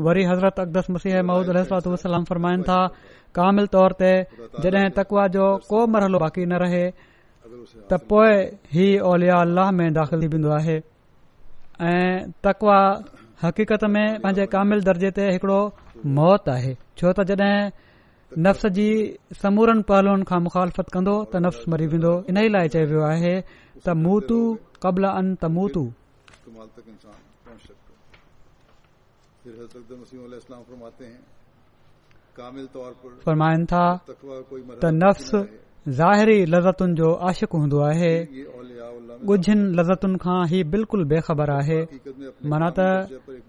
वरी 0.07 0.23
हज़रत 0.31 0.59
अकदस 0.65 0.85
मसीह 0.95 1.21
महूद 1.29 1.49
महमूदनि 1.55 2.67
था 2.69 2.79
कामिल 3.39 3.65
तौर 3.75 3.91
ते 4.01 4.11
जॾहिं 4.65 4.89
तकवा 4.99 5.25
जो 5.35 5.47
को 5.71 5.79
मरहलो 5.95 6.19
बाक़ी 6.25 6.45
न 6.51 6.59
रहे 6.65 6.83
त 7.91 7.99
पोइ 8.11 8.35
ही 8.75 8.87
ओलिया 9.11 9.39
अल्लाह 9.47 9.71
में 9.79 9.85
दाख़िल 9.99 10.23
थी 10.27 10.31
वेंदो 10.35 10.51
आहे 10.59 10.77
ऐं 11.93 12.13
तकवा 12.47 12.79
हक़ीक़त 13.43 13.83
में 13.95 14.05
पंहिंजे 14.25 14.45
कामिल 14.57 14.83
दर्जे 14.91 15.11
ते 15.19 15.29
हिकिड़ो 15.31 15.61
मौत 16.21 16.55
आहे 16.57 16.75
छो 16.97 17.11
त 17.19 17.27
जॾहिं 17.31 17.85
नफ़्स 18.43 18.65
जी 18.75 18.87
समूरनि 19.41 19.81
पहलूअनि 19.89 20.23
खां 20.29 20.39
मुख़ालफ़त 20.47 20.87
कंदो 20.93 21.15
त 21.31 21.35
नफ़्स 21.45 21.63
मरी 21.71 21.85
वेंदो 21.91 22.13
इन 22.29 22.37
ई 22.43 22.47
लाइ 22.55 22.67
चयो 22.75 22.85
वियो 22.91 23.01
आहे 23.11 23.33
त 23.85 23.89
मूं 24.03 24.19
क़बल 24.83 25.03
अन 25.19 25.27
त 25.41 25.45
मूं 25.55 25.67
तूं 25.73 25.87
था 33.71 33.85
त 34.81 34.85
नफ़्स 35.03 35.29
ज़ाहिरी 35.99 36.37
लज़तुनि 36.53 36.93
जो 36.99 37.09
आशिक़ 37.29 37.53
हूंदो 37.59 37.77
आहे 37.91 38.13
गुझनि 39.29 39.63
लज़तुनि 39.77 40.17
खां 40.23 40.39
ही 40.51 40.59
बिल्कुल 40.73 41.01
बेखबर 41.11 41.49
आहे 41.59 41.79
माना 42.51 42.69
त 42.77 42.79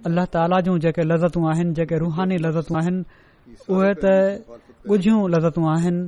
अल्लाह 0.07 0.27
ताला 0.35 0.59
जूं 0.67 0.77
जेके 0.87 1.03
लज़तूं 1.13 1.43
आहिनि 1.53 1.73
जेके 1.79 1.97
रुहानी 2.05 2.37
लज़तूं 2.47 2.75
आहिनि 2.83 3.01
उहे 3.75 3.93
त 4.03 4.05
झयूं 4.95 5.19
लज़तूं 5.35 5.65
आहिनि 5.75 6.03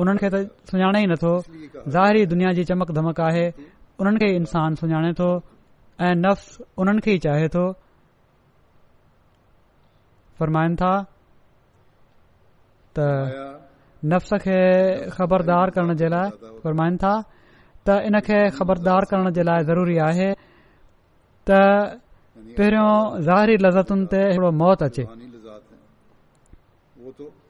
उन्हनि 0.00 0.18
खे 0.22 0.28
त 0.34 0.36
सुञाणे 0.70 0.98
ई 1.04 1.06
नथो 1.14 1.32
ज़ाहिरी 1.94 2.22
दुनिया 2.32 2.50
जी 2.58 2.62
चमक 2.70 2.90
धमक 2.98 3.18
आहे 3.22 3.46
उन्हनि 4.00 4.18
खे 4.22 4.26
ई 4.26 4.36
इन्सानु 4.42 4.74
सुञाणे 4.82 5.12
थो 5.20 5.28
ऐं 6.02 6.14
नफ़्स 6.24 6.48
उन्हनि 6.80 7.00
खे 7.06 7.12
ई 7.14 7.18
चाहे 7.24 7.46
थो 7.54 7.64
फ़रमाइनि 10.38 10.76
था 10.82 10.92
त 12.96 12.98
नफ़्स 14.10 14.30
खे 14.44 14.58
ख़बरदार 15.16 15.66
करण 15.74 15.94
जे 16.00 16.06
लाइ 16.14 16.26
फ़रमाइनि 16.64 16.96
था 17.02 17.14
त 17.86 17.88
इनखे 18.08 18.38
ख़बरदार 18.58 19.02
करण 19.10 19.26
जे 19.36 19.42
लाइ 19.48 19.60
ज़रूरी 19.70 19.96
आहे 20.10 20.28
त 21.48 21.50
पहिरियों 22.56 22.92
ज़ाहिरी 23.28 23.56
लज़तुनि 23.66 24.04
ते 24.12 24.20
मौत 24.62 24.80
अचे 24.86 25.04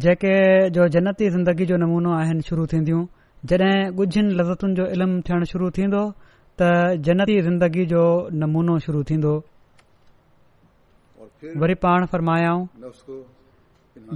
जेके 0.00 0.34
जो 0.72 0.86
जनती 0.88 1.28
ज़िंदगी 1.30 1.64
जो 1.70 1.76
नमूनो 1.76 2.12
आहिनि 2.18 2.42
शुरू 2.48 2.64
थींदियूं 2.66 3.00
जॾहिं 3.50 3.90
गुझनि 3.96 4.32
लज़तुनि 4.38 4.74
जो 4.74 4.84
इल्मु 4.94 5.20
थियण 5.28 5.42
शुरू 5.52 5.68
थींदो 5.76 6.02
त 6.60 6.68
जनती 7.08 7.40
ज़िंदगी 7.48 7.84
जो 7.92 8.04
नमूनो 8.32 8.78
शुरू 8.84 9.02
थींदो 9.10 9.32
वरी 11.60 11.74
पाण 11.84 12.06
फरमायाऊं 12.12 12.66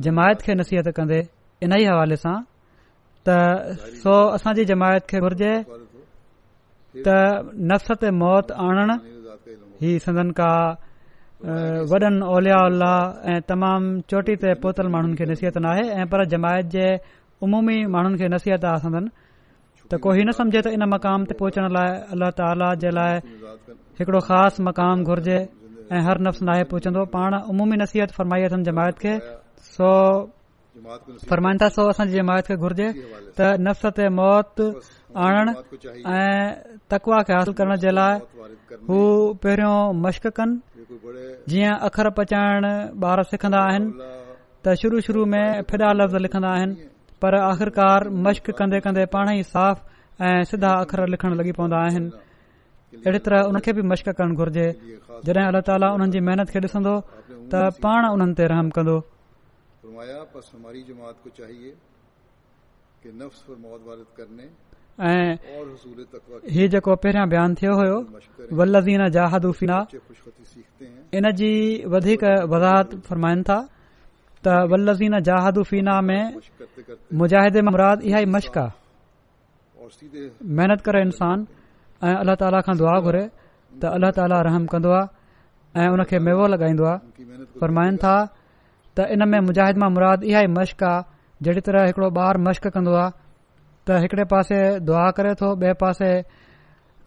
जमायत 0.07 0.43
खे 0.49 0.55
नसीहत 0.61 0.89
कंदे 0.97 1.21
इन 1.69 1.73
ई 1.81 1.85
हवाले 1.93 2.17
सां 2.25 2.35
त 3.29 3.39
सो 4.01 4.15
असांजी 4.39 4.65
जमायत 4.73 5.07
खे 5.11 5.21
घुर्जे 5.29 5.53
त 7.09 7.19
नफ़रत 7.75 8.05
मौत 8.25 8.53
आणणु 8.71 8.97
ही 9.83 9.99
सदन 10.09 10.31
का 10.41 10.51
वॾनि 11.45 12.09
ओलिया 12.35 12.59
उल्ला 12.69 12.93
उल्ह 12.97 13.41
तमामु 13.49 13.89
चोटी 14.11 14.35
ते 14.41 14.49
पहुतल 14.61 14.89
माण्हुनि 14.89 15.15
खे 15.21 15.25
नसीहत 15.29 15.57
नाहे 15.61 15.85
ऐं 16.01 16.07
पर 16.09 16.25
जमायत 16.33 16.67
जे 16.73 16.87
उमूमी 17.45 17.77
माण्हुनि 17.93 18.17
खे 18.21 18.27
नसीहत 18.33 18.65
आसंदन 18.65 19.05
त 19.93 20.01
कोई 20.01 20.25
न 20.25 20.33
समझे 20.33 20.61
त 20.65 20.67
इन 20.73 20.83
मक़ाम 20.89 21.25
ते 21.29 21.33
पहुचण 21.37 21.65
लाइ 21.77 21.89
अल्ला 22.17 22.29
ताला 22.41 22.69
जे 22.81 22.89
लाइ 22.97 23.13
हिकिड़ो 24.01 24.21
ख़ासि 24.29 24.63
मक़ाम 24.65 24.97
घुर्जे 25.05 25.39
ऐं 25.93 26.01
हर 26.09 26.17
नफ़्स 26.25 26.41
नाहे 26.49 26.63
पहुचंदो 26.73 27.03
पाण 27.13 27.31
उमूमी 27.53 27.77
नसीहत 27.85 28.11
फरमाई 28.17 28.43
अथनि 28.49 28.65
जमायत 28.73 28.97
खे 29.05 29.13
सो 29.77 29.93
फरमाइनि 31.29 31.59
था 31.61 31.69
सो 31.77 31.83
असांजी 31.93 32.15
जमायत 32.25 32.45
खे 32.49 32.55
घुर्जे 32.65 32.89
त 33.37 33.41
नफ़्स 33.67 33.87
ते 33.97 34.05
मौत 34.19 34.57
आणण 35.25 35.49
ऐं 35.49 36.77
तकवा 36.93 37.21
खे 37.29 37.33
हासिल 37.33 37.53
करण 37.59 37.75
जे 37.83 37.95
लाइ 37.95 38.19
हू 38.89 38.99
पहिरियों 39.43 39.79
मश्क 40.01 40.27
कनि 40.37 40.85
जीअं 41.51 41.77
अख़र 41.89 42.09
पचाइण 42.19 42.65
ॿार 43.05 43.23
सिखंदा 43.31 43.61
आहिनि 43.71 44.15
त 44.67 44.75
शुरू 44.83 45.01
शुरू 45.07 45.25
में 45.33 45.45
फिदा 45.71 45.93
लफ़्ज़ 46.01 46.17
लिखंदा 46.25 46.51
आहिनि 46.57 46.75
पर 47.23 47.33
आख़िरकार 47.51 48.09
मश्क 48.27 48.51
कंदे 48.59 48.79
कंदे 48.87 49.05
पाण 49.15 49.29
ई 49.37 49.43
साफ़ 49.55 49.79
ऐं 50.27 50.43
सिधा 50.51 50.73
अख़र 50.85 51.07
लिखण 51.15 51.31
लॻी 51.41 51.53
पवंदा 51.61 51.79
आहिनि 51.87 52.11
अहिड़ी 53.01 53.19
तरह 53.29 53.41
हुनखे 53.49 53.73
बि 53.81 53.89
मश्क 53.93 54.07
करणु 54.21 54.35
घुर्जे 54.43 54.67
जॾहिं 55.27 55.47
अलाह 55.49 55.63
ताला 55.71 55.89
उन्हनि 55.97 56.13
जी 56.19 56.25
महिनत 56.29 56.53
खे 56.57 56.61
ॾिसंदो 56.69 56.95
त 57.53 57.65
पाण 57.87 58.09
उन्हनि 58.13 58.35
ते 58.39 58.53
रहम 58.53 58.69
कंदो 58.77 59.01
ही 65.01 66.65
जेको 66.73 66.93
पहिरियां 67.05 67.27
बयानु 67.31 67.55
थियो 67.61 67.73
हो 67.77 67.97
वल्लज़ीन 68.59 69.03
जहादुफ़ा 69.17 69.79
इन 71.17 71.25
जी 71.41 71.51
वधीक 71.95 72.23
वज़ाहत 72.53 72.89
फ़रमाइनि 73.07 73.43
था 73.49 73.59
त 74.41 74.47
वल्लज़ीन 74.73 75.15
जहादुफ़ा 75.29 76.01
में 76.09 76.23
मुजाहिद 77.21 77.57
मुराद 77.69 77.99
इहा 78.09 78.19
ई 78.25 78.25
मश्क 78.33 78.59
आहे 78.65 80.25
महिनत 80.57 80.81
करे 80.87 81.01
इन्सान 81.09 81.47
ऐं 82.05 82.15
अल्ला 82.23 82.35
ताला 82.41 82.61
खां 82.65 82.77
दुआ 82.81 82.97
घुरे 83.05 83.25
त 83.81 83.83
अल्ला 83.97 84.11
ताला 84.17 84.41
रहम 84.49 84.65
कंदो 84.73 84.93
आहे 85.01 85.83
ऐं 85.85 85.89
उन 85.93 86.05
खे 86.09 86.19
मेवो 86.25 86.47
लगाईंदो 86.57 86.85
आहे 86.93 87.61
फ़रमाइनि 87.61 87.97
था 88.03 88.17
त 88.97 88.99
इन 89.13 89.29
में 89.29 89.41
मुजाहिद 89.49 89.77
मां 89.83 89.91
मुराद 89.97 90.25
इहा 90.33 90.41
ई 90.47 90.51
मश्क 90.59 90.83
आहे 90.91 91.05
जहिड़ी 91.45 91.61
तरह 91.67 91.83
हिकड़ो 91.93 92.09
ॿारु 92.27 92.39
मश्क 92.49 92.65
कंदो 92.75 92.93
आहे 93.05 93.13
त 93.87 93.91
हिकड़े 94.03 94.25
पासे 94.33 94.59
दुआ 94.87 95.07
करे 95.17 95.33
थो 95.41 95.49
ॿिए 95.63 95.73
पासे 95.83 96.11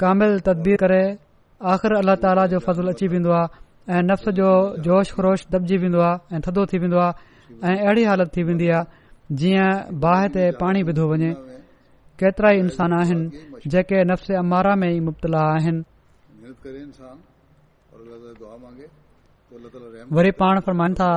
कामिल 0.02 0.32
तदबीर 0.48 0.76
करे 0.84 1.04
आख़िर 1.72 1.92
अला 2.02 2.14
ताला 2.24 2.44
जो 2.52 2.58
फज़ल 2.66 2.88
अची 2.96 3.06
वेंदो 3.14 3.32
आहे 3.40 3.48
ऐं 3.96 4.02
नफ़्स 4.10 4.28
जो 4.40 4.50
जोश 4.86 5.08
ख़रोश 5.16 5.40
दबजी 5.54 5.78
वेंदो 5.84 6.00
आहे 6.10 6.36
ऐं 6.36 6.42
थदो 6.46 6.64
थी 6.72 6.78
वेंदो 6.84 7.00
आहे 7.06 7.16
ऐं 7.68 7.76
अहिड़ी 7.86 8.04
हालति 8.10 8.32
थी 8.36 8.44
वेंदी 8.48 8.68
आहे 8.76 8.82
जीअं 9.40 10.00
बाहि 10.04 10.28
ते 10.36 10.44
पाणी 10.62 10.84
विधो 10.90 11.06
वञे 11.12 11.32
केतिरा 12.22 12.50
ई 12.58 12.60
इंसान 12.64 12.92
आहिनि 13.00 13.60
जेके 13.74 13.98
नफ़्स 14.12 14.30
अमारा 14.44 14.74
में 14.80 14.88
ई 14.96 15.00
मुब्तला 15.08 15.42
आहिनि 15.56 15.84
वरी 20.16 20.32
पाण 20.40 20.56
फ़रमाइनि 20.66 20.96
था 21.02 21.12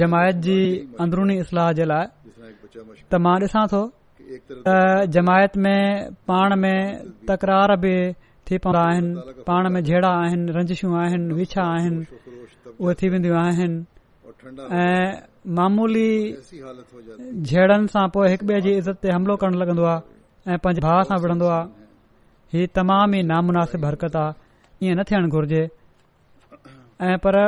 जमायत 0.00 0.36
जी 0.44 0.58
अंदरूनी 1.02 1.34
इस्लाह 1.44 1.66
जे 1.78 1.84
लाइ 1.90 2.23
त 3.12 3.18
मां 3.24 3.36
ॾिसां 3.46 3.64
थो 3.72 3.82
त 4.66 4.74
जमायत 5.16 5.54
में 5.66 5.82
पाण 6.30 6.50
में 6.64 6.78
तकरार 7.30 7.70
बि 7.82 7.94
थी 8.48 8.58
पवंदा 8.64 8.80
आहिनि 8.86 9.42
पाण 9.48 9.64
में 9.74 9.80
जहिड़ा 9.88 10.08
आहिनि 10.22 10.52
रंजिशूं 10.56 10.90
आहिनि 11.02 11.34
विछा 11.40 11.62
आहिनि 11.74 12.02
उहे 12.82 12.94
थी 13.02 13.08
वेंदियूं 13.14 13.38
आहिनि 13.42 14.74
ऐं 14.80 15.06
मामूली 15.58 16.10
जहिड़नि 17.50 17.92
सां 17.94 18.06
पोइ 18.16 18.28
हिकु 18.34 18.46
ॿिए 18.52 18.60
जी 18.68 18.76
इज़त 18.82 19.00
ते 19.04 19.14
हमलो 19.16 19.36
करण 19.44 19.54
लॻंदो 19.62 19.84
आहे 19.92 20.52
ऐं 20.54 20.58
पंहिंजे 20.66 20.84
भाउ 20.88 21.02
सां 21.10 21.18
विढ़ंदो 21.24 21.48
आहे 21.56 21.68
ही 22.56 22.66
तमाम 22.80 23.14
ई 23.20 23.60
हरकत 23.88 24.18
आहे 24.24 24.86
ईअं 24.86 24.98
न 25.00 25.04
थियण 25.10 25.28
घुर्जे 25.38 25.62
ऐं 27.10 27.16
पर 27.26 27.40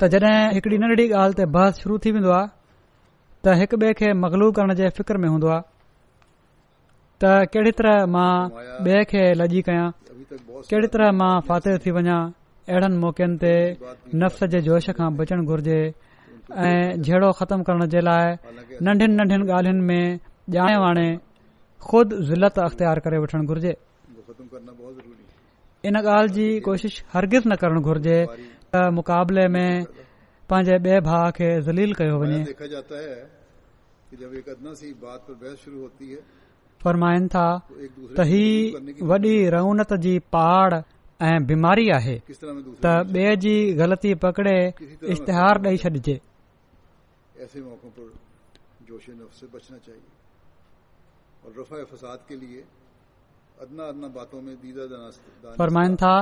त 0.00 0.08
जॾहिं 0.12 0.54
हिकड़ी 0.56 0.76
नंढड़ी 0.82 1.04
ॻाल्हि 1.22 1.34
ते 1.40 1.44
बहस 1.56 1.80
शुरू 1.82 1.96
थी 2.04 2.10
वेंदो 2.16 2.30
आहे 2.36 2.46
त 3.44 3.56
हिकु 3.60 3.76
ॿिए 3.82 3.92
खे 3.98 4.12
मगलू 4.22 4.50
करण 4.58 4.72
जे 4.80 4.88
फ़िक्र 4.98 5.16
में 5.24 5.28
हूंदो 5.28 5.48
आहे 5.54 5.60
त 7.20 7.32
कहिड़ी 7.56 7.72
तरह 7.80 8.06
मां 8.14 8.32
ॿिए 8.86 9.02
खे 9.10 9.24
लजी 9.40 9.62
कयां 9.68 9.88
कहिड़ी 10.70 10.88
तरह 10.96 11.12
मां 11.20 11.32
फातिल 11.50 11.78
थी 11.84 11.90
वञा 11.98 12.18
अहिड़नि 12.72 12.96
मौक़नि 13.04 13.36
ते 13.44 13.52
नफ़्स 14.24 14.44
जे 14.56 14.60
जोश 14.70 14.88
खां 15.00 15.08
बचणु 15.20 15.42
घुर्जे 15.52 15.78
ऐं 16.68 17.02
जहिड़ो 17.06 17.32
ख़तमु 17.42 17.62
करण 17.68 17.86
जे 17.96 18.00
लाइ 18.08 18.80
नंढियुनि 18.88 19.14
नंढियुनि 19.20 19.44
ॻाल्हियुनि 19.58 19.84
में 19.92 20.78
वाणे 20.86 21.08
ख़ुदि 21.88 22.22
ज़ुलत 22.32 22.58
अख़्तियार 22.68 22.98
करे 23.06 23.18
वठणु 23.26 23.44
घुरिजे 23.52 23.74
इन 25.88 25.96
ॻाल्हि 26.00 26.32
जी 26.34 26.44
कोशिशि 26.66 27.02
हरगिर्ज़ 27.14 27.46
न 27.48 27.56
करणु 27.62 27.80
घुरिजे 27.90 28.18
त 28.72 28.74
मुक़ाबले 28.98 29.44
में 29.54 29.72
पंहिंजे 30.52 30.76
ॿिए 30.84 30.98
भाउ 31.08 31.26
खे 31.36 31.48
रौनत 39.56 39.90
जी 40.06 40.14
पहाड़ 40.36 40.74
ऐं 41.30 41.38
बीमारी 41.50 41.86
आहे 41.96 42.16
त 42.84 42.94
बे 43.16 43.26
जी 43.44 43.54
ग़लती 43.80 44.12
पकड़े 44.24 44.56
इश्तिहार 45.16 45.54
ॾेई 45.68 45.76
छॾजे 45.84 46.14
फरमाइनि 53.62 55.96
था 56.02 56.12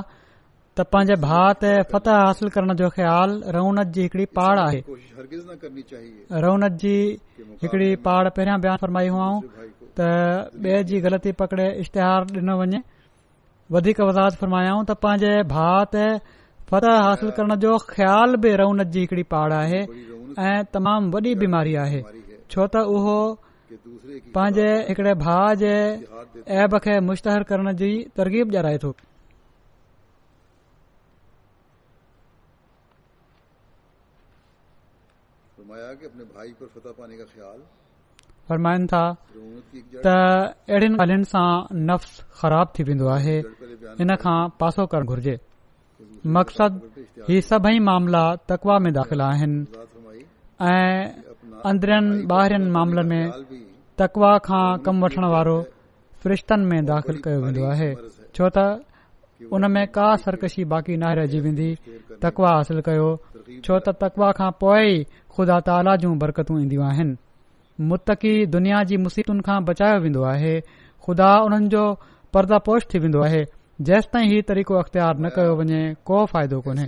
त 0.78 0.85
पंहिंजे 0.95 1.16
भात 1.22 1.62
फतह 1.93 2.16
हासिल 2.22 2.51
करण 2.57 2.72
जो 2.80 2.89
ख़्यालु 2.97 3.35
रौनत 3.57 3.89
जी 3.97 4.03
हिकड़ी 4.03 4.26
पहाड़ 4.39 4.59
आहे 4.61 4.78
रौनक 6.45 6.72
जी 6.85 6.93
हिकड़ी 7.62 7.89
पहाढ़ 8.09 8.28
पहिरां 8.39 8.57
बया 8.64 8.74
फरमाई 8.85 9.09
हुआ 9.16 9.26
त 10.01 10.09
ॿिए 10.66 10.83
जी 10.91 11.01
ग़लती 11.07 11.33
पकड़े 11.43 11.66
इश्तेहार 11.85 12.26
ॾिनो 12.39 12.55
वञे 12.61 12.80
वधीक 13.76 14.01
वज़ाद 14.09 14.33
फरमायाऊं 14.41 14.83
त 14.89 14.97
पंहिंजे 15.05 15.30
भात 15.53 15.93
फतह 16.72 16.97
हासिल 17.05 17.30
करण 17.39 17.55
जो 17.66 17.76
ख़्याल 17.95 18.37
बि 18.45 18.53
रौनक 18.62 18.89
जी 18.99 19.07
हिकड़ी 19.07 19.22
पहाढ़ 19.37 19.53
आहे 19.61 19.80
ऐं 20.51 20.61
तमामु 20.78 21.12
वॾी 21.16 21.35
बीमारी 21.45 21.74
आहे 21.85 22.01
छो 22.57 22.66
त 22.76 22.85
उहो 22.99 23.16
पंहिंजे 24.34 24.68
हिकड़े 24.88 25.12
भा 25.24 25.36
जे 25.62 25.72
ऐब 26.62 26.72
खे 26.86 26.94
मुश्तहर 27.10 27.42
करण 27.50 27.66
जी 27.82 27.90
तरक़ीब 28.16 28.46
ॾियाराए 28.52 28.78
थोरमाइनि 38.50 38.86
था 38.92 39.04
त 40.06 40.08
अहिड़ियुनि 40.08 41.28
सां 41.32 41.48
नफ़्स 41.90 42.10
ख़राब 42.40 42.66
थी 42.78 42.82
वेंदो 42.88 43.06
आहे 43.16 43.36
हिन 43.98 44.10
खां 44.24 44.38
पासो 44.60 44.82
करणु 44.94 45.08
घुर्जे 45.14 45.36
मक़सदु 46.36 47.04
ही 47.28 47.36
सभई 47.50 47.78
मामला 47.90 48.24
तकवा 48.52 48.76
में 48.86 48.92
दाख़िल 48.92 49.20
आहिनि 49.32 49.60
अंदरनि 51.70 52.22
ॿाहिरनि 52.32 52.70
मामलनि 52.76 53.08
में 53.08 53.30
तकवा 54.00 54.30
खां 54.46 54.64
कम 54.86 55.02
वठण 55.04 55.24
वारो 55.34 55.56
फरिश्तनि 56.22 56.64
में 56.70 56.80
दाख़िल 56.86 57.18
कयो 57.26 57.40
वेंदो 57.44 57.64
आहे 57.72 57.90
छो 58.36 58.48
त 58.56 59.52
उन 59.56 59.66
में 59.74 59.86
का 59.94 60.06
सरकशी 60.24 60.64
बाक़ी 60.72 60.96
न 60.96 61.12
रहिजी 61.18 61.40
वेंदी 61.44 61.68
तकवा 62.24 62.50
हासिल 62.54 62.80
कयो 62.88 63.08
छो 63.66 63.78
त 63.86 63.94
तकवा 64.02 64.30
खां 64.38 64.50
पोइ 64.62 64.90
ई 64.94 64.98
ख़ुदा 65.36 65.58
ताला 65.68 65.94
जूं 66.04 66.12
बरकतू 66.24 66.58
ईंदियूं 66.64 66.84
आहिनि 66.90 67.14
मुतक़ी 67.92 68.34
दुनिया 68.54 68.82
जी 68.90 68.96
मुसीबतुनि 69.06 69.42
खां 69.50 69.58
बचायो 69.70 69.96
वेंदो 70.06 70.22
आहे 70.32 70.54
ख़ुदा 71.06 71.30
उन्हनि 71.46 71.68
जो 71.76 71.84
पर्दापोश 72.34 72.86
थी 72.94 72.98
वेंदो 73.06 73.22
आहे 73.28 73.42
जेसिताईं 73.90 74.28
ही 74.34 74.42
तरीक़ो 74.50 74.74
अख़्तियार 74.82 75.14
न 75.26 75.32
कयो 75.38 75.52
वञे 75.62 75.82
को 76.10 76.24
फ़ाइदो 76.34 76.58
कोन्हे 76.66 76.86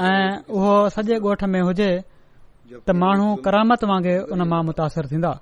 ऐं 0.09 0.31
उहो 0.57 0.75
सॼे 0.97 1.17
ॻोठ 1.19 1.43
में 1.53 1.61
हुजे 1.69 1.91
त 2.87 2.91
माण्हू 3.03 3.29
करामत 3.47 3.83
वांगुरु 3.91 4.35
उन 4.35 4.43
मां 4.53 4.63
मुतासिर 4.69 5.05
थींदा 5.13 5.33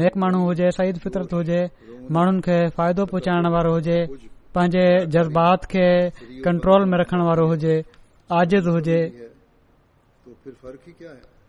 नेक 0.00 0.16
माण्हू 0.22 0.40
हुजे 0.48 0.70
सईद 0.78 0.96
फितरत 1.04 1.32
हुजे 1.38 1.60
माण्हुनि 2.16 2.40
खे 2.46 2.56
फ़ाइदो 2.76 3.02
पहुचाइण 3.12 3.46
वारो 3.54 3.70
हुजे 3.76 3.98
पंहिंजे 4.54 4.84
जज़्बात 5.14 5.60
खे 5.72 5.86
कंट्रोल 6.46 6.84
में 6.90 6.96
रखण 7.02 7.20
वारो 7.28 7.44
हुजे 7.52 7.74
आजिज़ 8.40 8.68
हुजे 8.76 8.98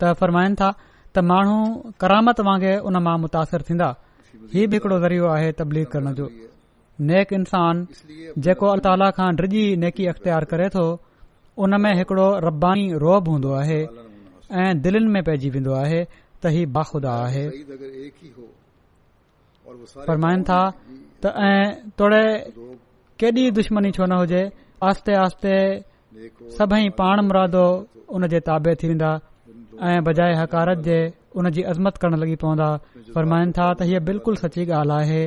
त 0.00 0.14
फरमाइनि 0.20 0.54
था 0.60 0.68
त 1.14 1.24
माण्हू 1.32 1.58
करामत 2.04 2.38
वांगुरु 2.48 2.76
उन 2.88 2.94
मां 3.08 3.16
मुतासिर 3.26 3.60
थींदा 3.68 3.88
हीउ 4.54 4.66
बि 4.72 4.76
हिकड़ो 4.82 4.96
ज़रियो 5.04 5.26
आहे 5.36 5.48
तबलीग 5.60 5.86
करण 5.96 6.10
जो 6.20 6.24
नेक 7.10 7.32
इंसान 7.38 7.80
जेको 8.46 8.66
अल 8.72 8.82
ताला 8.86 9.08
खां 9.18 9.28
ड्रिॼी 9.38 9.62
नेकी 9.84 10.06
अख्तियार 10.12 10.44
करे 10.52 10.68
थो 10.74 10.84
उन 11.66 11.76
में 11.84 11.92
हिकिड़ो 12.00 12.26
रब्बानी 12.46 12.84
रोब 13.04 13.28
हूंदो 13.32 13.52
आहे 13.62 13.78
ऐं 14.62 14.70
दिलनि 14.86 15.12
में 15.16 15.22
पइजी 15.28 15.50
वेंदो 15.56 15.72
आहे 15.80 16.00
त 16.06 16.52
हीउ 16.56 16.68
बाख़ुदा 16.78 17.12
आहे 17.24 17.44
ऐं 21.50 21.64
तोड़े 22.00 22.22
केॾी 23.22 23.44
दुश्मनी 23.58 23.90
छो 23.98 24.04
न 24.06 24.18
हुजे 24.22 24.42
आस्ते 24.90 25.14
आस्ते 25.24 25.56
सभई 26.58 26.88
पाण 27.02 27.24
मुरादो 27.28 27.66
उन 28.16 28.26
जे 28.34 28.40
ताबे 28.48 28.74
थी 28.82 28.88
वेंदा 28.92 29.12
ऐ 29.90 30.00
बजाए 30.08 30.34
हकारत 30.42 30.82
जे 30.88 30.98
हुन 31.36 31.50
जी 31.56 31.62
अज़मत 31.74 31.96
करण 32.02 32.20
लॻी 32.24 32.36
पवंदा 32.42 32.70
फरमाइन 33.14 33.52
था 33.58 33.72
त 33.76 33.90
हीअ 33.90 34.00
बिल्कुलु 34.08 34.40
सची 34.44 34.64
ॻाल्हि 34.70 34.96
आहे 35.04 35.22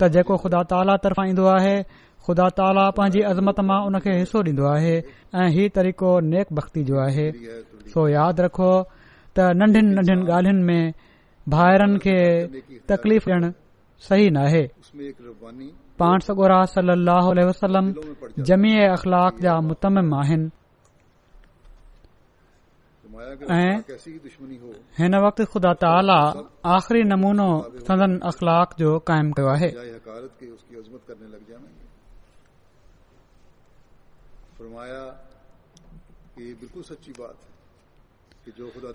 त 0.00 0.08
जेको 0.14 0.34
ख़ुदा 0.42 0.60
ताला 0.70 0.94
तर्फ़ां 1.04 1.26
ईंदो 1.30 1.46
आहे 1.58 1.76
ख़ुदा 2.26 2.46
ताला 2.58 2.84
पंहिंजी 2.98 3.20
अज़मत 3.30 3.58
मां 3.70 3.78
उनखे 3.88 4.12
हिसो 4.22 4.38
ॾींदो 4.50 4.64
आहे 4.72 4.94
ऐं 5.44 5.48
ही 5.56 5.64
तरीक़ो 5.78 6.10
नेक 6.32 6.46
बख्ती 6.58 6.82
जो 6.90 6.96
आहे 7.06 7.26
सो 7.94 8.00
यादि 8.14 8.40
रखो 8.46 8.70
त 9.36 9.38
नंढियुनि 9.62 9.90
नंढनि 9.98 10.24
ॻाल्हियुनि 10.36 10.62
में 10.68 10.82
भाइरनि 11.56 11.98
खे 12.04 12.14
तकलीफ़ 12.92 13.24
ॾियण 13.30 13.42
सही 14.10 14.26
न 14.36 14.44
आहे 14.48 14.62
वसलम 17.50 17.86
जमीऐ 18.50 18.84
अखलाक 18.96 19.32
जा 19.46 19.52
मुतमिम 19.70 20.08
आहिनि 20.20 20.46
وقت 25.22 25.40
خدا 25.52 25.72
تعالیٰ 25.80 26.22
آخری 26.74 27.02
نمونو 27.12 27.48
سدن 27.88 28.16
اخلاق 28.30 28.76
جو 28.78 28.98
قائم 29.08 29.30
کیا 29.38 29.54
ہے 29.60 29.70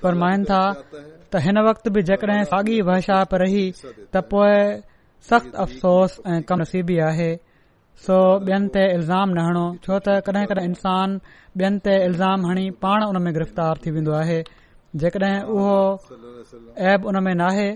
فرمائن 0.01 0.43
تھا 0.49 0.61
جب 2.07 2.29
ساگی 2.51 2.81
وحشا 2.87 3.23
پر 3.31 3.41
سخت 5.29 5.55
افسوس 5.63 6.19
قم 6.47 6.61
نصیبی 6.61 6.99
ہے 7.19 7.35
सो 8.01 8.15
ॿियनि 8.49 8.67
ते 8.75 8.83
इल्ज़ाम 8.93 9.29
न 9.29 9.45
हणो 9.47 9.65
छो 9.85 9.97
त 10.05 10.19
कॾहिं 10.27 10.45
कॾहिं 10.51 10.65
इंसान 10.69 11.13
ॿियनि 11.61 11.79
ते 11.87 11.93
इल्ज़ाम 12.05 12.45
हणी 12.49 12.65
पाण 12.85 13.03
उन 13.07 13.21
में 13.25 13.31
गिरफ़्तार 13.35 13.79
थी 13.85 13.91
वेंदो 13.97 14.11
आहे 14.19 14.37
जेकॾहिं 15.03 15.53
उहो 15.55 15.77
ऐब 16.93 17.05
उन 17.11 17.19
में 17.27 17.33
नाहे 17.41 17.67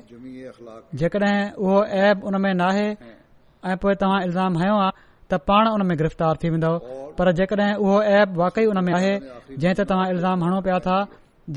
जेकॾहिं 1.02 1.36
उहो 1.66 1.84
ऐब 2.06 2.24
उन 2.32 2.40
में 2.48 2.54
नाहे 2.64 2.88
ऐं 2.92 3.78
पोए 3.84 3.94
तव्हां 4.04 4.22
इल्ज़ाम 4.28 4.58
हयो 4.64 4.76
आ 4.80 4.90
त 5.32 5.40
पाण 5.52 5.70
उन 5.78 5.86
में 5.92 5.96
गिरफ़्तार 6.02 6.42
थी 6.44 6.50
वेंदो 6.56 6.74
पर 7.20 7.32
जेकॾहिं 7.42 7.74
उहो 7.86 7.96
ऐब 8.22 8.36
वाकई 8.42 8.66
उन 8.74 8.84
में 8.90 8.94
आहे 9.02 9.14
जंहिं 9.20 9.76
ते 9.82 9.86
तव्हां 9.94 10.10
इल्ज़ाम 10.16 10.44
हणो 10.48 10.60
पिया 10.70 10.78
था 10.90 10.98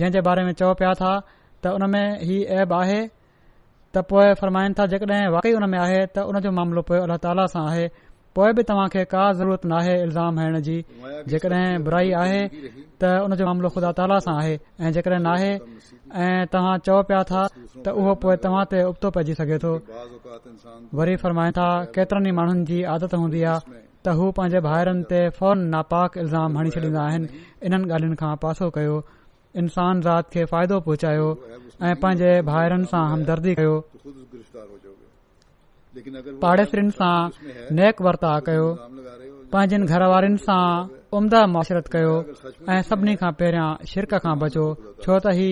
जंहिं 0.02 0.12
जे 0.18 0.20
बारे 0.28 0.44
में 0.50 0.52
चओ 0.62 0.72
पिया 0.82 0.92
था 1.02 1.12
त 1.62 1.74
उन 1.78 1.88
में 1.96 2.02
हीअ 2.30 2.60
ऐब 2.62 2.72
आहे 2.82 3.00
त 3.08 4.04
पोइ 4.14 4.34
फरमाइनि 4.44 4.74
था 4.80 4.86
जेकॾहिं 4.94 5.28
वाकई 5.38 5.52
उन 5.62 5.68
में 5.70 5.78
आहे 5.86 6.00
त 6.14 6.26
उन 6.32 6.40
जो 6.46 6.50
मामिलो 6.60 6.82
पोए 6.92 6.98
अला 7.08 7.16
ताला 7.26 7.46
सां 7.56 7.62
आहे 7.72 7.86
पोइ 8.36 8.52
बि 8.58 8.62
तव्हां 8.66 8.88
खे 8.90 9.02
का 9.12 9.22
ज़रूरत 9.36 9.64
नाहे 9.70 9.94
इल्ज़ाम 10.02 10.38
हणण 10.38 10.60
जी 10.66 10.74
जेकॾहिं 11.30 11.82
बुराई 11.86 12.10
आहे 12.18 12.42
त 13.02 13.10
उन 13.26 13.34
जो 13.40 13.46
मामिलो 13.48 13.68
ख़ुदा 13.76 13.90
ताला 14.00 14.18
सां 14.26 14.34
आहे 14.42 14.52
ऐं 14.54 14.92
जेकॾहिं 14.96 15.20
नाहे 15.28 15.48
ऐं 16.26 16.46
तव्हां 16.52 16.76
चओ 16.88 17.00
पिया 17.08 17.22
था 17.30 17.42
त 17.86 17.94
उहो 18.02 18.14
पोइ 18.24 18.36
तव्हां 18.44 18.64
ते 18.74 18.82
उबतो 18.90 19.10
पइजी 19.16 19.34
सघे 19.40 19.58
थो 19.64 19.72
वरी 21.00 21.16
फरमाइनि 21.24 21.56
था 21.58 21.66
केतिरनि 21.96 22.30
ई 22.30 22.36
माण्हुनि 22.38 22.64
जी 22.70 22.82
आदत 22.94 23.18
हूंदी 23.22 23.42
आहे 23.54 23.78
त 24.04 24.14
हू 24.20 24.30
पंहिंजे 24.38 24.60
भाइरनि 24.68 25.04
ते 25.14 25.22
फौरन 25.40 25.64
नापाक 25.74 26.18
इल्ज़ाम 26.26 26.58
हणी 26.62 26.70
छॾींदा 26.78 27.00
आहिनि 27.08 27.42
इन्हनि 27.70 27.92
ॻाल्हियुनि 27.96 28.20
खां 28.22 28.34
पासो 28.46 28.70
कयो 28.78 28.96
इंसान 29.64 30.00
ज़ात 30.06 30.30
खे 30.36 30.44
फ़ाइदो 30.54 30.80
पहुचायो 30.86 31.28
ऐं 31.88 31.94
पंहिंजे 32.04 32.32
भाइरनि 32.52 32.86
सां 32.94 33.04
हमदर्दी 33.14 33.54
कयो 33.62 33.74
पाड़ेसरियुनि 36.42 36.90
सां 36.98 37.18
नेक 37.76 38.00
वर्ता 38.06 38.30
कयो 38.48 38.66
पंहिंजनि 39.54 39.86
घर 39.90 40.02
वारनि 40.12 40.38
सां 40.46 40.62
उम्दा 41.18 41.40
मासरत 41.54 41.88
कयो 41.94 42.12
ऐं 42.74 42.80
सभिनी 42.90 43.14
खां 43.22 43.30
पहिरियां 43.40 43.68
शिरक 43.92 44.14
खां 44.26 44.34
बचो 44.42 44.66
छो 45.06 45.16
त 45.24 45.34
ही 45.38 45.48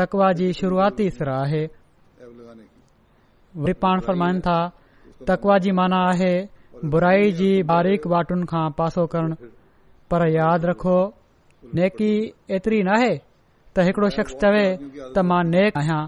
तकवा 0.00 0.28
जी 0.40 0.48
शुरूआती 0.58 1.08
सिर 1.18 1.28
आहे 1.36 1.62
तकवा 5.28 5.56
जी 5.64 5.70
माना 5.80 6.00
आहे 6.08 6.34
बुराई 6.92 7.32
जी 7.38 7.50
बारीक़ 7.70 8.06
کان 8.08 8.44
खां 8.50 8.66
पासो 8.78 9.06
करणु 9.14 9.34
पर 10.10 10.28
यादि 10.36 10.66
रखो 10.68 10.98
नेकी 11.74 12.12
एतिरी 12.58 12.82
नाहे 12.84 13.12
त 13.72 13.76
हिकिड़ो 13.88 14.08
शख़्स 14.18 14.36
चवे 14.44 14.64
त 14.84 15.26
मां 15.30 15.42
नेक 15.48 15.76
आहियां 15.80 16.02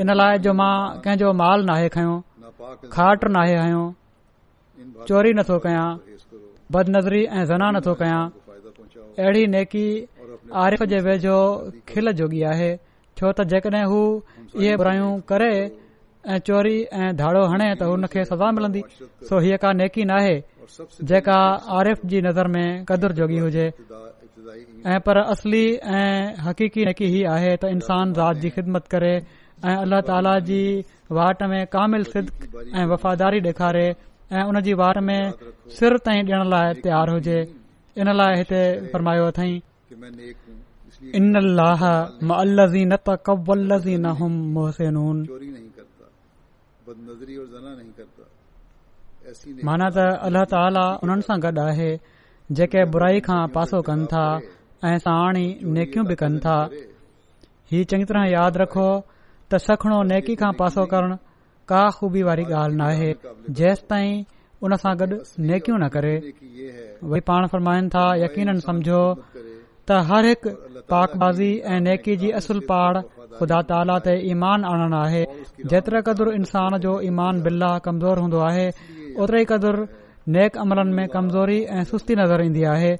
इन 0.00 0.08
लाइ 0.18 0.38
जो 0.44 0.52
मां 0.60 0.72
कंहिंजो 1.04 1.32
माल 1.42 1.64
नाहे 1.70 1.88
खयो 1.96 2.14
खाट 2.92 3.24
नाहे 3.36 3.54
हयो 3.60 3.82
चोरी 5.08 5.32
नथो 5.38 5.58
कयां 5.66 5.86
बदनज़री 6.76 7.22
ऐं 7.38 7.44
ज़ना 7.50 7.70
नथो 7.76 7.94
कयां 8.02 8.20
अहिड़ी 9.22 9.46
नेकी 9.56 9.86
आरिफ़ 10.64 10.82
वेझो 11.06 11.36
खिल 11.88 12.12
जोगी 12.22 12.42
आहे 12.52 12.70
छो 13.18 13.30
त 13.32 13.46
जेकॾहिं 13.54 13.84
हू 13.92 14.00
इहे 14.62 14.76
ब्रायूं 14.82 15.10
करे 15.32 15.52
ऐं 16.34 16.38
चोरी 16.48 16.76
ऐं 17.02 17.08
धाड़ो 17.20 17.44
हणे 17.52 17.68
त 17.74 17.88
हुन 17.92 18.06
खे 18.14 18.24
सज़ा 18.32 18.50
मिलंदी 18.58 18.82
सो 19.30 19.38
हीअ 19.46 19.56
का 19.64 19.72
नेकी 19.82 20.04
नाहे 20.12 20.34
जेका 21.12 21.38
आरिफ़ 21.78 22.04
जी 22.12 22.20
नज़र 22.28 22.48
में 22.56 22.66
कदुरु 22.90 23.14
जोगी 23.20 23.38
हुजे 23.46 23.66
ऐं 24.94 25.00
पर 25.06 25.18
असली 25.36 25.64
ऐं 26.00 26.18
हकी 26.48 26.70
नेकी 26.90 27.10
ही 27.16 27.22
आहे 27.36 27.56
त 27.64 27.72
इंसान 27.78 28.12
ज़ात 28.20 28.42
जी 28.44 28.50
ख़िदमत 28.58 28.88
करे 28.96 29.14
ऐं 29.16 29.76
अल्ल्ह 29.76 30.00
ताला 30.10 30.38
जी 30.50 30.60
वाट 31.14 31.42
में 31.50 31.60
कामिल 31.72 32.04
सिद्क 32.04 32.56
ऐं 32.76 32.84
वफ़ादारी 32.92 33.40
ॾेखारे 33.46 33.82
ऐं 34.32 34.40
उनजी 34.48 34.72
वाट 34.80 34.98
में 35.08 35.20
सिर 35.78 35.94
ताईं 36.04 36.22
ॾियण 36.24 36.42
लाइ 36.50 36.66
तयारु 36.84 37.10
हुजे 37.12 37.38
इन 37.98 38.08
लाइ 38.16 38.32
हिते 38.42 38.62
माना 49.66 49.88
त 49.90 49.98
अल्ला 50.26 50.42
ताला 50.50 50.82
उन्हनि 51.04 51.22
सां 51.28 51.36
गॾु 51.44 51.60
आहे 51.62 51.88
जेके 52.58 52.80
बुराई 52.94 53.18
खां 53.28 53.38
पासो 53.54 53.78
कनि 53.88 54.06
था 54.12 54.26
ऐं 54.90 54.96
साणी 55.06 55.46
नेकियूं 55.78 56.04
बि 56.10 56.14
कनि 56.20 56.38
था 56.44 56.54
हीउ 57.72 57.82
चङी 57.92 58.04
तरह 58.12 58.22
यादि 58.32 58.56
रखो 58.62 58.88
त 59.52 59.58
सखणो 59.66 59.98
नेकी 60.10 60.34
खां 60.40 60.52
पासो 60.60 60.84
करण 60.92 61.14
का 61.70 61.82
ख़ूबी 61.96 62.22
वारी 62.28 62.44
ॻाल्हि 62.60 62.76
न 62.78 62.80
आहे 62.94 63.10
जेस 63.58 63.82
ताईं 63.90 64.14
उन 64.66 64.74
सां 64.82 64.92
गॾु 65.02 65.18
नेकियूं 65.50 65.78
न 65.82 65.88
करे 65.96 66.14
वई 67.12 67.20
पाण 67.28 67.46
फरमाइनि 67.52 67.88
था 67.94 68.04
यकीन 68.22 68.58
समझो 68.66 69.00
त 69.88 69.98
हर 70.10 70.24
हिकु 70.30 70.50
पाकबाज़ी 70.92 71.50
ऐं 71.72 71.80
नेकी 71.86 72.16
जी 72.22 72.30
असुल 72.40 72.60
पाड़ 72.70 72.98
ख़ुदा 73.38 73.60
ताला 73.70 73.96
ते 74.06 74.14
ईमान 74.30 74.64
आनणु 74.72 74.96
आहे 75.04 75.22
जेतिरे 75.72 76.00
क़दुरु 76.08 76.32
इंसान 76.40 76.78
जो 76.86 76.92
ईमान 77.10 77.42
बिल्ला 77.46 77.70
कमज़ोर 77.86 78.18
हूंदो 78.24 78.42
आहे 78.50 78.66
ओतिरे 78.74 79.42
ई 79.42 79.48
क़दुरु 79.52 79.86
नेक 80.38 80.56
अमलन 80.64 80.88
में 80.98 81.06
कमज़ोरी 81.16 81.58
ऐं 81.78 81.84
सुस्ती 81.92 82.14
नज़र 82.22 82.44
ईंदी 82.50 82.64
आहे 82.76 82.92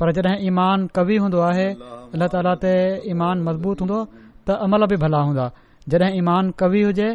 पर 0.00 0.12
जड॒हिं 0.18 0.38
ईमान 0.52 0.86
कवी 0.96 1.16
हूंदो 1.26 1.38
आहे 1.50 1.68
अल्ला 1.74 2.26
ताला 2.36 2.54
ते 2.64 2.74
ईमान 3.14 3.36
मज़बूत 3.48 3.78
हूंदो 3.84 4.00
त 4.48 4.58
अमल 4.66 4.86
बि 4.92 4.96
भला 5.04 5.20
हूंदा 5.28 5.46
जड॒ 5.92 6.02
ईमान 6.18 6.46
कवि 6.60 6.82
हुजे 6.86 7.08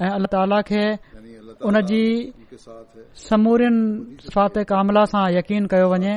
ऐं 0.00 0.10
अल्ला 0.16 0.28
ताला 0.34 0.58
खे 0.68 0.82
उन 1.68 1.76
जी 1.90 2.02
समूरिन 3.28 3.76
फात 4.34 4.54
कामला 4.70 5.04
सां 5.12 5.24
यकीन 5.38 5.62
कयो 5.72 5.86
वञे 5.92 6.14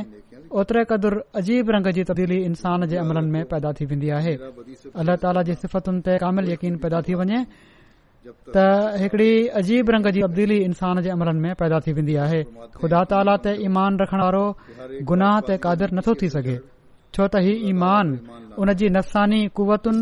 ओतिरे 0.58 0.84
क़दुरु 0.90 1.20
अजीब 1.40 1.66
रंग 1.76 1.88
जी 1.98 2.04
तब्दीली 2.10 2.38
इंसान 2.50 2.86
जे 2.92 2.96
अमलन 3.04 3.26
में 3.34 3.44
पैदा 3.52 3.72
थी 3.78 3.84
वेंदी 3.92 4.10
आहे 4.20 4.34
अला 5.02 5.16
ताला 5.24 5.42
जी 5.50 5.54
सिफ़तुनि 5.64 6.02
ते 6.08 6.14
कामिल 6.24 6.52
यकीन 6.56 6.78
पैदा 6.84 7.00
थी 7.08 7.14
वञे 7.22 7.40
त 8.56 8.64
हिकड़ी 9.04 9.30
अजीब 9.60 9.90
रंग 9.96 10.08
जी 10.16 10.22
तब्दीली 10.28 10.58
इंसान 10.72 11.02
जे 11.04 11.10
अमलन 11.18 11.38
में 11.44 11.54
पैदा 11.62 11.80
थी 11.88 11.92
वेंदी 12.00 12.16
आहे 12.26 12.42
ख़ुदा 12.80 13.02
ताला 13.12 13.36
ते 13.44 13.52
ईमान 13.68 13.92
रखण 14.02 14.20
वारो 14.26 14.46
गुनाह 15.12 15.36
ते 15.52 15.56
कादिर 15.68 15.90
नथो 16.00 16.14
थी 16.22 16.30
सघे 16.38 16.58
छो 17.16 17.24
त 17.34 17.36
ही 17.46 17.54
ईमान 17.70 18.08
जी 18.80 18.88
नफ़ानी 18.96 19.40
कुवतुनि 19.56 20.02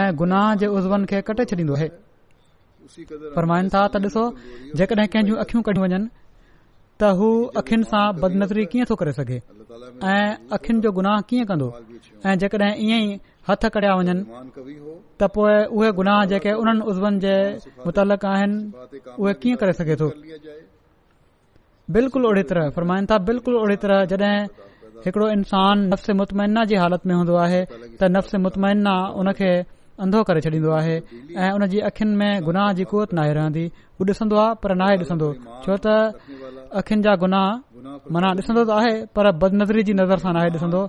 ऐं 0.00 0.08
गुनाह 0.20 0.46
जे 0.60 0.66
उज़वन 0.76 1.02
खे 1.10 1.18
कटे 1.28 1.44
छॾींदो 1.50 1.74
आहे 1.78 1.88
फरमाइनि 3.36 3.68
था 3.74 3.80
त 3.92 3.94
ॾिसो 4.06 4.24
जेकॾहिं 4.78 5.08
कंहिंजियूं 5.12 5.38
अखियूं 5.42 5.62
कढियूं 5.66 5.84
वञनि 5.84 6.00
त 7.00 7.02
हू 7.18 7.28
अखियुनि 7.60 7.84
सां 7.90 8.04
बदनज़री 8.22 8.64
कीअं 8.70 8.86
थो 8.90 8.94
करे 9.00 9.12
सघे 9.18 9.38
ऐं 10.12 10.28
अखियुनि 10.56 10.80
जो 10.84 10.90
गुनाह 10.98 11.16
कीअं 11.28 11.46
कंदो 11.50 11.68
ऐं 12.28 12.34
जेकॾहिं 12.42 12.72
इएं 12.86 13.00
ई 13.08 13.12
हथ 13.48 13.62
कढिया 13.74 13.92
वञनि 13.98 14.22
त 15.18 15.22
पोए 15.34 15.56
उहे 15.76 15.90
गुनाह 15.98 16.20
जेके 16.30 16.52
उन्हनि 16.60 16.82
उज़्वनि 16.90 17.18
जे 17.24 17.34
मुतालक 17.86 18.24
आहिनि 18.34 18.56
उहे 19.22 19.32
कीअं 19.42 19.56
करे 19.60 19.72
सघे 19.80 19.96
थो 20.02 20.06
बिल्कुलु 21.94 22.28
बिल्कुलु 23.28 23.56
जॾहिं 24.10 24.36
हिकड़ो 25.04 25.26
इंसान 25.36 25.76
नफ़्स 25.92 26.10
मुतमैना 26.20 26.64
जी 26.68 26.74
हालत 26.82 27.02
में 27.08 27.14
हूंदो 27.14 27.34
आहे 27.44 27.60
त 27.64 28.02
नफ़्स 28.16 28.34
मुतमैना 28.44 28.94
उनखे 29.20 29.50
अंधो 30.04 30.22
करे 30.28 30.40
छॾींदो 30.46 30.70
आहे 30.80 30.96
ऐं 31.44 31.50
उन 31.56 31.66
जी 31.72 31.78
अखियुनि 31.88 32.14
में 32.20 32.32
गुनाह 32.48 32.72
जी 32.78 32.84
कुवत 32.90 33.12
नाहे 33.18 33.32
रहंदी 33.38 33.64
उहो 34.00 34.04
ॾिसंदो 34.12 34.36
आहे 34.44 34.54
पर 34.62 34.74
नाहे 34.80 34.94
ॾिसंदो 35.04 35.28
छो 35.64 35.76
त 35.84 35.86
अखियुनि 36.80 37.02
जा 37.06 37.12
गुनाह 37.22 37.48
माना 38.14 38.28
ॾिसंदो 38.40 38.62
त 38.64 38.70
आहे 38.80 38.92
पर 39.14 39.24
बदनज़री 39.44 39.82
जी 39.88 39.92
नज़र 40.00 40.18
सां 40.24 40.32
नाहे 40.36 40.48
डि॒संदो 40.56 40.82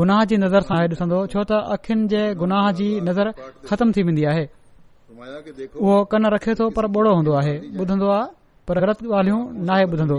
गुनाह 0.00 0.20
जी 0.30 0.36
नज़र 0.44 0.62
सां 0.68 0.78
ही 0.82 0.86
ॾिसंदो 0.94 1.18
छो 1.32 1.40
त 1.50 1.62
अखियुनि 1.78 2.04
जे 2.12 2.22
गुनाह 2.42 2.64
जी 2.80 2.88
नज़र 3.08 3.26
ख़तम 3.70 3.92
थी 3.96 4.02
वेंदी 4.10 4.24
आहे 4.32 4.44
उहो 5.84 5.98
कन 6.12 6.22
रखे 6.36 6.52
थो 6.60 6.66
पर 6.76 6.92
ॿोड़ो 6.98 7.10
हूंदो 7.18 7.32
आहे 7.42 7.54
ॿुधंदो 7.82 8.08
आहे 8.18 8.26
पर 8.68 8.80
ग़लति 8.86 9.04
ॻाल्हियूं 9.18 9.40
नाहे 9.70 9.84
ॿुधंदो 9.94 10.18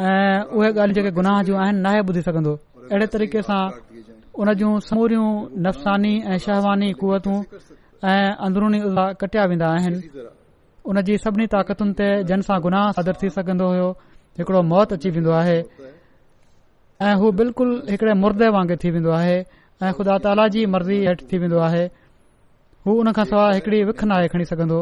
ऐं 0.00 0.44
उहे 0.56 0.68
ॻाल्हियूं 0.72 0.94
जेके 0.98 1.10
गुनाह 1.16 1.42
जूं 1.46 1.56
आहिनि 1.62 1.80
नाहे 1.86 1.98
ॿुधी 2.08 2.20
सघंदो 2.26 2.52
अहिड़े 2.90 3.06
तरीक़े 3.14 3.42
सां 3.48 3.60
उन 4.40 4.52
जूं 4.60 4.70
समूरियूं 4.90 5.28
नफ़सानी 5.64 6.12
ऐं 6.32 6.38
शहवानी 6.44 6.90
कुवतूं 7.00 7.36
ऐं 8.12 8.30
अंदरूनी 8.46 8.80
उज़ा 8.88 9.04
कटिया 9.20 9.44
वेंदा 9.50 9.66
आहिनि 9.76 10.00
उन 10.88 11.00
जी 11.08 11.16
सभिनी 11.24 11.46
ताक़तुनि 11.54 11.92
ते 12.00 12.08
जन 12.32 12.46
सां 12.48 12.58
गुनाह 12.66 12.90
सादर 12.98 13.18
थी 13.22 13.30
सघंदो 13.36 13.66
हो 13.80 13.88
हिकड़ो 14.40 14.62
मौत 14.72 14.92
अची 14.96 15.10
वेंदो 15.16 15.32
आहे 15.40 15.58
ऐं 17.08 17.14
हू 17.22 17.32
बिल्कुलु 17.42 17.76
हिकड़े 17.90 18.14
मुर्दे 18.24 18.48
वांगुरु 18.56 18.80
थी 18.84 18.90
वेंदो 18.96 19.10
आहे 19.20 19.36
ऐं 19.84 19.92
खुदा 20.00 20.16
ताला 20.28 20.48
जी 20.56 20.64
मर्ज़ी 20.76 21.04
हेठि 21.10 21.26
थी 21.32 21.44
वेंदो 21.44 21.58
आहे 21.68 21.84
हू 22.88 22.96
उन 23.04 23.12
खां 23.20 23.28
सवाइ 23.34 23.60
हिकड़ी 23.60 23.84
विख 23.92 24.04
नाहे 24.14 24.32
खणी 24.36 24.44
सघंदो 24.54 24.80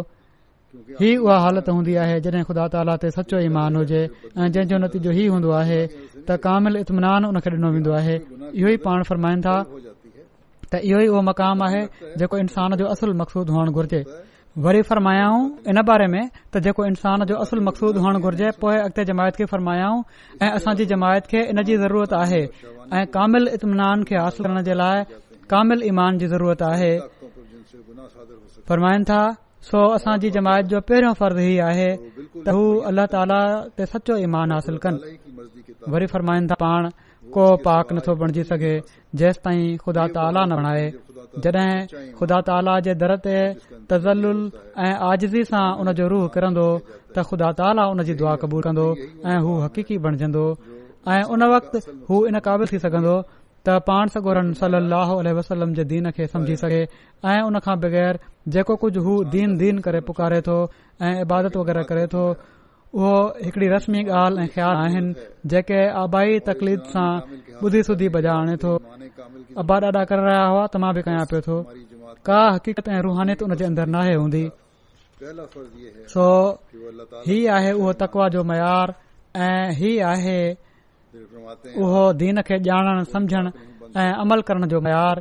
ही 1.01 1.09
उ 1.23 1.29
हालत 1.43 1.69
हूंदी 1.75 1.95
आहे 2.03 2.17
जॾहिं 2.25 2.43
ख़ुदा 2.49 2.65
ताला 2.75 2.95
ते 3.03 3.09
सचो 3.17 3.39
ईमान 3.47 3.77
हुजे 3.79 4.01
ऐं 4.39 4.47
जंहिंजो 4.55 4.79
नतीजो 4.85 5.11
ई 5.23 5.27
हूंदो 5.33 5.51
आहे 5.61 5.81
त 5.89 6.31
कामिल 6.47 6.75
इतमान 6.83 7.23
ॾिनो 7.39 7.71
वेंदो 7.75 7.93
आहे 8.01 8.17
इहो 8.59 8.69
ई 8.69 8.77
पाण 8.87 8.99
फरमाइनि 9.11 9.43
था 9.47 9.55
त 10.71 10.73
इहो 10.91 10.99
ई 11.05 11.09
उहो 11.15 11.21
मक़ामु 11.29 11.63
आहे 11.69 11.83
जेको 12.23 12.37
इंसान 12.45 12.71
जो 12.83 12.87
असुल 12.95 13.11
मक़सूद 13.23 13.47
हुअण 13.55 13.69
घुर्जे 13.79 14.01
वरी 14.67 14.83
फरमायाऊं 14.91 15.43
इन 15.71 15.79
बारे 15.91 16.07
में 16.15 16.23
त 16.53 16.63
जेको 16.69 16.83
इंसान 16.93 17.19
जो 17.33 17.41
असुल 17.47 17.59
मक़सूद 17.71 17.95
हुअण 18.05 18.15
घुरिजे 18.25 18.49
पोए 18.63 18.77
अॻिते 18.85 19.03
जमायत 19.11 19.35
खे 19.43 19.51
फरमायाऊं 19.55 19.99
ऐं 20.45 20.51
असांजी 20.61 20.85
जमायत 20.95 21.25
खे 21.35 21.41
इन 21.55 21.63
जी 21.73 21.77
ज़रूरत 21.83 22.13
आहे 22.23 22.43
ऐं 22.97 23.05
कामिल 23.19 23.43
इतमान 23.59 24.05
खे 24.13 24.17
हासिल 24.25 24.45
करण 24.47 24.63
जे 24.71 24.75
लाइ 24.85 25.85
ईमान 25.93 26.19
जी 26.25 26.33
ज़रूरत 26.37 26.63
आहे 26.71 26.93
सो 29.67 29.81
असांजी 29.95 30.29
जमायत 30.35 30.65
जो 30.71 30.81
पहिरियों 30.89 31.13
फर्ज़ 31.21 31.39
ही 31.45 31.59
आहे 31.71 31.89
त 32.47 32.49
हू 32.57 32.63
अल्ला 32.89 33.05
ताला 33.13 33.39
ते 33.79 33.87
सचो 33.93 34.17
ईमान 34.25 34.53
हासिल 34.53 34.77
कनि 34.83 35.17
वरी 35.93 36.07
पाण 36.15 36.89
को 37.35 37.45
पाक 37.65 37.93
नथो 37.93 38.15
बणजी 38.21 38.43
सघे 38.51 38.73
जेंस 39.19 39.37
ताईं 39.45 39.67
ख़ुदा 39.83 40.05
ताला 40.17 40.45
न 40.49 40.53
बणाए 40.59 40.87
जड॒ 41.45 41.63
खुदा 42.19 42.41
ताला 42.49 42.79
जे 42.87 42.95
दर 43.03 43.15
ते 43.25 43.37
तज़ल 43.91 44.23
ऐं 44.85 44.95
आजज़ी 45.11 45.43
सां 45.51 45.67
उनजो 45.83 46.07
रूह 46.13 46.27
किरंदो 46.35 46.67
त 47.15 47.17
ख़ुदा 47.31 47.49
ताला 47.59 47.83
उन 47.93 48.03
जी 48.09 48.15
दुआ 48.21 48.35
क़बूल 48.43 48.63
कंदो 48.67 48.87
ऐं 49.31 49.39
हू 49.45 49.51
हक़ीक़ी 49.65 49.97
बणजंदो 50.05 50.45
ऐं 51.13 51.23
उन 51.33 51.41
वक़्त 51.55 51.75
इन 52.31 52.37
क़ाबिल 52.47 52.67
थी 52.73 52.79
सघंदो 52.87 53.17
त 53.67 53.75
पाण 53.87 54.13
सगोरनि 54.15 54.55
सली 54.61 54.77
अलसलम 55.31 55.73
जे 55.79 55.85
दीन 55.95 56.11
खे 56.19 56.27
समझी 56.35 56.57
सघे 56.63 56.83
ऐं 57.31 57.41
उन 57.47 57.59
खां 57.65 57.75
बगैर 57.85 58.19
जेको 58.57 58.77
कुझ 58.85 58.95
हू 59.07 59.17
दीन 59.35 59.57
दीन 59.63 59.79
करे 59.87 60.01
पुकारे 60.11 60.41
थो 60.49 60.59
ऐं 61.09 61.11
इबादत 61.23 61.57
वग़ैरह 61.61 61.83
करे 61.91 62.07
थो 62.15 62.23
उहो 62.99 63.15
हिकड़ी 63.47 63.67
रस्मी 63.73 64.03
ॻाल्हि 64.19 64.45
ऐं 64.45 64.49
ख़्याल 64.53 64.77
आहिनि 64.85 65.27
जेके 65.55 65.81
आबाई 66.03 66.39
तकलीद 66.51 66.87
सां 66.93 67.09
ॿुधी 67.69 67.83
सुधी 67.89 68.09
भॼाए 68.15 68.31
आणे 68.41 68.57
थो 68.67 68.71
अबा 69.65 69.77
आॾा 69.91 70.05
करे 70.13 70.23
रहिया 70.29 70.47
हुआ 70.53 70.63
त 70.73 70.77
मां 70.85 70.93
बि 71.01 71.05
कयां 71.09 71.27
पियो 71.33 71.43
थो 71.49 71.57
का 72.31 72.39
हक़ीक़त 72.55 72.89
ऐं 72.99 73.03
रुहानीत 73.09 73.43
उन 73.49 73.55
जे 73.63 73.69
अंदरि 73.73 73.91
नाहे 73.99 74.15
हूंदी 74.21 74.45
सो 76.15 76.25
ही 77.27 77.39
आहे 77.59 77.73
उहो 77.83 77.93
तकवा 78.07 78.29
जो 78.39 78.45
मयार 78.55 78.95
ऐं 79.49 79.55
ही 79.83 79.93
आहे 80.15 80.41
उहो 81.09 82.03
दीन 82.21 82.41
खे 82.47 82.55
ॼाणणु 82.67 83.05
समझण 83.15 83.45
ऐं 84.01 84.13
अमल 84.23 84.41
करण 84.49 84.67
जो 84.69 84.81
मयार 84.87 85.17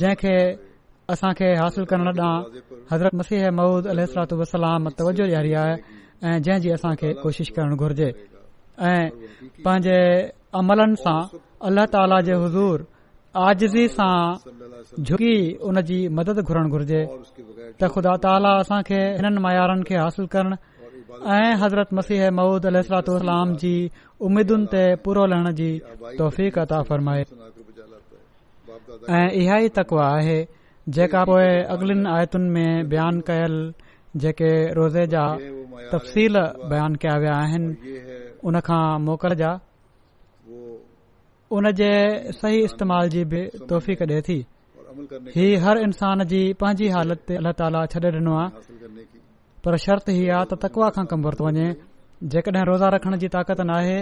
जंहिंखे 0.00 0.36
असांखे 1.12 1.46
हासिल 1.60 1.84
करण 1.90 2.08
ॾांहुं 2.08 2.86
हज़रत 2.92 3.14
मसीह 3.20 3.50
महूद 3.58 3.88
अलाए 3.88 6.38
जंहिंजी 6.44 6.70
असांखे 6.76 7.12
कोशिश 7.22 7.50
करणु 7.56 7.76
घुर्जे 7.76 8.10
ऐं 8.90 9.08
पंहिंजे 9.64 9.98
अमलनि 10.60 10.96
सां 11.04 11.18
अल्ल्ह 11.66 12.20
जे 12.28 12.34
हज़ूर 12.44 12.78
आजज़ी 13.46 13.84
सां 13.96 14.16
झुकी 15.08 15.34
हुनजी 15.64 15.98
मदद 16.18 16.38
घुरणु 16.46 16.68
घुरिजे 16.74 17.02
त 17.80 17.90
ख़ुदा 17.94 18.12
ताला 18.24 18.52
असांखे 18.62 19.00
हिननि 19.16 19.40
मयारनि 19.46 19.82
खे 19.88 19.96
हासिल 20.04 20.26
करणु 20.34 20.54
ऐं 21.24 21.56
हज़रत 21.60 21.92
मसीह 21.94 22.30
महूद 22.30 22.66
अल 22.66 22.82
जी 23.62 23.74
उमेदुनि 24.26 24.66
ते 24.72 26.42
फरमाए 26.88 27.24
ऐं 29.18 29.30
इहा 29.42 29.56
ई 29.64 29.68
तकवा 29.78 30.04
आहे 30.16 30.38
जेका 30.98 31.22
पोए 31.30 31.50
अॻिलनि 31.76 32.08
आयतुनि 32.16 32.50
में 32.56 32.88
बयान 32.88 33.20
कयल 33.28 33.56
जेके 34.24 34.50
रोज़े 34.78 35.06
जा 35.14 35.24
तफ़सील 35.92 36.36
बयान 36.70 36.94
कया 37.02 37.16
विया 37.24 37.34
आहिनि 37.44 37.70
उन 38.48 38.60
खां 38.66 38.84
मोकल 39.06 39.34
जा 39.42 39.52
उन 41.56 41.70
जे 41.80 41.90
सही 42.40 42.62
इस्तेमाल 42.68 43.08
जी 43.14 43.24
बि 43.32 43.40
तोहफ़ीक़ 43.68 44.02
थी 44.28 44.38
ही 45.36 45.54
हर 45.64 45.78
इंसान 45.86 46.24
जी 46.32 46.40
पंहिंजी 46.60 46.88
हालत 46.96 47.20
ते 47.28 47.34
अल्ला 47.36 47.52
ताला 47.60 47.84
छॾे 47.92 48.10
ॾिनो 48.16 48.36
आहे 48.42 48.86
पर 49.66 49.74
शर्ती 49.84 50.12
आहे 50.30 50.46
त 50.50 50.56
तकवा 50.64 50.88
खां 50.96 51.04
कम 51.12 51.20
बर 51.26 51.34
थो 51.38 51.44
वञे 51.46 51.66
जेकॾहिं 52.32 52.64
रोज़ा 52.70 52.88
रखण 52.94 53.16
जी 53.22 53.28
ताक़त 53.36 53.60
न 53.70 53.72
आहे 53.78 53.96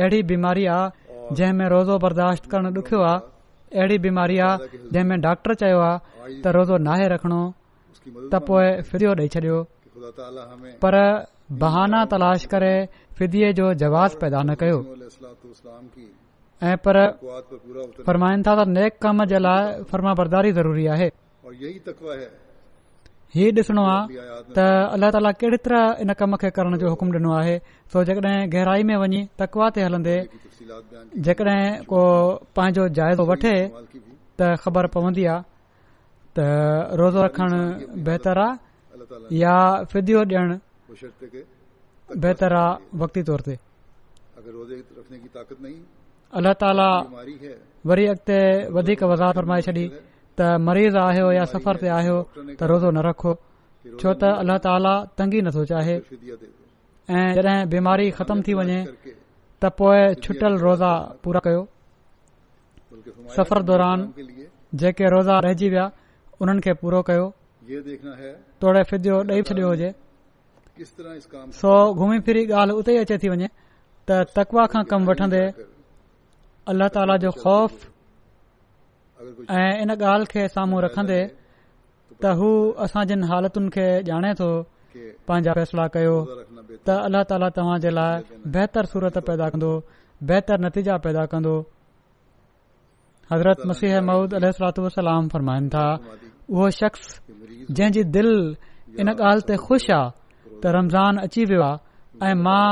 अहिड़ी 0.00 0.18
बीमारी 0.30 0.64
आहे 0.72 1.20
जंहिंमें 1.38 1.68
रोज़ो 1.74 1.96
बर्दाश्त 2.04 2.44
करणु 2.54 2.70
ॾुखियो 2.80 3.00
आहे 3.12 3.24
अहिड़ी 3.80 3.98
बीमारी 4.06 4.36
आहे 4.48 4.68
जंहिं 4.92 5.06
में 5.12 5.18
डॉक्टर 5.26 5.54
चयो 5.62 5.80
आहे 5.86 5.96
त 6.42 6.54
रोज़ो 6.58 6.76
नाहे 6.88 7.06
रखणो 7.14 7.40
त 8.32 8.42
पोए 8.48 8.68
फिधियो 8.92 9.12
ॾेई 9.20 9.28
छॾियो 9.34 9.58
पर 10.84 10.94
बहाना 11.64 12.00
तलाश 12.14 12.44
करे 12.54 12.72
फिदीअ 13.18 13.48
जो 13.60 13.66
जवाबु 13.84 14.20
पैदा 14.22 14.44
न 14.48 14.62
कयो 14.62 14.78
फर्माइन 18.06 18.46
था 18.50 18.54
त 18.64 18.68
नेक 18.78 18.92
कम 19.06 19.24
जे 19.32 19.38
लाइ 19.46 19.84
फर्मा 19.92 20.12
बरदारी 20.20 20.52
ज़रूरी 20.60 20.86
आहे 20.96 21.08
हीउ 23.34 23.48
ॾिसणो 23.58 23.82
आहे 23.90 24.40
त 24.56 24.58
अल्ला 24.94 25.10
ताला 25.14 25.30
कहिड़ी 25.40 25.56
तरह 25.66 26.02
इन 26.02 26.10
कम 26.18 26.34
खे 26.40 26.50
करण 26.56 26.76
जो 26.80 26.86
हुकुम 26.94 27.08
ॾिनो 27.14 27.30
आहे 27.40 27.56
सो 27.92 28.02
जेकॾहिं 28.08 28.46
गहराई 28.52 28.82
में 28.88 28.96
वञी 29.02 29.20
तकवा 29.40 29.66
ते 29.74 29.80
हलंदे 29.86 30.16
जेकॾहिं 31.26 31.66
को 31.90 32.00
पंहिंजो 32.56 32.84
जाइदो 32.98 33.22
वठे 33.30 33.54
त 34.38 34.54
ख़बर 34.62 34.84
पवंदी 34.94 35.24
आहे 35.32 35.42
त 36.36 36.38
रोज़ो 37.00 37.20
रखण 37.26 37.50
बहितर 38.06 38.36
आहे 38.46 39.38
या 39.42 39.56
फिदियो 39.90 40.20
ॾियण 40.24 40.50
बहितर 42.22 42.50
आहे 42.62 43.56
अलाह 46.38 46.52
ताला 46.60 46.88
वरी 47.90 48.04
वधीक 48.76 49.00
वज़ाहत 49.10 49.34
फरमाए 49.38 49.62
छॾी 49.66 49.84
त 50.38 50.40
मरीज़ 50.68 50.96
आहियो 51.00 51.26
या 51.34 51.44
सफ़र 51.52 51.76
ते 51.82 51.88
आहियो 51.98 52.16
त 52.60 52.62
रोज़ो 52.70 52.90
न 52.96 52.98
रखो 53.08 53.32
छो 54.00 54.08
त 54.20 54.22
अल्ला 54.40 54.56
ताला 54.64 54.94
तंगी 55.18 55.40
नथो 55.46 55.62
चाहे 55.70 55.96
ऐं 57.16 57.28
जॾहिं 57.36 57.58
बीमारी 57.72 58.06
ख़तम 58.18 58.38
थी 58.44 58.52
वञे 58.58 58.80
त 59.60 59.64
पोइ 59.80 59.98
छुटल 60.24 60.52
रोज़ा 60.66 60.92
पूरा 61.24 61.40
कयो 61.46 61.62
सफ़र 63.36 63.62
दौरान 63.70 63.98
जेके 64.80 65.04
रोज़ा 65.16 65.34
रहिजी 65.46 65.68
विया 65.72 65.86
उन्हनि 66.42 66.60
खे 66.66 66.72
पूरो 66.84 67.00
कयो 67.08 67.26
तोड़े 68.60 68.82
फिदियो 68.90 69.16
ॾेई 69.32 69.42
छॾियो 69.48 69.68
हुजे 69.72 69.90
सो 71.60 71.72
घुमी 71.98 72.18
फिरी 72.26 72.42
ॻाल्हि 72.60 72.74
उते 72.80 72.90
ई 72.96 72.98
अचे 73.06 73.16
थी 73.24 73.28
वञे 73.32 73.48
त 74.08 74.10
तकवा 74.36 74.62
खां 74.72 74.82
कमु 74.92 75.04
वठंदे 75.10 75.42
अल्ल्ह 76.70 76.88
ताला 76.98 77.16
जो 77.24 77.30
ख़ौफ़ 77.42 77.95
ऐ 79.18 79.60
इन 79.82 79.90
ॻाल्हि 79.96 80.26
खे 80.32 80.42
साम्हूं 80.54 80.80
रखन्दे 80.86 81.20
त 82.22 82.24
हू 82.38 82.50
असां 82.84 83.02
जिन 83.10 83.20
हालतुनि 83.30 83.70
खे 83.74 83.86
ॼाणे 84.12 84.32
थो 84.40 84.48
पंहिंजा 85.26 85.52
फैसला 85.58 85.84
कयो 85.94 86.16
त 86.86 86.88
अल्ला 87.06 87.22
ताला 87.30 87.48
तव्हां 87.56 87.76
जे 87.84 87.90
लाइ 87.96 88.14
बेहतर 88.54 88.84
सूरत 88.92 89.16
पैदा 89.28 89.46
कंदो 89.52 89.72
बेहतर 90.28 90.56
नतीजा 90.66 90.94
पैदा 91.04 91.22
कन्दो 91.32 91.54
हज़रत 93.32 93.58
मसीह 93.70 93.92
महूद 94.08 94.30
अल 94.38 94.46
फरमाइन 95.32 95.64
था 95.74 95.86
उहो 96.52 96.66
शख्स 96.80 97.02
जंहिंजी 97.76 98.02
दिल 98.16 98.30
इन 99.00 99.08
ॻाल्हि 99.26 99.44
ते 99.48 99.54
ख़ुश 99.66 99.86
आहे 99.98 100.12
त 100.60 100.64
रमज़ान 100.78 101.12
अची 101.26 101.42
वियो 101.50 101.62
आहे 101.70 101.78
ऐं 102.30 102.36
मां 102.46 102.68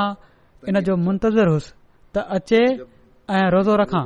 इन 0.69 0.77
जो 0.87 0.95
मुंतज़र 1.07 1.47
हुयुसि 1.53 1.73
त 2.15 2.17
अचे 2.37 2.61
ऐं 3.37 3.45
रोज़ो 3.55 3.75
रखां 3.83 4.05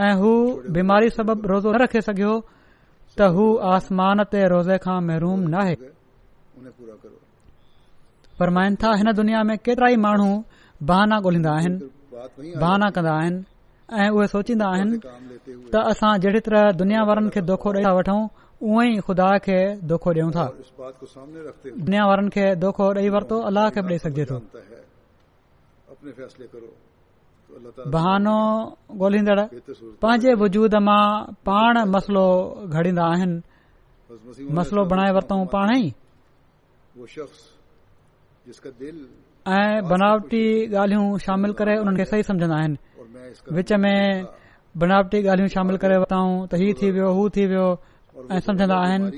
ऐं 0.00 0.12
हू 0.20 0.28
बीमारी 0.74 1.08
सबब 1.14 1.46
रोज़ो 1.46 1.72
न 1.72 1.76
रखे 1.82 2.00
सघियो 2.04 2.34
त 3.18 3.22
हू 3.34 3.46
आसमान 3.70 4.22
ते 4.32 4.42
रोज़े 4.52 4.76
खां 4.84 4.98
महरूम 5.08 5.40
न 5.52 5.54
आहे 5.62 5.74
था 8.84 8.92
हिन 9.00 9.12
दुनिया 9.18 9.42
में 9.48 9.56
केतिरा 9.64 9.88
ई 9.92 9.96
माण्हू 10.04 10.28
बहाना 10.90 11.18
गोल्हींदा 11.26 11.56
बहाना 12.40 12.88
कंदा 12.98 13.12
आहिनि 13.20 13.44
ऐं 14.04 14.08
उहे 14.16 14.26
सोचींदा 14.34 14.68
आहिनि 14.76 14.98
त 15.74 15.82
असां 15.92 16.12
जहिड़ी 16.24 16.40
तरह 16.48 16.70
दुनियावारनि 16.80 17.30
खे 17.36 17.40
धोखो 17.52 17.72
ॾेई 17.76 17.84
था 17.88 17.92
वठूं 17.98 18.20
उहो 18.68 18.82
ई 18.88 18.96
ख़ुदा 19.08 19.26
खे 19.48 19.58
धोखो 19.92 20.10
ॾियूं 20.16 20.30
था 20.38 20.46
दुनियावारनि 21.90 22.32
खे 22.36 22.48
अलाह 23.66 23.68
खे 23.76 24.24
बहानो 27.94 28.36
गोे 29.00 30.32
वजूद 30.42 30.74
मां 30.88 31.02
पाण 31.48 31.78
मसलो 31.94 32.26
घड़ींदा 32.74 33.04
आहिनि 33.14 34.46
मसलो 34.58 34.84
बणाए 34.92 35.10
वरतऊं 35.16 35.46
पाण 35.54 35.68
ई 35.80 35.88
शख्स 37.16 37.40
ऐं 39.58 39.74
बनावटी 39.90 40.42
ॻाल्हियूं 40.74 41.06
शामिल 41.24 41.52
करे 41.58 41.76
उन्हनि 41.82 41.96
खे 42.00 42.04
सही 42.10 42.22
सम्झंदा 42.30 42.56
आहिनि 42.60 43.54
विच 43.56 43.72
में 43.82 44.24
बनावटी 44.82 45.22
ॻाल्हियूं 45.32 45.48
शामिल 45.54 45.76
करे 45.84 45.96
वरतऊं 46.02 46.34
त 46.50 46.62
ही 46.62 46.72
थी 46.80 46.90
वियो 46.96 47.08
हूं 47.16 47.28
थी 47.36 47.46
वियो 47.52 47.68
ऐं 48.34 48.40
सम्झंदा 48.48 48.76
आहिनि 48.86 49.08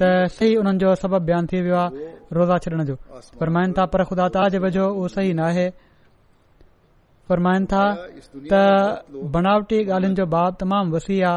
त 0.00 0.12
सही 0.36 0.54
हुननि 0.54 0.78
जो 0.84 0.94
सबब 1.02 1.24
बयानु 1.30 1.46
थी 1.52 1.60
वियो 1.66 1.76
आहे 1.84 2.06
रोज़ा 2.38 2.56
छॾण 2.64 2.84
जो 2.90 2.96
पर 3.40 3.48
था 3.78 3.86
पर 3.92 4.04
ख़ुदा 4.10 4.28
त 4.34 4.36
वजो 4.46 4.60
वेझो 4.64 4.84
उहो 4.96 5.08
सही 5.16 5.32
नाहे 5.40 5.68
फरमाइन 7.28 7.64
था 7.72 7.84
त 8.50 8.54
बनावटी 9.34 9.78
ॻाल्हिन 9.90 10.14
जो 10.18 10.24
बाप 10.34 10.50
तमामु 10.60 10.86
वसी 10.94 11.16
आ 11.30 11.34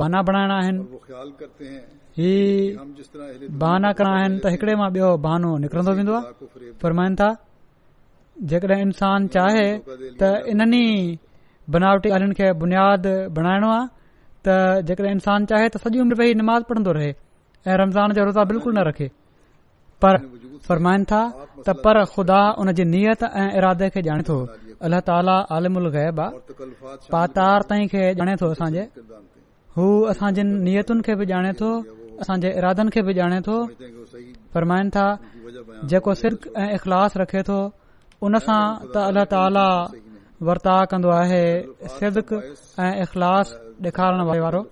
बाना 0.00 0.18
बणाइणा 0.28 0.54
आहिनि 0.60 0.82
ही 2.18 2.30
बहाना 3.62 3.88
कराइणा 3.98 4.20
आहिनि 4.20 4.38
त 4.44 4.46
हिकड़े 4.54 4.74
मां 4.80 4.88
ॿियो 4.94 5.08
बहानो 5.24 5.50
निकरंदो 5.64 5.92
वेंदो 6.00 6.14
आहे 6.20 6.72
फ़रमाइन 6.82 7.12
था 7.20 7.28
जेकॾहिं 8.50 8.80
इंसान 8.86 9.20
चाहे 9.36 9.66
त 10.20 10.32
इन्हनि 10.52 10.84
बनावटी 11.76 12.08
ॻाल्हियुनि 12.14 12.34
खे 12.40 12.46
बुनियादि 12.64 13.14
बणाइणो 13.36 13.68
आ 13.78 13.80
त 14.44 14.46
जेकॾहिं 14.88 15.12
इन्सानु 15.16 15.44
चाहे 15.52 15.66
त 15.72 15.84
सॼी 15.84 15.96
उमिरि 16.04 16.16
वेही 16.20 16.32
नमाज़ 16.40 16.62
पढ़ंदो 16.70 16.90
रहे 16.98 17.10
ऐं 17.70 17.76
रमज़ान 17.82 18.08
जो 18.18 18.24
रोज़ा 18.30 18.42
बिल्कुलु 18.52 18.74
न 18.80 18.86
रखे 18.90 19.08
पर 20.02 20.12
फ़रमाइन 20.66 21.00
था 21.12 21.22
त 21.66 21.76
पर 21.84 21.94
ख़ुदा 22.16 22.40
उन 22.60 22.72
जी 22.76 22.84
नीयत 22.96 23.22
ऐं 23.42 23.48
इरादे 23.60 23.86
खे 23.96 24.00
ॼाणे 24.08 24.24
थो 24.28 24.36
अल्ला 24.86 25.00
ताला 25.08 25.36
आलम 25.56 25.74
उल 25.78 25.86
ग़ैब 25.96 26.16
आहे 26.24 27.10
पातार 27.14 27.58
ताईं 27.68 27.86
खे 27.92 28.02
ॼाणे 28.22 28.34
थो 28.40 28.46
असांजे 28.56 28.82
हू 29.76 29.86
असां 30.12 30.30
जिन 30.36 30.48
नीयतुनि 30.64 31.02
खे 31.06 31.12
बि 31.20 31.24
ॼाणे 31.32 31.52
थो 31.60 31.70
असांजे 32.22 32.48
इरादनि 32.58 32.90
खे 32.94 33.00
बि 33.06 33.12
ॼाणे 33.20 33.40
थो 33.46 33.56
फरमाइनि 34.54 34.90
था 34.96 35.06
जेको 35.90 36.14
सिर्क 36.22 36.40
ऐं 36.60 36.68
इख़लास 36.76 37.10
रखे 37.22 37.40
थो 37.48 37.58
उनसां 38.24 38.60
त 38.92 38.96
अल्ल 39.08 39.18
ताला 39.32 39.68
वर्ताउ 40.48 40.80
कन्दो 40.90 41.10
आहे 41.20 41.44
सिरक 41.96 42.28
ऐं 42.84 42.92
अखलाश 43.04 43.46
डेखारे 43.84 44.38
वारो 44.44 44.62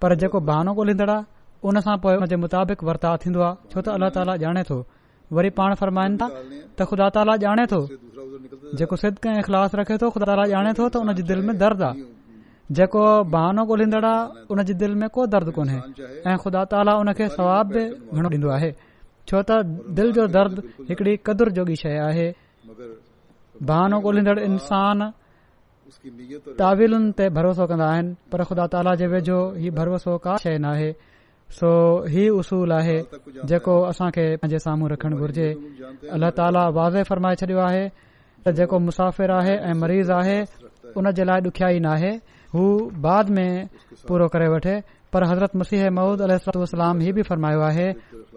पर 0.00 0.08
जेको 0.20 0.38
बहानो 0.48 0.70
गोल्दड़ा 0.78 1.18
उन 1.68 1.74
सां 1.84 1.96
पोइ 2.02 2.14
हुनजे 2.20 2.36
मुताबिक़ 2.44 2.80
वर्ता 2.88 3.08
थींदो 3.22 3.40
आहे 3.48 3.54
छो 3.70 3.78
त 3.84 3.86
अल्ला 3.96 4.08
ताला 4.16 4.32
ॼाणे 4.46 4.62
थो 4.68 4.76
वरी 5.34 5.50
पाण 5.58 5.70
फरमाइन 5.80 6.12
था 6.20 6.26
त 6.76 6.78
ख़ुदा 6.90 7.06
ताला 7.16 7.34
ॼाणे 7.44 7.64
थो 7.72 7.80
जेको 8.78 8.96
सिद्क 9.02 9.26
ऐं 9.30 9.36
इख़लास 9.42 9.74
रखे 9.80 9.96
थो 10.02 10.06
ख़ुदा 10.14 10.26
ताला 10.30 10.44
ॼाणे 10.54 10.72
थो 10.78 10.84
त 10.92 10.96
उनजे 11.04 11.22
दिल 11.30 11.40
में 11.46 11.54
दर्द 11.62 11.80
आहे 11.88 12.02
जेको 12.76 13.02
बहानो 13.34 13.62
ॻोल्हींदड़ 13.70 14.04
आहे 14.04 14.44
उनजी 14.52 14.74
दिल 14.82 14.92
में 15.00 15.08
को 15.14 15.26
दर्द 15.34 15.48
कोन्हे 15.56 15.78
ऐ 16.30 16.34
ख़ुदा 16.42 16.62
ताला 16.72 16.92
उन 17.02 17.12
खे 17.18 17.26
स्वाब 17.36 17.66
बि 17.74 17.82
घणो 18.16 18.28
ॾींदो 18.36 18.48
आहे 18.56 18.70
छो 19.28 19.42
त 19.48 19.62
दिल 19.98 20.08
जो 20.18 20.26
दर्द 20.36 20.56
हिकड़ी 20.90 21.12
कदुरु 21.26 21.50
जोगी 21.56 21.76
शइ 21.82 21.94
आहे 22.10 22.26
बहानो 23.68 23.96
ॻोल्हींदड़ 24.08 24.38
इंसान 24.48 24.98
तावीलुनि 26.58 27.10
ते 27.18 27.24
भरोसो 27.36 27.64
कंदा 27.70 27.86
आहिनि 27.94 28.12
पर 28.32 28.40
ख़ुदा 28.50 28.64
ताला 28.74 28.94
जे 29.00 29.06
वेझो 29.14 29.38
ही 29.62 29.68
भरोसो 29.78 30.16
का 30.24 30.36
शइ 30.44 30.58
नाहे 30.64 30.90
सो 31.58 31.70
ही 32.12 32.22
उसूल 32.40 32.72
आहे 32.78 32.98
जेको 33.50 33.74
असांखे 33.92 34.24
पंहिंजे 34.42 34.58
साम्हूं 34.66 34.88
रखण 34.92 35.12
घुर्जे 35.22 35.48
अल्ल 36.14 36.30
ताला 36.38 36.62
वाज़े 36.78 37.02
फरमाए 37.10 37.34
छॾियो 37.40 37.58
आहे 37.68 37.84
त 38.44 38.50
जेको 38.56 38.76
मुसाफ़िर 38.86 39.30
आहे 39.40 39.54
ऐं 39.72 39.74
मरीज़ 39.82 40.10
आहे 40.20 40.38
उन 41.00 41.04
जे 41.16 41.24
लाइ 41.24 41.40
ॾुखियाई 41.48 41.76
नाहे 41.80 42.12
हू 42.54 42.64
बाद 43.04 43.26
में 43.36 43.50
पूरो 44.08 44.26
करे 44.32 44.48
वठे 44.52 44.74
पर 45.12 45.20
हज़रत 45.30 45.52
मसीह 45.56 45.88
महूद 45.96 46.20
अलामी 46.28 47.12
बि 47.16 47.22
फरमायो 47.28 47.60
आहे 47.70 47.88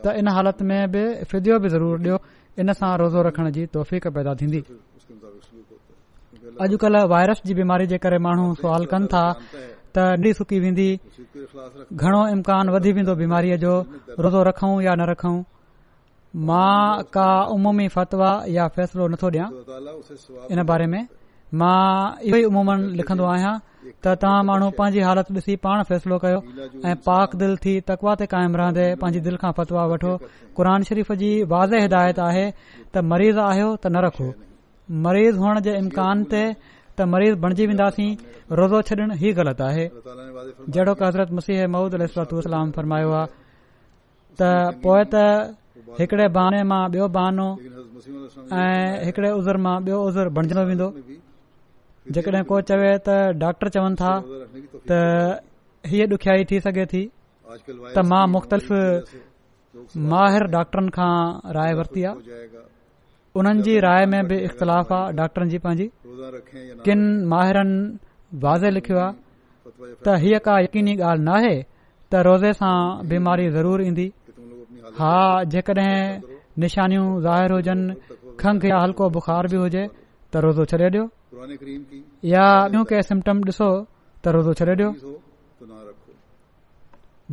त 0.03 0.13
इन 0.23 0.27
हालत 0.35 0.61
में 0.69 0.79
बि 0.95 1.03
फिदियो 1.31 1.59
बि 1.59 1.67
ज़रूर 1.75 1.95
ॾियो 2.01 2.17
इन 2.63 2.73
सां 2.79 2.91
रोज़ो 3.03 3.19
रखण 3.27 3.51
जी 3.59 3.65
तौफ़ 3.75 3.93
पैदा 4.19 4.33
थींदी 4.41 4.63
अॼुकल्ह 6.63 7.03
वायरस 7.13 7.41
जी 7.47 7.53
बीमारी 7.59 7.85
जे 7.91 7.97
करे 8.05 8.17
माण्हू 8.27 8.53
सवाल 8.63 8.85
कनि 8.93 9.07
था 9.13 9.25
त 9.95 10.15
डी 10.23 10.33
सुकी 10.39 10.57
वेंदी 10.63 10.89
घणो 11.99 12.21
इम्कान 12.39 12.65
वधी 12.77 12.91
वेंदो 12.99 13.13
बीमारीअ 13.23 13.57
जो 13.67 13.73
रोज़ो 14.23 14.41
रखऊं 14.49 14.73
या 14.87 14.93
न 15.03 15.11
रखऊं 15.11 15.35
मां 16.45 17.03
का 17.13 17.27
उमूमी 17.53 17.87
फ़तवा 17.95 18.31
या 18.55 18.67
फैसलो 18.75 19.07
नथो 19.11 19.29
ॾियां 19.29 19.47
इन 20.55 20.61
बारे 20.71 20.85
में 20.93 21.01
मां 21.61 21.87
इहो 22.29 22.37
ई 22.37 22.43
उमूमन 22.49 22.81
लिखंदो 22.99 23.25
आहियां 23.35 23.53
त 23.85 24.13
तव्हां 24.23 24.43
माण्हू 24.49 24.69
पंहिंजी 24.79 24.99
हालत 25.07 25.31
ॾिसी 25.37 25.55
पाण 25.65 25.83
फ़ैसिलो 25.91 26.19
कयो 26.25 26.41
ऐं 26.89 26.95
पाक 27.09 27.35
दिल 27.43 27.55
थी 27.65 27.73
तकवा 27.89 28.13
ते 28.21 28.25
क़ाइमु 28.35 28.57
रहंदे 28.63 28.85
पंहिंजी 29.03 29.23
दिलि 29.29 29.39
खां 29.45 29.51
फ़तवा 29.61 29.85
वठो 29.95 30.13
क़ुर 30.59 30.69
शरीफ़ 30.91 31.11
जी 31.25 31.31
वाज़ 31.55 31.75
हिदायत 31.85 32.19
आहे 32.29 32.45
त 32.61 33.05
मरीज़ 33.15 33.39
आहियो 33.47 33.71
त 33.75 33.95
न 33.95 34.05
रखो 34.09 34.29
मरीज़ 35.09 35.41
हुअण 35.43 35.63
जे 35.69 35.75
इम्कान 35.81 36.23
ते 36.35 36.43
त 36.63 37.11
मरीज़ 37.15 37.41
बणजी 37.47 37.69
वेंदासीं 37.73 38.09
रोज़ो 38.61 38.83
छॾण 38.91 39.07
ई 39.11 39.37
ग़लति 39.41 39.65
आहे 39.73 39.87
जहिड़ो 39.93 40.97
हज़रत 41.05 41.35
मसीह 41.41 41.67
महूद 41.77 42.01
अलाम 42.01 42.77
फरमायो 42.81 43.11
आहे 43.21 43.31
त 44.41 44.75
पोइ 44.85 45.05
त 45.13 45.23
हिकड़े 45.99 46.27
बहाने 46.35 46.61
मां 46.69 46.79
ॿियो 46.93 47.07
बहानो 47.17 47.43
ऐं 48.59 49.05
हिकड़े 49.09 49.29
उज़ुर 49.39 49.57
मां 49.65 49.75
ॿियो 49.83 49.99
उज़ुर 50.07 50.29
बणजनो 50.37 50.63
वेंदो 50.69 50.87
जेकॾहिं 52.15 52.43
को 52.49 52.59
चवे 52.71 52.89
त 53.07 53.15
डॉक्टर 53.43 53.69
चवनि 53.75 53.95
था 54.01 54.11
त 54.89 54.95
हीअ 55.91 56.05
ॾुखयाई 56.13 56.43
थी 56.51 56.59
सघे 56.67 56.85
थी 56.93 57.03
त 57.95 58.03
मां 58.11 58.23
मुख़्तलिफ़ 58.33 59.95
माहिर 60.11 60.43
डॉक्टरनि 60.57 60.91
खां 60.97 61.13
राय 61.57 61.73
वरिती 61.79 62.03
आहे 62.11 62.65
उन्हनि 63.39 63.61
जी 63.69 63.79
राय 63.87 64.05
में 64.13 64.21
बि 64.27 64.37
इख़्तिलाफ़ 64.49 64.93
आहे 64.99 65.13
डॉक्टरनि 65.21 65.49
जी 65.49 65.57
पंहिंजी 65.65 65.89
किन 66.87 67.03
माहिरनि 67.33 67.81
वाज़े 68.45 68.69
लिखियो 68.77 68.99
आहे 69.07 69.91
त 70.05 70.19
हीअ 70.25 70.39
का 70.49 70.59
यकीनी 70.67 70.97
ॻाल्हि 71.09 71.23
नाहे 71.31 71.55
त 71.63 72.23
रोज़े 72.29 72.53
सां 72.61 72.75
बीमारी 73.13 73.49
ज़रूर 73.57 73.81
ईंदी 73.89 74.11
हा 74.99 75.15
जेकॾहिं 75.53 75.95
निशानियूं 76.61 77.07
ज़ाहिरु 77.25 77.55
हुजनि 77.57 77.95
खंघ 78.43 78.61
या 78.69 78.77
हल्को 78.83 79.09
बुखार 79.17 79.47
बि 79.51 79.57
हुजे 79.63 79.83
त 80.33 80.33
रोज़ो 80.45 80.63
या 82.33 82.45
सिम्टम 83.09 83.37
ॾिसो 83.49 83.67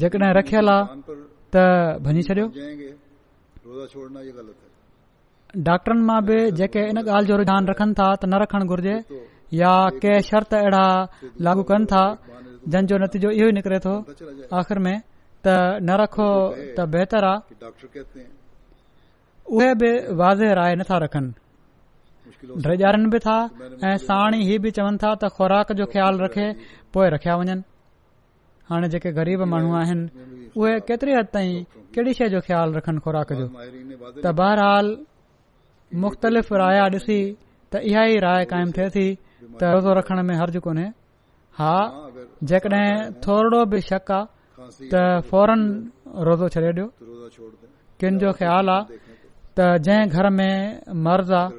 जेकॾहिं 0.03 0.33
रखियल 0.39 0.69
आहे 0.75 2.53
डॉक्टरनि 5.69 6.05
मां 6.11 6.21
बि 6.29 6.39
जेके 6.61 6.83
इन 6.93 6.99
ॻाल्हि 7.07 7.29
जो 7.33 7.37
रुझान 7.43 7.67
रखनि 7.73 7.95
था 8.03 8.09
त 8.21 8.25
न 8.33 8.43
रखण 8.45 8.65
घुर्जे 8.75 8.97
या 9.63 9.75
के 10.03 10.15
शर्त 10.29 10.55
अहिड़ा 10.61 10.85
लागू 11.49 11.63
कनि 11.73 11.87
था 11.95 12.05
जंहिंजो 12.73 12.97
नतीजो 13.05 13.31
इहो 13.39 13.49
ई 13.51 13.57
निकिरे 13.61 13.79
थो 13.87 13.95
आख़िर 14.61 14.79
में 14.89 14.97
त 15.45 15.47
न 15.89 15.91
रखो 16.03 16.31
त 16.77 16.79
बहितर 16.93 17.25
आहे 17.33 19.69
वाज़े 20.21 20.47
राय 20.61 20.73
नथा 20.81 20.97
रखनि 21.05 21.31
ड्रेजारनि 22.65 23.09
बि 23.15 23.19
था 23.27 23.37
ऐं 23.89 23.97
साणी 24.07 24.39
इहे 24.45 24.57
बि 24.65 24.71
चवनि 24.79 24.99
था 25.03 25.11
त 25.23 25.25
ख़ुराक 25.37 25.69
जो 25.81 25.85
ख़्यालु 25.93 26.17
रखे 26.25 26.47
पोइ 26.95 27.07
रखिया 27.15 27.35
वञनि 27.41 27.55
हाणे 28.71 28.87
जेके 28.95 29.11
ग़रीब 29.19 29.41
माण्हू 29.53 29.71
आहिनि 29.83 30.05
उहे 30.61 30.73
केतिरी 30.89 31.13
हद 31.19 31.27
ताईं 31.37 31.51
कहिड़ी 31.95 32.13
शइ 32.21 32.27
जो 32.35 32.41
ख़्यालु 32.47 32.71
रखनि 32.79 32.99
ख़ुराक 33.05 33.29
जो 33.41 33.47
त 34.25 34.27
बहरहाल 34.41 34.87
मुख़्तलिफ़ 36.05 36.51
राया 36.65 36.83
ॾिसी 36.99 37.19
त 37.73 37.75
इहा 37.91 38.03
ई 38.15 38.17
राय 38.27 38.43
क़ाइमु 38.53 38.71
थिए 38.77 38.89
थी 38.97 39.07
त 39.61 39.63
रोज़ो 39.75 39.91
रखण 39.99 40.17
में 40.29 40.35
हर्ज 40.43 40.57
कोन्हे 40.65 40.87
हा 41.61 41.75
जेकॾहिं 42.51 42.89
थोरो 43.25 43.61
बि 43.73 43.79
शक 43.91 44.09
आहे 44.17 44.25
त 44.93 44.95
फौरन 45.29 45.63
रोज़ो 46.27 46.47
छॾे 46.55 46.61
ॾियो 46.77 46.87
किन 48.01 48.13
जो 48.23 48.31
ख़्याल 48.39 48.67
आहे 48.77 48.97
त 49.57 49.59
जंहिं 49.87 50.07
घर 50.17 50.27
में 50.39 50.55
मर्ज़ 51.07 51.33
आहे 51.41 51.53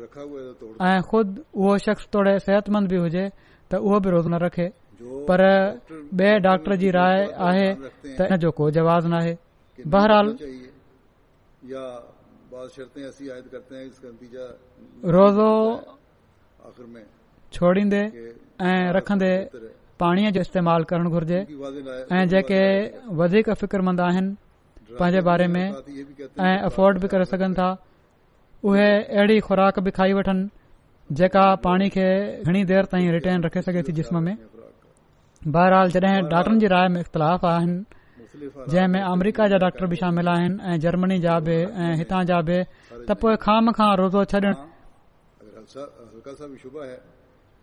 ऐं 0.95 0.99
ख़ुदि 1.07 1.33
उहो 1.59 1.73
शख़्स 1.85 2.05
तोड़े 2.13 2.33
सिहतमंद 2.45 2.85
बि 2.91 2.97
हुजे 3.05 3.25
त 3.69 3.71
उहो 3.85 3.97
बि 4.03 4.09
रोज़ 4.15 4.27
न 4.33 4.35
रखे 4.45 4.67
पर 5.27 5.39
ॿिए 6.19 6.33
डॉक्टर 6.47 6.71
जी 6.81 6.89
राय 6.99 7.15
आहे 7.47 7.67
त 8.17 8.19
इन 8.31 8.33
जो 8.43 8.49
को 8.57 8.63
जवाज़ 8.77 9.05
नाहे 9.13 9.31
बहरहाल 9.93 10.27
रोज़ो 15.17 15.49
छोड़ींदे 17.55 18.01
ऐं 18.67 18.83
रखंदे 18.97 19.31
पाणीअ 20.03 20.29
जो 20.35 20.41
इस्तेमालु 20.45 20.83
करणु 20.91 21.09
घुर्जे 21.15 21.39
ऐं 22.15 22.25
जेके 22.31 22.61
फिक्रमंद 23.61 23.99
आहिनि 24.07 24.33
पंहिंजे 24.99 25.21
बारे 25.27 25.47
में 25.55 25.65
ऐं 26.47 26.57
अफोर्ड 26.69 26.95
बि 27.03 27.07
करे 27.13 27.25
सघनि 27.31 27.53
था 27.59 27.69
उहे 28.69 28.89
अहिड़ी 29.17 29.39
ख़ुराक 29.47 29.79
बि 29.85 29.91
खाई 29.97 30.13
वठनि 30.17 30.43
जेका 31.19 31.43
पाणी 31.67 31.87
खे 31.95 32.07
घणी 32.47 32.63
देर 32.71 32.85
ताईं 32.91 33.09
रिटर्न 33.15 33.43
रखी 33.45 33.61
सघे 33.67 33.81
थी 33.87 33.91
जिस्म 33.99 34.21
में 34.27 34.35
बहरहाल 35.55 35.89
जॾहिं 35.95 36.21
डॉक्टरनि 36.33 36.59
जी 36.63 36.67
राय 36.75 36.87
में 36.93 36.99
इख़्तिलाफ़ 37.01 37.45
आहिनि 37.45 37.83
जंहिं 38.69 38.87
में 38.93 39.01
अमरीका 39.01 39.47
जा 39.51 39.57
डॉक्टर 39.65 39.85
बि 39.91 39.95
शामिल 40.01 40.27
आहिनि 40.35 40.57
ऐं 40.73 40.79
जर्मनी 40.85 41.19
जा 41.25 41.39
बि 41.47 41.57
ऐं 41.87 41.93
हितां 42.01 42.23
जा 42.31 42.41
बि 42.49 42.57
त 43.09 43.17
पोइ 43.23 43.35
खाम 43.45 43.71
खां 43.79 43.91
रोज़ो 43.99 44.23
छॾणु 44.31 44.53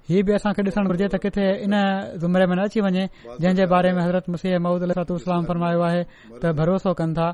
हीअ 0.09 0.23
बि 0.27 0.33
असांखे 0.33 0.63
ॾिसण 0.67 0.87
घुरिजे 0.87 1.07
त 1.13 1.17
किथे 1.23 1.47
न 1.73 2.59
अची 2.65 2.81
वञे 2.81 3.07
जंहिं 3.41 3.55
जे 3.57 3.65
बारे 3.73 3.93
में 3.93 4.03
हज़रत 4.03 4.31
मुसीह 4.35 4.59
महूद 4.63 4.83
अलतूल 4.83 5.19
सलामायो 5.25 5.81
आहे 5.89 6.03
त 6.43 6.53
भरोसो 6.61 6.93
कन 7.01 7.13
था 7.19 7.31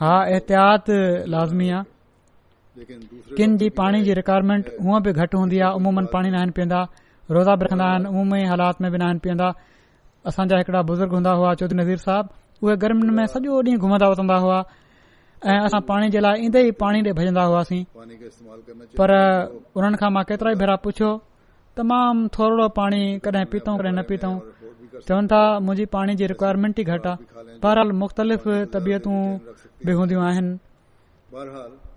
हा 0.00 0.14
एहतियात 0.30 0.90
लाज़मी 1.34 1.68
आहे 1.78 2.94
क्किन 3.36 3.56
जी 3.60 3.68
पाणी 3.80 4.02
जी 4.06 4.14
रिक्वायरमेंट 4.18 4.64
हूअं 4.86 5.00
बि 5.02 5.12
घटि 5.12 5.36
हूंदी 5.38 5.60
उमूमन 5.74 6.04
पाणी 6.14 6.30
नाहिनि 6.34 6.52
पीअंदा 6.56 6.80
रोज़ा 7.34 7.54
बि 7.60 7.64
रखंदा 7.64 7.86
ई 8.40 8.44
हालात 8.52 8.80
में 8.84 8.90
बि 8.92 8.98
न 8.98 9.18
पीअंदा 9.22 9.48
असांजा 10.30 10.56
हिकड़ा 10.58 10.82
बुज़ुर्ग 10.90 11.12
हूंदा 11.18 11.32
हुआ 11.38 11.50
नज़ीर 11.80 12.00
صاحب 12.06 12.24
उहे 12.64 12.74
गर्मियुनि 12.82 13.12
में 13.16 13.26
सॼो 13.32 13.52
ॾींहुं 13.62 13.80
घुमंदा 13.84 14.06
उथंदा 14.12 14.36
ऐं 15.44 15.58
असां 15.64 15.80
पाणी 15.88 16.08
जे 16.10 16.20
लाइ 16.22 16.38
ईंदे 16.44 16.60
ई 16.66 16.70
पाणी 16.80 17.00
भॼंदा 17.16 17.42
हुआसीं 17.44 17.82
पर 18.98 19.10
उन्हनि 19.76 19.96
खां 20.00 20.10
मां 20.12 20.22
केतिरा 20.28 20.50
ई 20.50 20.54
भेरा 20.62 20.74
पुछियो 20.84 21.10
तमामु 21.76 22.26
थोरो 22.34 22.68
पाणी 22.80 23.02
कॾहिं 23.24 23.46
पीतऊं 23.52 23.76
कॾहिं 23.78 23.92
न 23.98 24.02
पीतऊं 24.08 24.36
चवनि 25.06 25.26
था 25.32 25.40
मुंहिंजी 25.64 25.84
पाणी 25.96 26.14
जी 26.18 26.26
रिक्वायरमेंट 26.32 26.78
ई 26.80 26.84
घटि 26.92 27.08
आहे 27.08 27.58
बहरहाल 27.62 27.90
मुख़्तलिफ़ 28.02 28.48
तबियतू 28.74 29.12
बि 29.84 29.92
हूंदियूं 29.98 30.22
आहिनि 30.28 30.52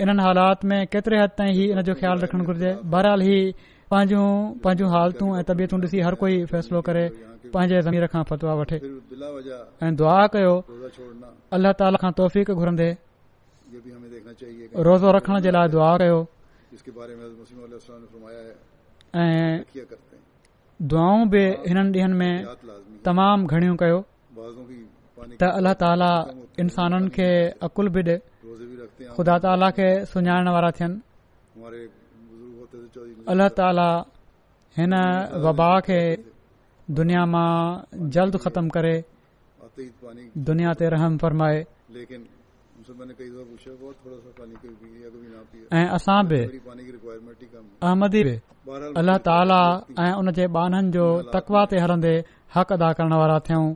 इन 0.04 0.20
हालात 0.26 0.66
में 0.70 0.80
केतिरे 0.92 1.20
हद 1.22 1.30
ताईं 1.38 1.54
हीउ 1.58 1.74
हिन 1.74 1.82
जो 1.88 1.94
ख़्यालु 2.02 2.20
रखण 2.24 2.42
घुर्जे 2.48 2.72
बहरहाल 2.94 3.22
ही 3.28 3.38
पांजूं 3.92 4.28
पांजूं 4.64 4.90
हालतू 4.96 5.36
ऐं 5.40 5.44
तबियतू 5.50 5.80
ॾिसी 5.84 6.00
हर 6.08 6.14
कोई 6.22 6.44
फैसलो 6.52 6.82
करे 6.88 7.08
पंहिंजे 7.54 7.82
ज़मीर 7.88 8.06
खां 8.14 8.24
फतवा 8.30 8.54
वठे 8.62 8.78
ऐं 9.86 9.96
दुआ 10.00 10.22
कयो 10.36 10.54
अल्ल्ह 11.58 11.72
ताला 11.82 11.98
खां 12.02 12.12
तौफ़ीक़ 12.20 12.52
घुरंदे 12.62 12.92
रोज़ो 14.88 15.09
रखण 15.15 15.39
जे 15.45 15.51
लाइ 15.53 15.67
दुआ 15.74 15.89
कयो 16.01 16.20
दुआऊं 20.89 21.30
बि 21.30 21.41
हिननि 21.67 21.89
ॾींहनि 21.89 22.15
में 22.20 22.36
तमामु 23.05 23.45
घणियूं 23.53 23.76
कयो 23.82 23.99
त 25.41 25.43
अल्ला 25.57 25.74
ताला 25.82 26.11
इंसाननि 26.63 27.09
खे 27.15 27.30
अकुल 27.67 27.88
बि 27.95 28.01
ॾे 28.09 28.15
ख़ुदा 29.15 29.36
ताला 29.45 29.70
खे 29.78 29.89
सुञाण 30.11 30.47
वारा 30.55 30.70
थियनि 30.78 31.82
अलाह 33.32 33.49
ताला 33.59 33.89
हिन 34.78 34.93
वबा 35.45 35.70
खे 35.88 35.99
दुनिया 36.97 37.24
मां 37.34 37.49
जल्द 38.15 38.36
ख़तमु 38.45 38.70
करे 38.76 38.95
दुनिया 40.49 40.72
ते 40.80 40.86
रहम 40.95 41.17
फरमाए 41.24 41.57
ऐं 45.74 45.88
असां 45.96 46.20
बि 46.30 46.40
अहमदी 46.70 48.22
बि 48.28 48.34
अलाह 49.02 49.18
ताला 49.28 49.62
ऐं 50.06 50.14
उन 50.22 50.28
जे 50.40 50.46
बाननि 50.58 50.90
जो 50.96 51.06
तकवा 51.36 51.62
ते 51.74 51.78
हलंदे 51.84 52.14
हक़ 52.56 52.70
अदा 52.78 52.90
करण 53.00 53.14
वारा 53.22 53.38
थियूं 53.50 53.68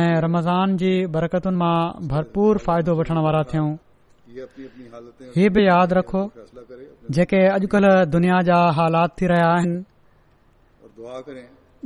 ऐं 0.00 0.12
रमज़ान 0.26 0.68
जी 0.82 0.92
बरकतुनि 1.16 1.58
मां 1.62 1.76
भरपूर 2.14 2.52
फ़ाइदो 2.66 2.92
वठण 3.00 3.18
वारा 3.26 3.42
थियूं 3.52 3.68
ही 5.38 5.44
बि 5.54 5.62
यादि 5.70 5.94
रखो 5.98 6.22
जेके 7.14 7.40
अॼुकल्ह 7.54 7.94
दुनिया 8.14 8.38
जा 8.50 8.58
हालात 8.78 9.10
थी 9.18 9.24
रहिया 9.34 9.48
आहिनि 9.54 9.78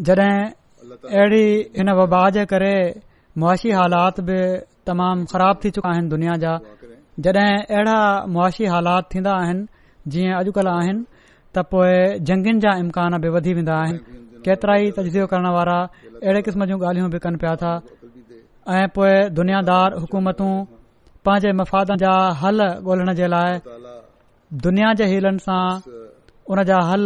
जॾहिं 0.08 0.38
अहिड़ी 1.16 1.48
हिन 1.78 1.88
वबा 2.00 2.22
जे 2.38 2.44
करे 2.54 2.76
मुआशी 3.40 3.70
हालात 3.80 4.16
बि 4.28 4.40
तमाम 4.88 5.18
ख़राब 5.32 5.54
थी 5.64 5.70
चुका 5.76 5.88
आहिनि 5.90 6.08
दुनिया 6.12 6.34
जा 6.44 6.52
जॾहिं 7.24 7.48
अहिड़ा 7.74 7.98
मुआशी 8.34 8.64
हालात 8.72 9.04
थींदा 9.14 9.32
आहिनि 9.42 9.62
जीअं 10.12 10.34
अॼुकल्ह 10.42 10.72
आहिनि 10.80 11.00
त 11.54 11.64
पोइ 11.72 11.92
जंगनि 12.28 12.60
जा 12.64 12.72
इम्कान 12.82 13.12
बि 13.22 13.28
वधी 13.36 13.52
वेंदा 13.58 13.74
आहिनि 13.82 13.98
केतिरा 14.46 14.74
ई 14.84 14.90
तज्दी 14.98 15.20
करण 15.32 15.46
वारा 15.56 15.78
अहिड़े 16.24 16.40
क़िस्म 16.46 16.60
जूं 16.70 16.78
ॻाल्हियूं 16.86 17.08
बि 17.14 17.18
कनि 17.24 17.36
पिया 17.42 17.52
था 17.62 17.72
ऐ 18.78 18.80
पोए 18.96 19.14
दुनियादार 19.38 19.90
हुकूमतूं 20.02 20.52
पंहिंजे 21.26 21.50
मफ़ाद 21.60 21.88
जा 22.02 22.12
हल 22.42 22.58
ॻोल्हण 22.88 23.12
जे 23.20 23.26
लाइ 23.34 23.52
दुनिया 24.66 24.88
जे 24.98 25.04
हीलनि 25.12 25.40
सां 25.46 25.62
उन 26.50 26.58
जा 26.70 26.78
हल 26.90 27.04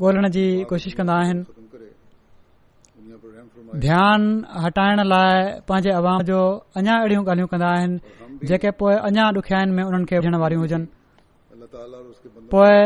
ॻोल्हण 0.00 0.30
जी 0.36 0.44
कोशिश 0.70 0.92
कंदा 1.00 1.16
ध्यान 3.80 4.22
हटाइण 4.62 5.00
लाइ 5.08 5.60
पंहिंजे 5.68 5.90
अवाम 6.00 6.22
जो 6.28 6.38
अञा 6.76 6.94
अहिड़ियूं 7.00 7.22
ॻाल्हियूं 7.24 7.48
कंदा 7.52 7.68
आहिनि 7.76 7.98
जेके 8.48 8.70
पोए 8.78 8.94
अञा 9.08 9.24
ॾुखियाईनि 9.32 9.72
में 9.76 9.84
उन्हनि 9.88 10.04
खे 10.08 10.16
विझण 10.18 10.36
वारियूं 10.42 10.60
हुजनि 10.62 10.86
पोइ 12.52 12.76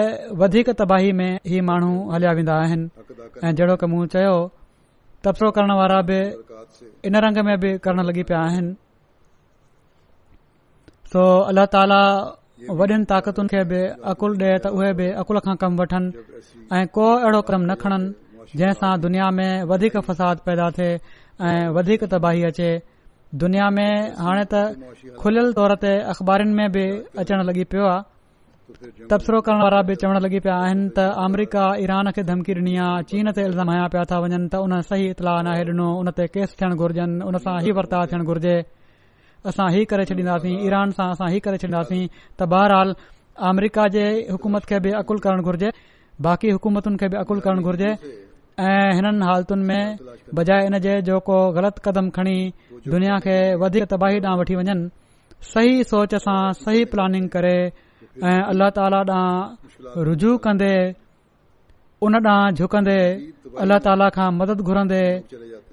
वधीक 0.41 0.71
तबाही 0.81 1.13
में 1.19 1.31
ई 1.51 1.61
माण्हू 1.71 1.93
हलिया 2.15 2.33
वेंदा 2.39 2.55
आहिनि 2.63 2.85
ऐं 3.45 3.55
जहिड़ो 3.59 3.77
की 3.83 3.87
मूं 3.91 4.07
चयो 4.15 4.37
तबसरो 5.27 5.51
करण 5.59 5.73
वारा 5.81 6.01
बि 6.11 6.19
इन 7.11 7.17
रंग 7.27 7.39
में 7.47 7.59
बि 7.61 7.73
करण 7.87 8.07
लॻी 8.11 8.23
पिया 8.29 8.41
आहिनि 8.51 8.73
सो 11.13 11.25
अल्ला 11.51 11.65
ताला 11.75 12.03
वॾियुनि 12.79 13.05
ताक़तुनि 13.11 13.49
खे 13.53 13.65
बि 13.71 13.81
अकुल 14.11 14.39
ॾिए 14.43 14.59
त 14.65 14.73
उहे 14.77 14.93
बि 14.99 15.09
अकुल 15.21 15.39
खां 15.49 15.57
कमु 15.65 15.83
वठनि 15.83 16.07
ऐं 16.79 16.87
को 16.95 17.07
अहिड़ो 17.19 17.41
कमु 17.51 17.65
न 17.73 17.75
खणनि 17.83 18.09
जंहिंसां 18.55 18.93
दुनिया 19.01 19.31
में 19.39 19.51
वधीक 19.71 19.97
फसाद 20.09 20.39
पैदा 20.47 20.71
थिए 20.79 20.93
ऐं 21.47 21.69
वधीक 21.77 22.05
तबाही 22.13 22.43
अचे 22.51 22.69
दुनिया 23.43 23.69
में 23.77 23.93
हाणे 24.25 24.45
त 24.53 25.15
खुलियल 25.21 25.53
तौर 25.59 25.75
ते 25.85 25.91
अख़बारिनि 26.13 26.55
में 26.59 26.69
बि 26.77 26.85
अचण 27.23 27.43
लॻी 27.49 27.65
पियो 27.73 27.87
आहे 27.91 28.05
तबसरो 29.11 29.41
करण 29.47 29.59
वारा 29.65 29.81
बि 29.89 29.95
चवणु 30.03 30.21
लॻी 30.27 30.39
पिया 30.45 30.55
आहिनि 30.67 30.85
त 30.97 30.99
अमरीका 31.27 31.65
ईरान 31.85 32.11
खे 32.15 32.23
धमकी 32.31 32.53
ॾिनी 32.61 32.75
आहे 32.87 33.03
चीन 33.11 33.27
ते 33.37 33.43
इल्ज़ाम 33.51 33.69
आहियां 33.73 33.89
पिया 33.95 34.05
था 34.13 34.17
वञनि 34.23 34.49
त 34.53 34.55
उन 34.67 34.73
सही 34.91 35.05
इतलाउ 35.17 35.37
नाहे 35.49 35.65
डि॒नो 35.71 35.89
उन 36.01 36.09
ते 36.19 36.25
केस 36.37 36.51
थियण 36.61 36.73
घुर्जन 36.83 37.11
उन 37.29 37.37
सां 37.47 37.57
ई 37.67 37.71
वर्ताव 37.79 38.05
थियण 38.13 38.23
घुर्जे 38.31 38.57
असां 39.51 39.69
ही 39.77 39.83
करे 39.91 40.05
छॾींदासीं 40.13 40.55
ईरान 40.69 40.89
सां 40.99 41.09
असां 41.19 41.29
ही 41.35 41.39
करे 41.47 41.59
छॾींदासीं 41.65 42.05
त 42.39 42.41
बहरहाल 42.55 42.89
अमरीका 43.51 43.83
जे 43.97 44.07
हुकूमत 44.35 44.63
खे 44.69 44.79
बि 44.85 44.91
अक़ुल 45.03 45.19
करणु 45.27 45.43
घुर्जे 45.51 45.71
बाक़ी 46.27 46.49
हुकूमतुनि 46.57 46.97
खे 47.01 47.07
बि 47.13 47.17
अकुल 47.23 47.41
करणु 47.47 47.63
घुर्जे 47.69 47.91
ऐं 48.61 48.89
हिननि 48.97 49.25
हालतुनि 49.29 49.65
में 49.69 49.83
बजाए 50.35 50.79
जे 50.85 50.93
जो 51.09 51.19
को 51.27 51.37
ग़लति 51.53 51.81
कदम 51.85 52.09
खणी 52.17 52.39
दुनिया 52.89 53.17
खे 53.25 53.39
वधीक 53.61 53.85
तबाही 53.93 54.19
ॾांहुं 54.25 54.39
वठी 54.41 54.55
वञनि 54.57 54.89
सही 55.53 55.85
सोच 55.85 56.15
सां 56.25 56.53
सही 56.65 56.85
प्लानिंग 56.89 57.29
करे 57.35 57.57
ऐं 58.25 58.41
अल्ला 58.51 58.69
ताला 58.77 59.01
ॾांहुं 59.13 60.05
रुजू 60.09 60.37
कंदे 60.45 60.75
उन 62.01 62.15
ॾांहुं 62.25 62.55
झुकंदे 62.57 63.01
अल्ला 63.61 63.79
ताला 63.85 64.09
खां 64.17 64.31
मदद 64.41 64.61
घुरंदे 64.69 65.05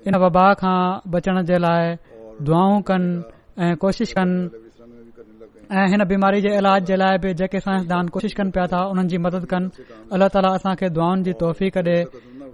इन 0.07 0.15
वबा 0.25 0.45
खां 0.63 0.79
बचण 1.15 1.41
जे 1.47 1.57
लाइ 1.63 1.95
दुआऊं 2.43 2.81
कनि 2.91 3.09
ऐं 3.63 3.75
कोशिश 3.85 4.11
कनि 4.19 4.61
ऐं 5.77 5.85
हिन 5.91 6.03
बीमारी 6.11 6.41
जे 6.45 6.51
इलाज 6.59 6.83
जे 6.91 6.95
लाइ 7.01 7.17
बि 7.23 7.33
जेके 7.39 7.59
साइंसदान 7.65 8.07
कोशिश 8.13 8.33
कनि 8.37 8.51
पिया 8.55 8.67
था 8.71 8.83
उन्हनि 8.91 9.07
जी 9.11 9.17
मदद 9.27 9.45
कनि 9.51 9.85
अलाह 10.13 10.27
ताला 10.35 10.49
असां 10.59 10.75
खे 10.83 10.89
दुआउनि 10.97 11.23
जी 11.27 11.33
तोहफ़ी 11.41 11.69
कढे 11.77 11.95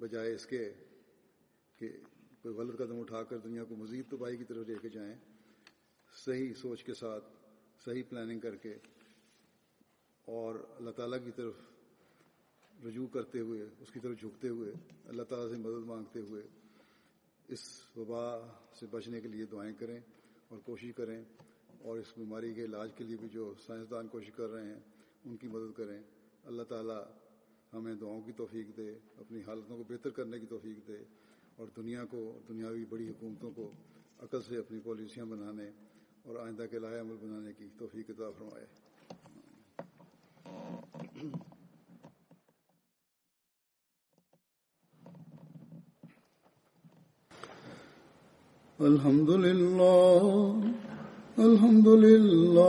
بجائے 0.00 0.34
اس 0.34 0.46
کے 0.46 0.64
کہ 1.78 1.88
کوئی 2.42 2.54
غلط 2.54 2.78
قدم 2.78 3.00
اٹھا 3.00 3.22
کر 3.30 3.38
دنیا 3.38 3.64
کو 3.64 3.76
مزید 3.76 4.10
تباہی 4.10 4.36
کی 4.36 4.44
طرف 4.44 4.66
لے 4.68 4.74
کے 4.82 4.88
جائیں 4.94 5.14
صحیح 6.24 6.52
سوچ 6.60 6.84
کے 6.84 6.94
ساتھ 6.94 7.24
صحیح 7.84 8.02
پلاننگ 8.08 8.40
کر 8.40 8.56
کے 8.64 8.74
اور 10.38 10.54
اللہ 10.78 10.90
تعالیٰ 10.96 11.18
کی 11.24 11.30
طرف 11.36 12.84
رجوع 12.86 13.06
کرتے 13.12 13.40
ہوئے 13.40 13.62
اس 13.80 13.90
کی 13.92 14.00
طرف 14.00 14.20
جھکتے 14.20 14.48
ہوئے 14.48 14.72
اللہ 15.08 15.22
تعالیٰ 15.30 15.48
سے 15.50 15.56
مدد 15.62 15.86
مانگتے 15.86 16.20
ہوئے 16.28 16.42
اس 17.54 17.60
وبا 17.96 18.24
سے 18.78 18.86
بچنے 18.90 19.20
کے 19.20 19.28
لیے 19.28 19.44
دعائیں 19.52 19.72
کریں 19.80 19.98
اور 20.48 20.58
کوشش 20.66 20.92
کریں 20.96 21.18
اور 21.88 21.98
اس 21.98 22.12
بیماری 22.16 22.52
کے 22.54 22.64
علاج 22.64 22.92
کے 22.96 23.04
لیے 23.04 23.16
بھی 23.20 23.28
جو 23.32 23.52
سائنسدان 23.66 24.08
کوشش 24.08 24.32
کر 24.36 24.48
رہے 24.50 24.66
ہیں 24.72 24.78
ان 25.24 25.36
کی 25.36 25.48
مدد 25.48 25.76
کریں 25.76 25.98
اللہ 26.50 26.62
تعالیٰ 26.68 27.02
ہمیں 27.74 27.94
دعاؤں 28.00 28.20
کی 28.22 28.32
توفیق 28.38 28.76
دے 28.76 28.88
اپنی 29.18 29.40
حالتوں 29.46 29.76
کو 29.76 29.82
بہتر 29.88 30.10
کرنے 30.16 30.38
کی 30.38 30.46
توفیق 30.46 30.86
دے 30.88 30.96
اور 31.58 31.66
دنیا 31.76 32.04
کو 32.10 32.18
دنیاوی 32.48 32.84
بڑی 32.88 33.08
حکومتوں 33.08 33.50
کو 33.58 33.70
عقل 34.26 34.42
سے 34.48 34.56
اپنی 34.58 34.80
پالیسیاں 34.86 35.26
بنانے 35.32 35.68
اور 36.26 36.36
آئندہ 36.44 36.66
کے 36.70 36.78
لائے 36.78 37.00
عمل 37.00 37.16
بنانے 37.22 37.52
کی 37.58 37.68
توفیق 37.78 38.10
فرمائے 38.18 38.66
الحمد 48.90 49.28
للہ 49.44 50.28
الحمد 51.48 51.86
للہ 52.04 52.68